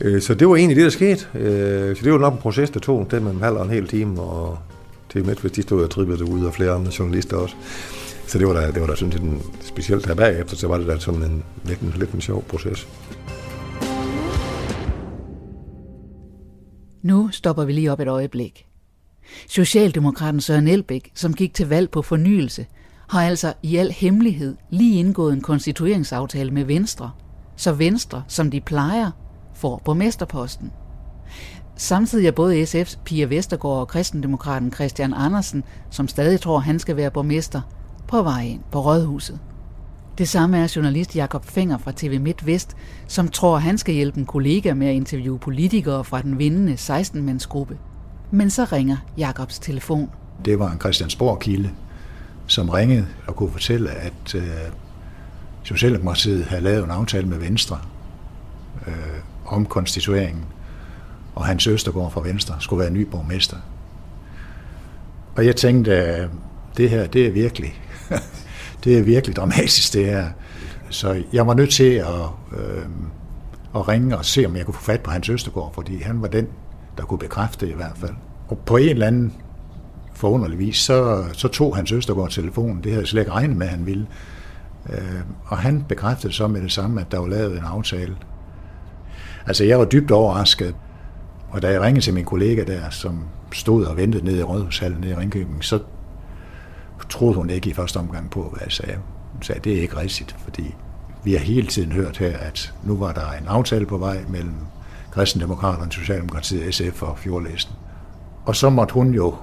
Øh, 0.00 0.22
så 0.22 0.34
det 0.34 0.48
var 0.48 0.56
egentlig 0.56 0.76
det, 0.76 0.84
der 0.84 0.90
skete. 0.90 1.26
Øh, 1.34 1.96
så 1.96 2.04
det 2.04 2.12
var 2.12 2.18
nok 2.18 2.32
en 2.32 2.38
proces, 2.38 2.70
der 2.70 2.80
tog 2.80 3.06
det 3.10 3.22
med 3.22 3.30
en 3.30 3.40
halv 3.40 3.56
og 3.56 3.64
en 3.64 3.70
hel 3.70 3.88
time, 3.88 4.20
og 4.20 4.58
til 5.08 5.24
med, 5.24 5.36
hvis 5.36 5.52
de 5.52 5.62
stod 5.62 5.84
og 5.84 5.90
trippede 5.90 6.18
derude, 6.18 6.46
og 6.46 6.54
flere 6.54 6.72
andre 6.72 6.92
journalister 6.98 7.36
også. 7.36 7.54
Så 8.26 8.38
det 8.38 8.46
var 8.46 8.52
da, 8.52 8.66
det 8.70 8.80
var 8.80 8.86
da 8.86 8.94
sådan 8.94 9.22
en 9.22 9.42
specielt 9.60 10.06
her 10.06 10.14
bagefter, 10.14 10.56
så 10.56 10.68
var 10.68 10.78
det 10.78 10.86
da 10.86 10.98
sådan 10.98 11.22
en 11.22 11.44
lidt, 11.64 11.80
en, 11.80 11.94
lidt 11.96 12.10
en 12.10 12.20
sjov 12.20 12.44
proces. 12.44 12.88
Nu 17.02 17.28
stopper 17.32 17.64
vi 17.64 17.72
lige 17.72 17.92
op 17.92 18.00
et 18.00 18.08
øjeblik. 18.08 18.67
Socialdemokraten 19.48 20.40
Søren 20.40 20.68
Elbæk, 20.68 21.10
som 21.14 21.34
gik 21.34 21.54
til 21.54 21.68
valg 21.68 21.90
på 21.90 22.02
fornyelse, 22.02 22.66
har 23.08 23.22
altså 23.22 23.52
i 23.62 23.76
al 23.76 23.92
hemmelighed 23.92 24.56
lige 24.70 24.98
indgået 24.98 25.32
en 25.32 25.40
konstitueringsaftale 25.40 26.50
med 26.50 26.64
Venstre, 26.64 27.10
så 27.56 27.72
Venstre, 27.72 28.22
som 28.28 28.50
de 28.50 28.60
plejer, 28.60 29.10
får 29.54 29.82
borgmesterposten. 29.84 30.70
Samtidig 31.76 32.26
er 32.26 32.32
både 32.32 32.62
SF's 32.62 32.98
Pia 33.04 33.26
Vestergaard 33.26 33.78
og 33.78 33.88
kristendemokraten 33.88 34.72
Christian 34.72 35.14
Andersen, 35.14 35.64
som 35.90 36.08
stadig 36.08 36.40
tror, 36.40 36.58
han 36.58 36.78
skal 36.78 36.96
være 36.96 37.10
borgmester, 37.10 37.60
på 38.08 38.22
vej 38.22 38.42
ind 38.42 38.60
på 38.72 38.80
Rådhuset. 38.80 39.38
Det 40.18 40.28
samme 40.28 40.58
er 40.58 40.72
journalist 40.76 41.16
Jakob 41.16 41.44
Fenger 41.44 41.78
fra 41.78 41.92
TV 41.96 42.20
MidtVest, 42.20 42.76
som 43.06 43.28
tror, 43.28 43.58
han 43.58 43.78
skal 43.78 43.94
hjælpe 43.94 44.18
en 44.18 44.26
kollega 44.26 44.74
med 44.74 44.86
at 44.86 44.94
interviewe 44.94 45.38
politikere 45.38 46.04
fra 46.04 46.22
den 46.22 46.38
vindende 46.38 46.72
16-mandsgruppe. 46.72 47.74
Men 48.30 48.50
så 48.50 48.64
ringer 48.64 48.96
Jakobs 49.18 49.58
telefon. 49.58 50.10
Det 50.44 50.58
var 50.58 50.70
en 50.70 50.80
Christiansborg-kilde, 50.80 51.70
som 52.46 52.68
ringede 52.68 53.06
og 53.26 53.36
kunne 53.36 53.50
fortælle, 53.50 53.90
at 53.90 54.34
øh, 54.34 54.42
Socialdemokratiet 55.62 56.44
havde 56.44 56.62
lavet 56.62 56.84
en 56.84 56.90
aftale 56.90 57.26
med 57.26 57.38
Venstre 57.38 57.78
øh, 58.86 58.94
om 59.46 59.66
konstitueringen, 59.66 60.44
og 61.34 61.46
Hans 61.46 61.66
Østergaard 61.66 62.12
fra 62.12 62.22
Venstre 62.22 62.56
skulle 62.60 62.80
være 62.80 62.90
ny 62.90 63.00
borgmester. 63.00 63.56
Og 65.36 65.46
jeg 65.46 65.56
tænkte, 65.56 65.92
at 65.92 66.30
det 66.76 66.90
her, 66.90 67.06
det 67.06 67.26
er 67.26 67.30
virkelig, 67.30 67.80
det 68.84 68.98
er 68.98 69.02
virkelig 69.02 69.36
dramatisk, 69.36 69.92
det 69.92 70.06
her. 70.06 70.30
Så 70.90 71.22
jeg 71.32 71.46
var 71.46 71.54
nødt 71.54 71.70
til 71.70 71.92
at, 71.92 72.06
øh, 72.58 72.84
at 73.74 73.88
ringe 73.88 74.18
og 74.18 74.24
se, 74.24 74.46
om 74.46 74.56
jeg 74.56 74.64
kunne 74.64 74.74
få 74.74 74.82
fat 74.82 75.00
på 75.00 75.10
Hans 75.10 75.28
Østergaard, 75.28 75.74
fordi 75.74 76.02
han 76.02 76.22
var 76.22 76.28
den, 76.28 76.46
der 76.98 77.04
kunne 77.04 77.18
bekræfte 77.18 77.66
det 77.66 77.72
i 77.72 77.76
hvert 77.76 77.96
fald. 77.96 78.14
Og 78.48 78.58
på 78.58 78.76
en 78.76 78.88
eller 78.88 79.06
anden 79.06 79.32
forunderlig 80.14 80.58
vis, 80.58 80.76
så, 80.76 81.24
så 81.32 81.48
tog 81.48 81.76
Hans 81.76 81.92
Østergaard 81.92 82.30
telefonen. 82.30 82.76
Det 82.76 82.86
havde 82.86 83.00
jeg 83.00 83.08
slet 83.08 83.20
ikke 83.20 83.32
regnet 83.32 83.56
med, 83.56 83.66
at 83.66 83.72
han 83.72 83.86
ville. 83.86 84.06
Øh, 84.92 85.20
og 85.44 85.58
han 85.58 85.84
bekræftede 85.88 86.32
så 86.32 86.48
med 86.48 86.62
det 86.62 86.72
samme, 86.72 87.00
at 87.00 87.12
der 87.12 87.18
var 87.18 87.28
lavet 87.28 87.58
en 87.58 87.64
aftale. 87.64 88.16
Altså, 89.46 89.64
jeg 89.64 89.78
var 89.78 89.84
dybt 89.84 90.10
overrasket. 90.10 90.74
Og 91.50 91.62
da 91.62 91.70
jeg 91.70 91.80
ringede 91.80 92.04
til 92.04 92.14
min 92.14 92.24
kollega 92.24 92.64
der, 92.64 92.90
som 92.90 93.24
stod 93.52 93.84
og 93.84 93.96
ventede 93.96 94.24
nede 94.24 94.38
i 94.38 94.42
Rådhushallen 94.42 95.00
nede 95.00 95.12
i 95.12 95.14
Ringkøbing, 95.14 95.64
så 95.64 95.78
troede 97.08 97.34
hun 97.34 97.50
ikke 97.50 97.70
i 97.70 97.72
første 97.72 97.96
omgang 97.96 98.30
på, 98.30 98.42
hvad 98.42 98.62
jeg 98.64 98.72
sagde. 98.72 98.98
Hun 99.32 99.42
sagde, 99.42 99.60
det 99.64 99.78
er 99.78 99.80
ikke 99.80 99.96
rigtigt, 99.96 100.36
fordi 100.44 100.74
vi 101.24 101.32
har 101.32 101.38
hele 101.38 101.66
tiden 101.66 101.92
hørt 101.92 102.16
her, 102.16 102.38
at 102.38 102.74
nu 102.84 102.96
var 102.96 103.12
der 103.12 103.32
en 103.32 103.46
aftale 103.46 103.86
på 103.86 103.98
vej 103.98 104.24
mellem 104.28 104.54
Kristendemokraterne, 105.12 105.92
Socialdemokratiet, 105.92 106.74
SF 106.74 107.02
og 107.02 107.18
Fjordlæsten. 107.18 107.74
Og 108.46 108.56
så 108.56 108.70
måtte 108.70 108.94
hun 108.94 109.14
jo 109.14 109.34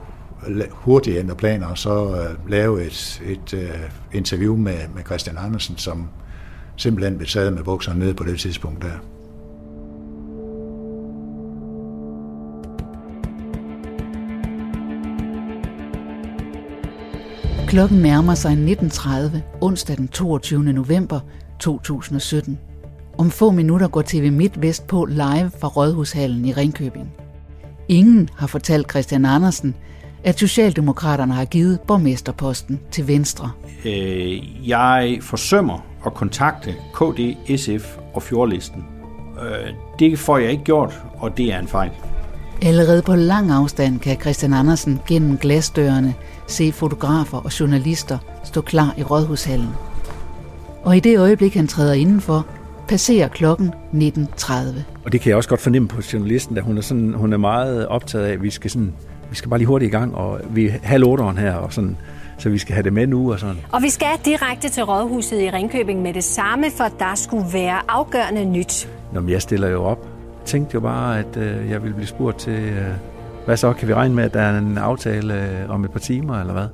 hurtigt 0.71 1.17
ændre 1.17 1.35
planer 1.35 1.67
og 1.67 1.77
så 1.77 2.03
uh, 2.03 2.49
lave 2.49 2.85
et, 2.85 3.21
et 3.25 3.53
uh, 3.53 4.15
interview 4.17 4.55
med, 4.55 4.77
med 4.95 5.03
Christian 5.03 5.37
Andersen, 5.37 5.77
som 5.77 6.07
simpelthen 6.75 7.17
blev 7.17 7.27
taget 7.27 7.53
med 7.53 7.63
bukserne 7.63 7.99
nede 7.99 8.13
på 8.13 8.23
det 8.23 8.39
tidspunkt 8.39 8.81
der. 8.81 8.91
Klokken 17.67 17.97
nærmer 17.97 18.35
sig 18.35 18.51
19.30 18.51 19.37
onsdag 19.61 19.97
den 19.97 20.07
22. 20.07 20.63
november 20.63 21.19
2017. 21.59 22.59
Om 23.17 23.31
få 23.31 23.51
minutter 23.51 23.87
går 23.87 24.01
TV 24.01 24.31
MidtVest 24.31 24.87
på 24.87 25.05
live 25.05 25.51
fra 25.59 25.67
Rådhushallen 25.67 26.45
i 26.45 26.53
Ringkøbing. 26.53 27.11
Ingen 27.87 28.29
har 28.35 28.47
fortalt 28.47 28.89
Christian 28.89 29.25
Andersen, 29.25 29.75
at 30.23 30.39
Socialdemokraterne 30.39 31.33
har 31.33 31.45
givet 31.45 31.79
borgmesterposten 31.87 32.79
til 32.91 33.07
Venstre. 33.07 33.51
Øh, 33.85 34.69
jeg 34.69 35.19
forsømmer 35.21 35.85
at 36.05 36.13
kontakte 36.13 36.75
KD, 36.93 37.35
SF 37.57 37.97
og 38.13 38.23
Fjordlisten. 38.23 38.85
Øh, 39.41 39.73
det 39.99 40.19
får 40.19 40.37
jeg 40.37 40.51
ikke 40.51 40.63
gjort, 40.63 41.01
og 41.17 41.37
det 41.37 41.53
er 41.53 41.59
en 41.59 41.67
fejl. 41.67 41.91
Allerede 42.61 43.01
på 43.01 43.15
lang 43.15 43.51
afstand 43.51 43.99
kan 43.99 44.19
Christian 44.19 44.53
Andersen 44.53 45.01
gennem 45.07 45.37
glasdørene 45.37 46.13
se 46.47 46.71
fotografer 46.71 47.37
og 47.37 47.59
journalister 47.59 48.17
stå 48.43 48.61
klar 48.61 48.93
i 48.97 49.03
Rådhushallen. 49.03 49.69
Og 50.83 50.97
i 50.97 50.99
det 50.99 51.19
øjeblik, 51.19 51.55
han 51.55 51.67
træder 51.67 51.93
indenfor, 51.93 52.45
passerer 52.87 53.27
klokken 53.27 53.73
19.30. 53.93 54.53
Og 55.05 55.11
det 55.11 55.21
kan 55.21 55.29
jeg 55.29 55.37
også 55.37 55.49
godt 55.49 55.61
fornemme 55.61 55.87
på 55.87 56.01
journalisten, 56.13 56.57
at 56.57 56.63
hun 56.63 56.77
er, 56.77 56.81
sådan, 56.81 57.13
hun 57.13 57.33
er 57.33 57.37
meget 57.37 57.87
optaget 57.87 58.25
af, 58.25 58.31
at 58.31 58.43
vi 58.43 58.49
skal, 58.49 58.71
sådan, 58.71 58.93
vi 59.29 59.35
skal 59.35 59.49
bare 59.49 59.57
lige 59.57 59.67
hurtigt 59.67 59.89
i 59.89 59.91
gang, 59.91 60.15
og 60.15 60.39
vi 60.49 60.67
er 60.67 60.73
halv 60.83 61.05
her, 61.37 61.53
og 61.53 61.73
sådan, 61.73 61.97
så 62.37 62.49
vi 62.49 62.57
skal 62.57 62.73
have 62.73 62.83
det 62.83 62.93
med 62.93 63.07
nu 63.07 63.31
og 63.31 63.39
sådan. 63.39 63.57
Og 63.71 63.81
vi 63.81 63.89
skal 63.89 64.07
direkte 64.25 64.69
til 64.69 64.83
Rådhuset 64.83 65.41
i 65.41 65.49
Ringkøbing 65.49 66.01
med 66.01 66.13
det 66.13 66.23
samme, 66.23 66.65
for 66.77 66.85
der 66.99 67.15
skulle 67.15 67.45
være 67.53 67.79
afgørende 67.87 68.45
nyt. 68.45 68.89
Nå, 69.13 69.19
men 69.19 69.29
jeg 69.29 69.41
stiller 69.41 69.67
jo 69.67 69.83
op 69.83 70.07
tænkte 70.45 70.73
jo 70.73 70.79
bare, 70.79 71.19
at 71.19 71.37
øh, 71.37 71.69
jeg 71.69 71.81
ville 71.81 71.95
blive 71.95 72.07
spurgt 72.07 72.39
til, 72.39 72.63
øh, 72.63 72.91
hvad 73.45 73.57
så, 73.57 73.73
kan 73.73 73.87
vi 73.87 73.93
regne 73.93 74.15
med, 74.15 74.23
at 74.23 74.33
der 74.33 74.41
er 74.41 74.57
en 74.59 74.77
aftale 74.77 75.33
øh, 75.33 75.69
om 75.69 75.83
et 75.85 75.91
par 75.91 75.99
timer, 75.99 76.39
eller 76.39 76.53
hvad? 76.53 76.67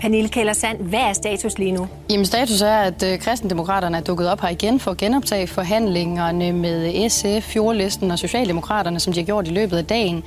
Pernille 0.00 0.28
Kæller 0.28 0.52
Sand, 0.52 0.78
hvad 0.78 0.98
er 0.98 1.12
status 1.12 1.58
lige 1.58 1.72
nu? 1.72 1.88
Jamen 2.10 2.26
status 2.26 2.62
er, 2.62 2.76
at 2.76 3.02
øh, 3.02 3.18
kristendemokraterne 3.18 3.96
er 3.96 4.00
dukket 4.00 4.28
op 4.28 4.40
her 4.40 4.48
igen 4.48 4.80
for 4.80 4.90
at 4.90 4.96
genoptage 4.96 5.46
forhandlingerne 5.46 6.52
med 6.52 7.08
SF, 7.08 7.52
Fjordlisten 7.52 8.10
og 8.10 8.18
Socialdemokraterne, 8.18 9.00
som 9.00 9.12
de 9.12 9.20
har 9.20 9.24
gjort 9.26 9.48
i 9.48 9.50
løbet 9.50 9.76
af 9.76 9.84
dagen. 9.84 10.24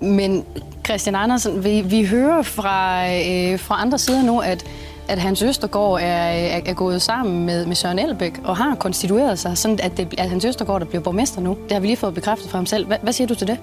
Men 0.00 0.44
Christian 0.86 1.14
Andersen, 1.14 1.64
vi, 1.64 1.80
vi 1.80 2.04
hører 2.06 2.42
fra, 2.42 3.06
øh, 3.06 3.58
fra 3.58 3.82
andre 3.82 3.98
sider 3.98 4.22
nu, 4.22 4.38
at 4.40 4.64
at 5.08 5.18
Hans 5.18 5.42
Østergaard 5.42 6.00
er, 6.00 6.06
er, 6.06 6.60
er 6.66 6.74
gået 6.74 7.02
sammen 7.02 7.46
med, 7.46 7.66
med 7.66 7.76
Søren 7.76 7.98
Elbæk 7.98 8.32
og 8.44 8.56
har 8.56 8.74
konstitueret 8.74 9.38
sig, 9.38 9.58
sådan 9.58 9.80
at, 9.82 9.96
det, 9.96 10.14
at 10.18 10.30
Hans 10.30 10.44
Østergaard 10.44 10.80
der 10.80 10.86
bliver 10.86 11.02
borgmester 11.02 11.40
nu. 11.40 11.56
Det 11.64 11.72
har 11.72 11.80
vi 11.80 11.86
lige 11.86 11.96
fået 11.96 12.14
bekræftet 12.14 12.50
fra 12.50 12.58
ham 12.58 12.66
selv. 12.66 12.86
Hvad, 12.86 12.96
hvad 13.02 13.12
siger 13.12 13.28
du 13.28 13.34
til 13.34 13.46
det? 13.46 13.58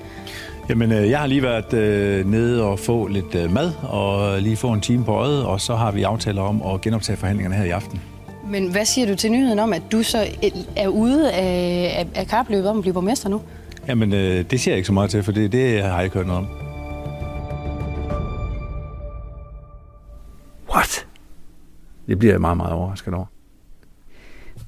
Jamen, 0.70 0.92
øh, 0.92 1.10
jeg 1.10 1.20
har 1.20 1.28
lige 1.28 1.44
været 1.44 1.74
øh, 1.74 2.32
nede 2.32 2.64
og 2.64 2.80
få 2.80 3.08
lidt 3.08 3.36
øh, 3.36 3.54
mad, 3.54 3.72
og 3.84 4.42
lige 4.42 4.56
få 4.56 4.74
en 4.74 4.82
time 4.82 5.06
på 5.06 5.12
øjet, 5.12 5.46
og 5.46 5.62
så 5.62 5.76
har 5.76 5.92
vi 5.92 6.04
aftaler 6.04 6.42
om 6.42 6.62
at 6.74 6.82
genoptage 6.82 7.18
forhandlingerne 7.18 7.56
her 7.56 7.64
i 7.64 7.70
aften. 7.70 8.02
Men 8.50 8.72
hvad 8.72 8.86
siger 8.86 9.08
du 9.08 9.16
til 9.16 9.32
nyheden 9.32 9.60
om, 9.60 9.74
at 9.74 9.82
du 9.92 10.04
så 10.04 10.28
er 10.76 10.88
ude 10.88 11.32
af, 11.32 11.96
af, 12.00 12.08
af 12.16 12.28
kapløbet 12.28 12.70
om 12.70 12.78
at 12.78 12.82
blive 12.82 12.94
borgmester 12.94 13.30
nu? 13.30 13.42
Jamen, 13.88 14.14
øh, 14.14 14.46
det 14.52 14.60
siger 14.60 14.74
jeg 14.74 14.78
ikke 14.78 14.88
så 14.88 14.94
meget 14.94 15.10
til, 15.10 15.24
for 15.24 15.32
det, 15.32 15.52
det 15.52 15.84
har 15.84 15.96
jeg 15.96 16.04
ikke 16.04 16.18
hørt 16.18 16.28
noget 16.28 16.40
om. 16.40 16.65
Det 22.08 22.20
bliver 22.20 22.34
jeg 22.34 22.42
meget, 22.42 22.58
meget 22.58 22.74
overrasket 22.74 23.14
over. 23.14 23.26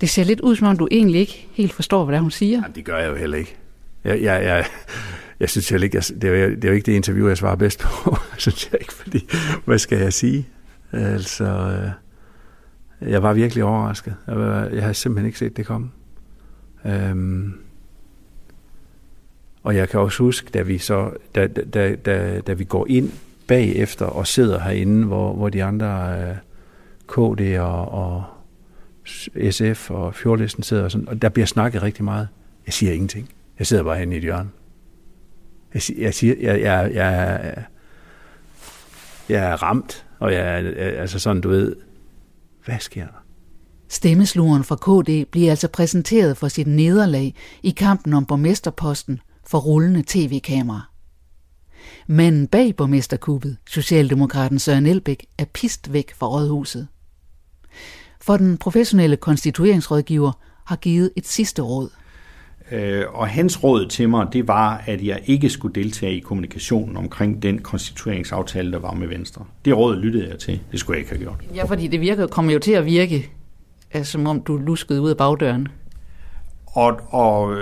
Det 0.01 0.09
ser 0.09 0.23
lidt 0.23 0.41
ud, 0.41 0.55
som 0.55 0.67
om 0.67 0.77
du 0.77 0.87
egentlig 0.91 1.21
ikke 1.21 1.47
helt 1.51 1.73
forstår, 1.73 2.05
hvad 2.05 2.19
hun 2.19 2.31
siger. 2.31 2.57
Jamen, 2.57 2.75
det 2.75 2.85
gør 2.85 2.97
jeg 2.97 3.09
jo 3.09 3.15
heller 3.15 3.37
ikke. 3.37 3.55
Jeg, 4.03 4.21
jeg, 4.21 4.43
jeg, 4.43 4.65
jeg 5.39 5.49
synes 5.49 5.69
heller 5.69 5.85
ikke, 5.85 5.95
jeg, 5.97 6.21
det, 6.21 6.29
er 6.29 6.49
det 6.49 6.63
er 6.63 6.67
jo 6.67 6.73
ikke 6.73 6.85
det 6.85 6.93
interview, 6.93 7.27
jeg 7.27 7.37
svarer 7.37 7.55
bedst 7.55 7.79
på, 7.79 8.17
synes 8.37 8.69
jeg 8.71 8.81
ikke, 8.81 8.93
fordi, 8.93 9.29
hvad 9.65 9.77
skal 9.77 9.97
jeg 9.99 10.13
sige? 10.13 10.47
Altså, 10.91 11.45
øh, 13.01 13.11
jeg 13.11 13.23
var 13.23 13.33
virkelig 13.33 13.63
overrasket. 13.63 14.15
Jeg, 14.27 14.35
var, 14.39 14.65
jeg 14.65 14.81
havde 14.81 14.93
simpelthen 14.93 15.25
ikke 15.25 15.39
set 15.39 15.57
det 15.57 15.65
komme. 15.65 15.89
Øhm, 16.85 17.53
og 19.63 19.75
jeg 19.75 19.89
kan 19.89 19.99
også 19.99 20.23
huske, 20.23 20.49
da 20.53 20.61
vi 20.61 20.77
så, 20.77 21.11
da, 21.35 21.47
da, 21.47 21.95
da, 21.95 22.39
da 22.39 22.53
vi 22.53 22.63
går 22.63 22.85
ind 22.89 23.11
bagefter 23.47 24.05
og 24.05 24.27
sidder 24.27 24.59
herinde, 24.59 25.07
hvor, 25.07 25.33
hvor 25.33 25.49
de 25.49 25.63
andre 25.63 26.19
øh, 26.19 26.35
KD 27.07 27.57
og, 27.59 27.91
og 27.91 28.23
SF 29.51 29.91
og 29.91 30.15
Fjordlisten 30.15 30.63
sidder 30.63 30.83
og 30.83 30.91
sådan, 30.91 31.07
og 31.07 31.21
der 31.21 31.29
bliver 31.29 31.45
snakket 31.45 31.83
rigtig 31.83 32.03
meget. 32.03 32.27
Jeg 32.65 32.73
siger 32.73 32.93
ingenting. 32.93 33.29
Jeg 33.59 33.67
sidder 33.67 33.83
bare 33.83 33.97
henne 33.97 34.15
i 34.15 34.17
et 34.17 34.23
hjørne. 34.23 34.49
Jeg, 35.73 35.81
jeg 35.97 36.13
siger, 36.13 36.35
jeg, 36.41 36.61
jeg, 36.61 36.91
jeg, 36.93 37.55
jeg 39.29 39.51
er 39.51 39.63
ramt, 39.63 40.05
og 40.19 40.33
jeg 40.33 40.41
er 40.59 41.01
altså 41.01 41.19
sådan, 41.19 41.41
du 41.41 41.49
ved, 41.49 41.75
hvad 42.65 42.79
sker 42.79 43.05
der? 43.05 43.23
Stemmesluren 43.89 44.63
fra 44.63 44.75
KD 44.75 45.25
bliver 45.31 45.49
altså 45.49 45.67
præsenteret 45.67 46.37
for 46.37 46.47
sit 46.47 46.67
nederlag 46.67 47.35
i 47.63 47.69
kampen 47.69 48.13
om 48.13 48.25
borgmesterposten 48.25 49.19
for 49.47 49.57
rullende 49.57 50.03
tv-kamera. 50.07 50.81
Manden 52.07 52.47
bag 52.47 52.75
borgmesterkuppet, 52.75 53.57
Socialdemokraten 53.69 54.59
Søren 54.59 54.85
Elbæk, 54.85 55.25
er 55.37 55.45
pist 55.45 55.93
væk 55.93 56.13
fra 56.13 56.27
rådhuset. 56.27 56.87
For 58.27 58.37
den 58.37 58.57
professionelle 58.57 59.17
konstitueringsrådgiver 59.17 60.31
har 60.65 60.75
givet 60.75 61.11
et 61.15 61.27
sidste 61.27 61.61
råd. 61.61 61.89
Øh, 62.71 63.03
og 63.13 63.27
hans 63.27 63.63
råd 63.63 63.87
til 63.87 64.09
mig, 64.09 64.27
det 64.33 64.47
var, 64.47 64.83
at 64.85 65.05
jeg 65.05 65.19
ikke 65.25 65.49
skulle 65.49 65.75
deltage 65.75 66.17
i 66.17 66.19
kommunikationen 66.19 66.97
omkring 66.97 67.43
den 67.43 67.59
konstitueringsaftale, 67.59 68.71
der 68.71 68.79
var 68.79 68.93
med 68.93 69.07
Venstre. 69.07 69.45
Det 69.65 69.77
råd 69.77 69.95
lyttede 69.95 70.29
jeg 70.29 70.39
til. 70.39 70.59
Det 70.71 70.79
skulle 70.79 70.95
jeg 70.95 70.99
ikke 70.99 71.11
have 71.11 71.19
gjort. 71.19 71.55
Ja, 71.55 71.63
fordi 71.63 71.87
det 71.87 72.01
virker, 72.01 72.27
kommer 72.27 72.53
jo 72.53 72.59
til 72.59 72.71
at 72.71 72.85
virke, 72.85 73.29
altså, 73.91 74.11
som 74.11 74.27
om 74.27 74.41
du 74.41 74.57
luskede 74.57 75.01
ud 75.01 75.09
af 75.09 75.17
bagdøren. 75.17 75.67
Og, 76.65 76.99
og, 77.09 77.57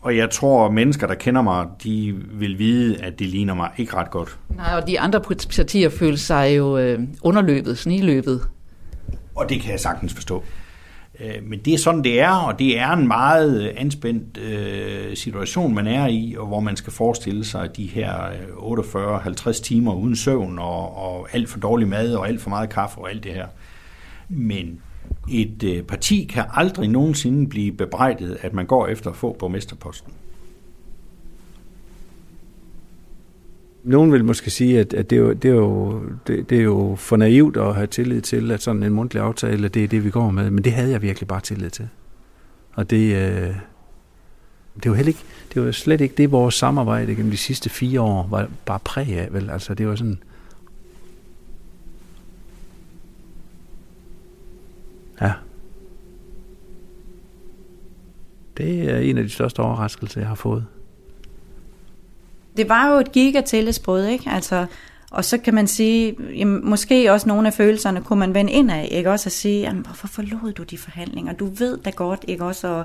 og 0.00 0.16
jeg 0.16 0.30
tror, 0.30 0.66
at 0.66 0.72
mennesker, 0.72 1.06
der 1.06 1.14
kender 1.14 1.42
mig, 1.42 1.66
de 1.84 2.14
vil 2.32 2.58
vide, 2.58 3.02
at 3.02 3.18
det 3.18 3.26
ligner 3.26 3.54
mig 3.54 3.70
ikke 3.76 3.94
ret 3.94 4.10
godt. 4.10 4.38
Nej, 4.56 4.80
og 4.80 4.88
de 4.88 5.00
andre 5.00 5.20
partier 5.56 5.90
føler 5.90 6.16
sig 6.16 6.56
jo 6.56 6.78
øh, 6.78 7.00
underløbet, 7.22 7.78
sniløbet. 7.78 8.40
Og 9.34 9.48
det 9.48 9.60
kan 9.60 9.70
jeg 9.70 9.80
sagtens 9.80 10.14
forstå. 10.14 10.44
Øh, 11.20 11.42
men 11.42 11.58
det 11.58 11.74
er 11.74 11.78
sådan, 11.78 12.04
det 12.04 12.20
er, 12.20 12.30
og 12.30 12.58
det 12.58 12.78
er 12.78 12.90
en 12.90 13.06
meget 13.06 13.62
øh, 13.62 13.74
anspændt 13.76 14.38
øh, 14.38 15.16
situation, 15.16 15.74
man 15.74 15.86
er 15.86 16.06
i, 16.06 16.34
og 16.38 16.46
hvor 16.46 16.60
man 16.60 16.76
skal 16.76 16.92
forestille 16.92 17.44
sig 17.44 17.76
de 17.76 17.86
her 17.86 18.24
øh, 18.26 18.78
48-50 19.48 19.62
timer 19.62 19.94
uden 19.94 20.16
søvn, 20.16 20.58
og, 20.58 20.96
og 20.96 21.28
alt 21.32 21.48
for 21.48 21.58
dårlig 21.58 21.88
mad, 21.88 22.14
og 22.14 22.28
alt 22.28 22.40
for 22.40 22.50
meget 22.50 22.70
kaffe, 22.70 22.98
og 22.98 23.10
alt 23.10 23.24
det 23.24 23.32
her. 23.32 23.46
Men 24.28 24.80
et 25.30 25.84
parti 25.88 26.30
kan 26.32 26.44
aldrig 26.54 26.88
nogensinde 26.88 27.48
blive 27.48 27.72
bebrejdet, 27.72 28.38
at 28.40 28.52
man 28.52 28.66
går 28.66 28.86
efter 28.86 29.10
at 29.10 29.16
få 29.16 29.36
borgmesterposten. 29.38 30.12
Nogen 33.84 34.12
vil 34.12 34.24
måske 34.24 34.50
sige, 34.50 34.80
at, 34.80 34.94
at 34.94 35.10
det, 35.10 35.16
er 35.16 35.20
jo, 35.20 35.32
det, 35.32 35.50
er 35.50 35.54
jo, 35.54 36.02
det, 36.26 36.50
det 36.50 36.58
er 36.58 36.62
jo 36.62 36.94
for 36.98 37.16
naivt 37.16 37.56
at 37.56 37.74
have 37.74 37.86
tillid 37.86 38.20
til, 38.20 38.50
at 38.50 38.62
sådan 38.62 38.82
en 38.82 38.92
mundtlig 38.92 39.22
aftale, 39.22 39.68
det 39.68 39.84
er 39.84 39.88
det, 39.88 40.04
vi 40.04 40.10
går 40.10 40.30
med. 40.30 40.50
Men 40.50 40.64
det 40.64 40.72
havde 40.72 40.90
jeg 40.90 41.02
virkelig 41.02 41.28
bare 41.28 41.40
tillid 41.40 41.70
til. 41.70 41.88
Og 42.74 42.90
det, 42.90 43.16
øh, 43.16 43.54
det 44.82 44.90
var 44.90 44.96
heller 44.96 45.08
ikke, 45.08 45.24
det 45.54 45.64
var 45.64 45.72
slet 45.72 46.00
ikke 46.00 46.14
det, 46.14 46.32
vores 46.32 46.54
samarbejde 46.54 47.14
gennem 47.14 47.30
de 47.30 47.36
sidste 47.36 47.70
fire 47.70 48.00
år 48.00 48.28
var 48.30 48.48
bare 48.66 48.78
præg 48.84 49.08
af, 49.08 49.28
vel? 49.32 49.50
Altså, 49.50 49.74
det 49.74 49.88
var 49.88 49.96
sådan... 49.96 50.18
Ja. 55.20 55.32
Det 58.56 58.90
er 58.90 58.98
en 58.98 59.18
af 59.18 59.24
de 59.24 59.30
største 59.30 59.60
overraskelser, 59.60 60.20
jeg 60.20 60.28
har 60.28 60.34
fået 60.34 60.66
det 62.56 62.68
var 62.68 62.92
jo 62.92 63.00
et 63.00 63.12
gigatillidsbrud, 63.12 64.04
ikke? 64.04 64.30
Altså, 64.30 64.66
og 65.10 65.24
så 65.24 65.38
kan 65.38 65.54
man 65.54 65.66
sige, 65.66 66.16
jamen, 66.36 66.68
måske 66.68 67.12
også 67.12 67.28
nogle 67.28 67.46
af 67.48 67.54
følelserne 67.54 68.02
kunne 68.02 68.18
man 68.18 68.34
vende 68.34 68.52
ind 68.52 68.70
af, 68.70 68.88
ikke? 68.90 69.10
Også 69.10 69.28
at 69.28 69.32
sige, 69.32 69.60
jamen, 69.60 69.84
hvorfor 69.84 70.08
forlod 70.08 70.52
du 70.52 70.62
de 70.62 70.78
forhandlinger? 70.78 71.32
Du 71.32 71.46
ved 71.46 71.78
da 71.78 71.90
godt, 71.90 72.24
ikke? 72.28 72.44
Også, 72.44 72.68
og, 72.68 72.84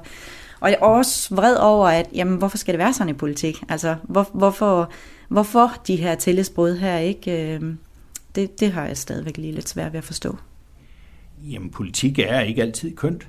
og 0.60 0.70
jeg 0.70 0.78
er 0.82 0.86
også 0.86 1.36
vred 1.36 1.56
over, 1.56 1.88
at 1.88 2.10
jamen, 2.14 2.38
hvorfor 2.38 2.58
skal 2.58 2.74
det 2.74 2.80
være 2.80 2.94
sådan 2.94 3.10
i 3.10 3.18
politik? 3.18 3.64
Altså, 3.70 3.96
hvor, 4.04 4.30
hvorfor, 4.34 4.92
hvorfor 5.28 5.82
de 5.88 5.96
her 5.96 6.16
tillidsbrud 6.16 6.78
her, 6.78 6.98
ikke? 6.98 7.54
Øhm, 7.54 7.78
det, 8.36 8.60
det 8.60 8.72
har 8.72 8.86
jeg 8.86 8.98
stadigvæk 8.98 9.38
lige 9.38 9.54
lidt 9.54 9.70
svært 9.70 9.94
ved 9.94 9.98
at 9.98 10.04
forstå. 10.04 10.38
Jamen, 11.52 11.70
politik 11.70 12.20
er 12.20 12.40
ikke 12.40 12.62
altid 12.62 12.96
kønt. 12.96 13.28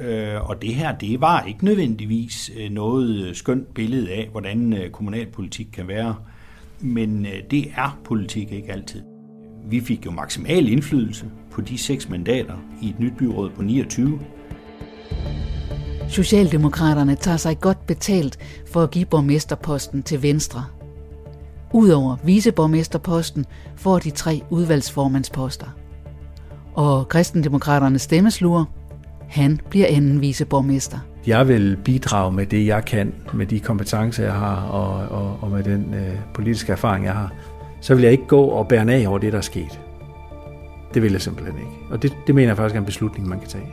Øh, 0.00 0.48
og 0.50 0.62
det 0.62 0.74
her, 0.74 0.96
det 0.98 1.20
var 1.20 1.42
ikke 1.42 1.64
nødvendigvis 1.64 2.50
øh, 2.56 2.70
noget 2.70 3.36
skønt 3.36 3.74
billede 3.74 4.10
af, 4.10 4.28
hvordan 4.30 4.72
øh, 4.72 4.90
kommunalpolitik 4.90 5.66
kan 5.72 5.88
være. 5.88 6.16
Men 6.80 7.26
øh, 7.26 7.32
det 7.50 7.72
er 7.76 7.98
politik 8.04 8.52
ikke 8.52 8.72
altid. 8.72 9.02
Vi 9.66 9.80
fik 9.80 10.06
jo 10.06 10.10
maksimal 10.10 10.68
indflydelse 10.68 11.26
på 11.50 11.60
de 11.60 11.78
seks 11.78 12.08
mandater 12.08 12.54
i 12.82 12.88
et 12.88 13.00
nyt 13.00 13.12
byråd 13.18 13.50
på 13.50 13.62
29. 13.62 14.20
Socialdemokraterne 16.08 17.16
tager 17.16 17.36
sig 17.36 17.60
godt 17.60 17.86
betalt 17.86 18.38
for 18.66 18.82
at 18.82 18.90
give 18.90 19.04
borgmesterposten 19.04 20.02
til 20.02 20.22
Venstre. 20.22 20.64
Udover 21.72 22.16
viceborgmesterposten 22.24 23.46
får 23.76 23.98
de 23.98 24.10
tre 24.10 24.42
udvalgsformandsposter. 24.50 25.66
Og 26.74 27.08
kristendemokraternes 27.08 28.02
stemmesluger 28.02 28.64
han 29.34 29.60
bliver 29.70 29.86
anden 29.90 30.20
viceborgmester. 30.20 30.98
Jeg 31.26 31.48
vil 31.48 31.78
bidrage 31.84 32.32
med 32.32 32.46
det, 32.46 32.66
jeg 32.66 32.84
kan, 32.84 33.14
med 33.32 33.46
de 33.46 33.60
kompetencer, 33.60 34.24
jeg 34.24 34.32
har, 34.32 34.56
og, 34.56 35.08
og, 35.08 35.38
og 35.40 35.50
med 35.50 35.62
den 35.64 35.94
øh, 35.94 36.14
politiske 36.34 36.72
erfaring, 36.72 37.04
jeg 37.04 37.12
har. 37.12 37.32
Så 37.80 37.94
vil 37.94 38.02
jeg 38.02 38.12
ikke 38.12 38.26
gå 38.26 38.40
og 38.40 38.68
bære 38.68 38.92
af 38.92 39.08
over 39.08 39.18
det, 39.18 39.32
der 39.32 39.38
er 39.38 39.42
sket. 39.42 39.80
Det 40.94 41.02
vil 41.02 41.12
jeg 41.12 41.22
simpelthen 41.22 41.58
ikke. 41.58 41.70
Og 41.90 42.02
det, 42.02 42.16
det 42.26 42.34
mener 42.34 42.48
jeg 42.48 42.56
faktisk 42.56 42.74
er 42.74 42.80
en 42.80 42.86
beslutning, 42.86 43.28
man 43.28 43.38
kan 43.38 43.48
tage. 43.48 43.64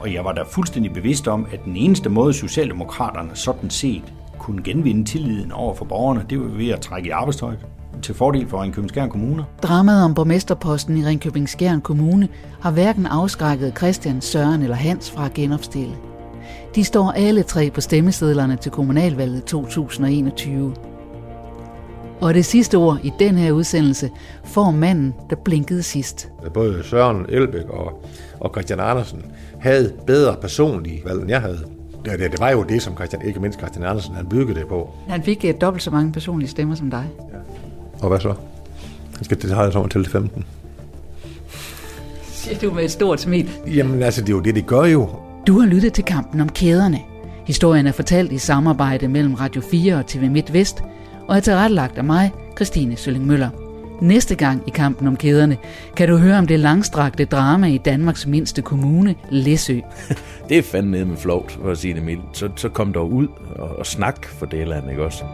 Og 0.00 0.14
jeg 0.14 0.24
var 0.24 0.32
da 0.32 0.42
fuldstændig 0.42 0.92
bevidst 0.92 1.28
om, 1.28 1.46
at 1.52 1.64
den 1.64 1.76
eneste 1.76 2.08
måde, 2.08 2.32
Socialdemokraterne 2.32 3.30
sådan 3.34 3.70
set 3.70 4.02
kunne 4.38 4.62
genvinde 4.62 5.04
tilliden 5.04 5.52
over 5.52 5.74
for 5.74 5.84
borgerne, 5.84 6.24
det 6.30 6.40
var 6.40 6.46
ved 6.46 6.68
at 6.68 6.80
trække 6.80 7.08
i 7.08 7.10
arbejdstøjet 7.10 7.66
til 8.00 8.14
fordel 8.14 8.48
for 8.48 8.62
Ringkøbing 8.62 8.90
Skjern 8.90 9.10
Kommune. 9.10 9.44
Dramaet 9.62 10.04
om 10.04 10.14
borgmesterposten 10.14 10.96
i 10.96 11.04
Ringkøbing 11.04 11.48
Skjern 11.48 11.80
Kommune 11.80 12.28
har 12.60 12.70
hverken 12.70 13.06
afskrækket 13.06 13.72
Christian, 13.76 14.20
Søren 14.20 14.62
eller 14.62 14.76
Hans 14.76 15.10
fra 15.10 15.26
at 15.26 15.34
genopstille. 15.34 15.94
De 16.74 16.84
står 16.84 17.10
alle 17.10 17.42
tre 17.42 17.70
på 17.70 17.80
stemmesedlerne 17.80 18.56
til 18.56 18.72
kommunalvalget 18.72 19.44
2021. 19.44 20.74
Og 22.20 22.34
det 22.34 22.44
sidste 22.44 22.76
ord 22.76 22.98
i 23.02 23.12
den 23.18 23.38
her 23.38 23.52
udsendelse 23.52 24.10
får 24.44 24.70
manden, 24.70 25.14
der 25.30 25.36
blinkede 25.36 25.82
sidst. 25.82 26.28
Både 26.54 26.84
Søren 26.84 27.26
Elbæk 27.28 27.68
og, 27.68 28.04
og 28.40 28.50
Christian 28.54 28.80
Andersen 28.80 29.24
havde 29.60 29.92
bedre 30.06 30.36
personlige 30.40 31.02
valg, 31.04 31.20
end 31.20 31.30
jeg 31.30 31.40
havde. 31.40 31.58
det, 32.04 32.18
det, 32.18 32.32
det 32.32 32.40
var 32.40 32.50
jo 32.50 32.62
det, 32.62 32.82
som 32.82 32.94
Christian, 32.94 33.22
ikke 33.22 33.40
mindst 33.40 33.58
Christian 33.58 33.84
Andersen, 33.84 34.14
han 34.14 34.26
byggede 34.26 34.60
det 34.60 34.68
på. 34.68 34.90
Han 35.08 35.22
fik 35.22 35.44
dobbelt 35.60 35.82
så 35.82 35.90
mange 35.90 36.12
personlige 36.12 36.50
stemmer 36.50 36.74
som 36.74 36.90
dig. 36.90 37.06
Og 38.02 38.08
hvad 38.08 38.20
så? 38.20 38.34
Han 39.16 39.24
skal 39.24 39.42
det 39.42 39.50
har 39.50 39.62
jeg 39.64 39.90
til 39.90 40.08
15. 40.10 40.44
Siger 42.32 42.58
du 42.58 42.74
med 42.74 42.84
et 42.84 42.90
stort 42.90 43.20
smil. 43.20 43.50
Jamen 43.66 44.02
altså, 44.02 44.20
det 44.20 44.28
er 44.28 44.32
jo 44.32 44.40
det, 44.40 44.54
det 44.54 44.66
gør 44.66 44.84
jo. 44.84 45.08
Du 45.46 45.60
har 45.60 45.66
lyttet 45.66 45.92
til 45.92 46.04
kampen 46.04 46.40
om 46.40 46.48
kæderne. 46.48 46.98
Historien 47.46 47.86
er 47.86 47.92
fortalt 47.92 48.32
i 48.32 48.38
samarbejde 48.38 49.08
mellem 49.08 49.34
Radio 49.34 49.62
4 49.70 49.94
og 49.94 50.06
TV 50.06 50.30
MidtVest, 50.30 50.82
og 51.28 51.36
er 51.36 51.40
tilrettelagt 51.40 51.98
af 51.98 52.04
mig, 52.04 52.32
Christine 52.56 52.96
Sølling 52.96 53.26
Møller. 53.26 53.50
Næste 54.00 54.34
gang 54.34 54.62
i 54.66 54.70
kampen 54.70 55.08
om 55.08 55.16
kæderne 55.16 55.56
kan 55.96 56.08
du 56.08 56.16
høre 56.16 56.38
om 56.38 56.46
det 56.46 56.60
langstrakte 56.60 57.24
drama 57.24 57.66
i 57.66 57.78
Danmarks 57.78 58.26
mindste 58.26 58.62
kommune, 58.62 59.14
Læsø. 59.30 59.80
det 60.48 60.58
er 60.58 60.62
fandme 60.62 61.04
med 61.04 61.16
flovt, 61.16 61.52
for 61.52 61.70
at 61.70 61.78
sige 61.78 61.94
det 61.94 62.02
mildt. 62.02 62.22
Så, 62.32 62.48
så 62.56 62.68
kom 62.68 62.92
der 62.92 63.00
ud 63.00 63.28
og, 63.56 63.68
og 63.78 63.86
snak 63.86 64.26
for 64.26 64.46
det 64.46 64.68
land, 64.68 64.90
ikke 64.90 65.04
også? 65.04 65.24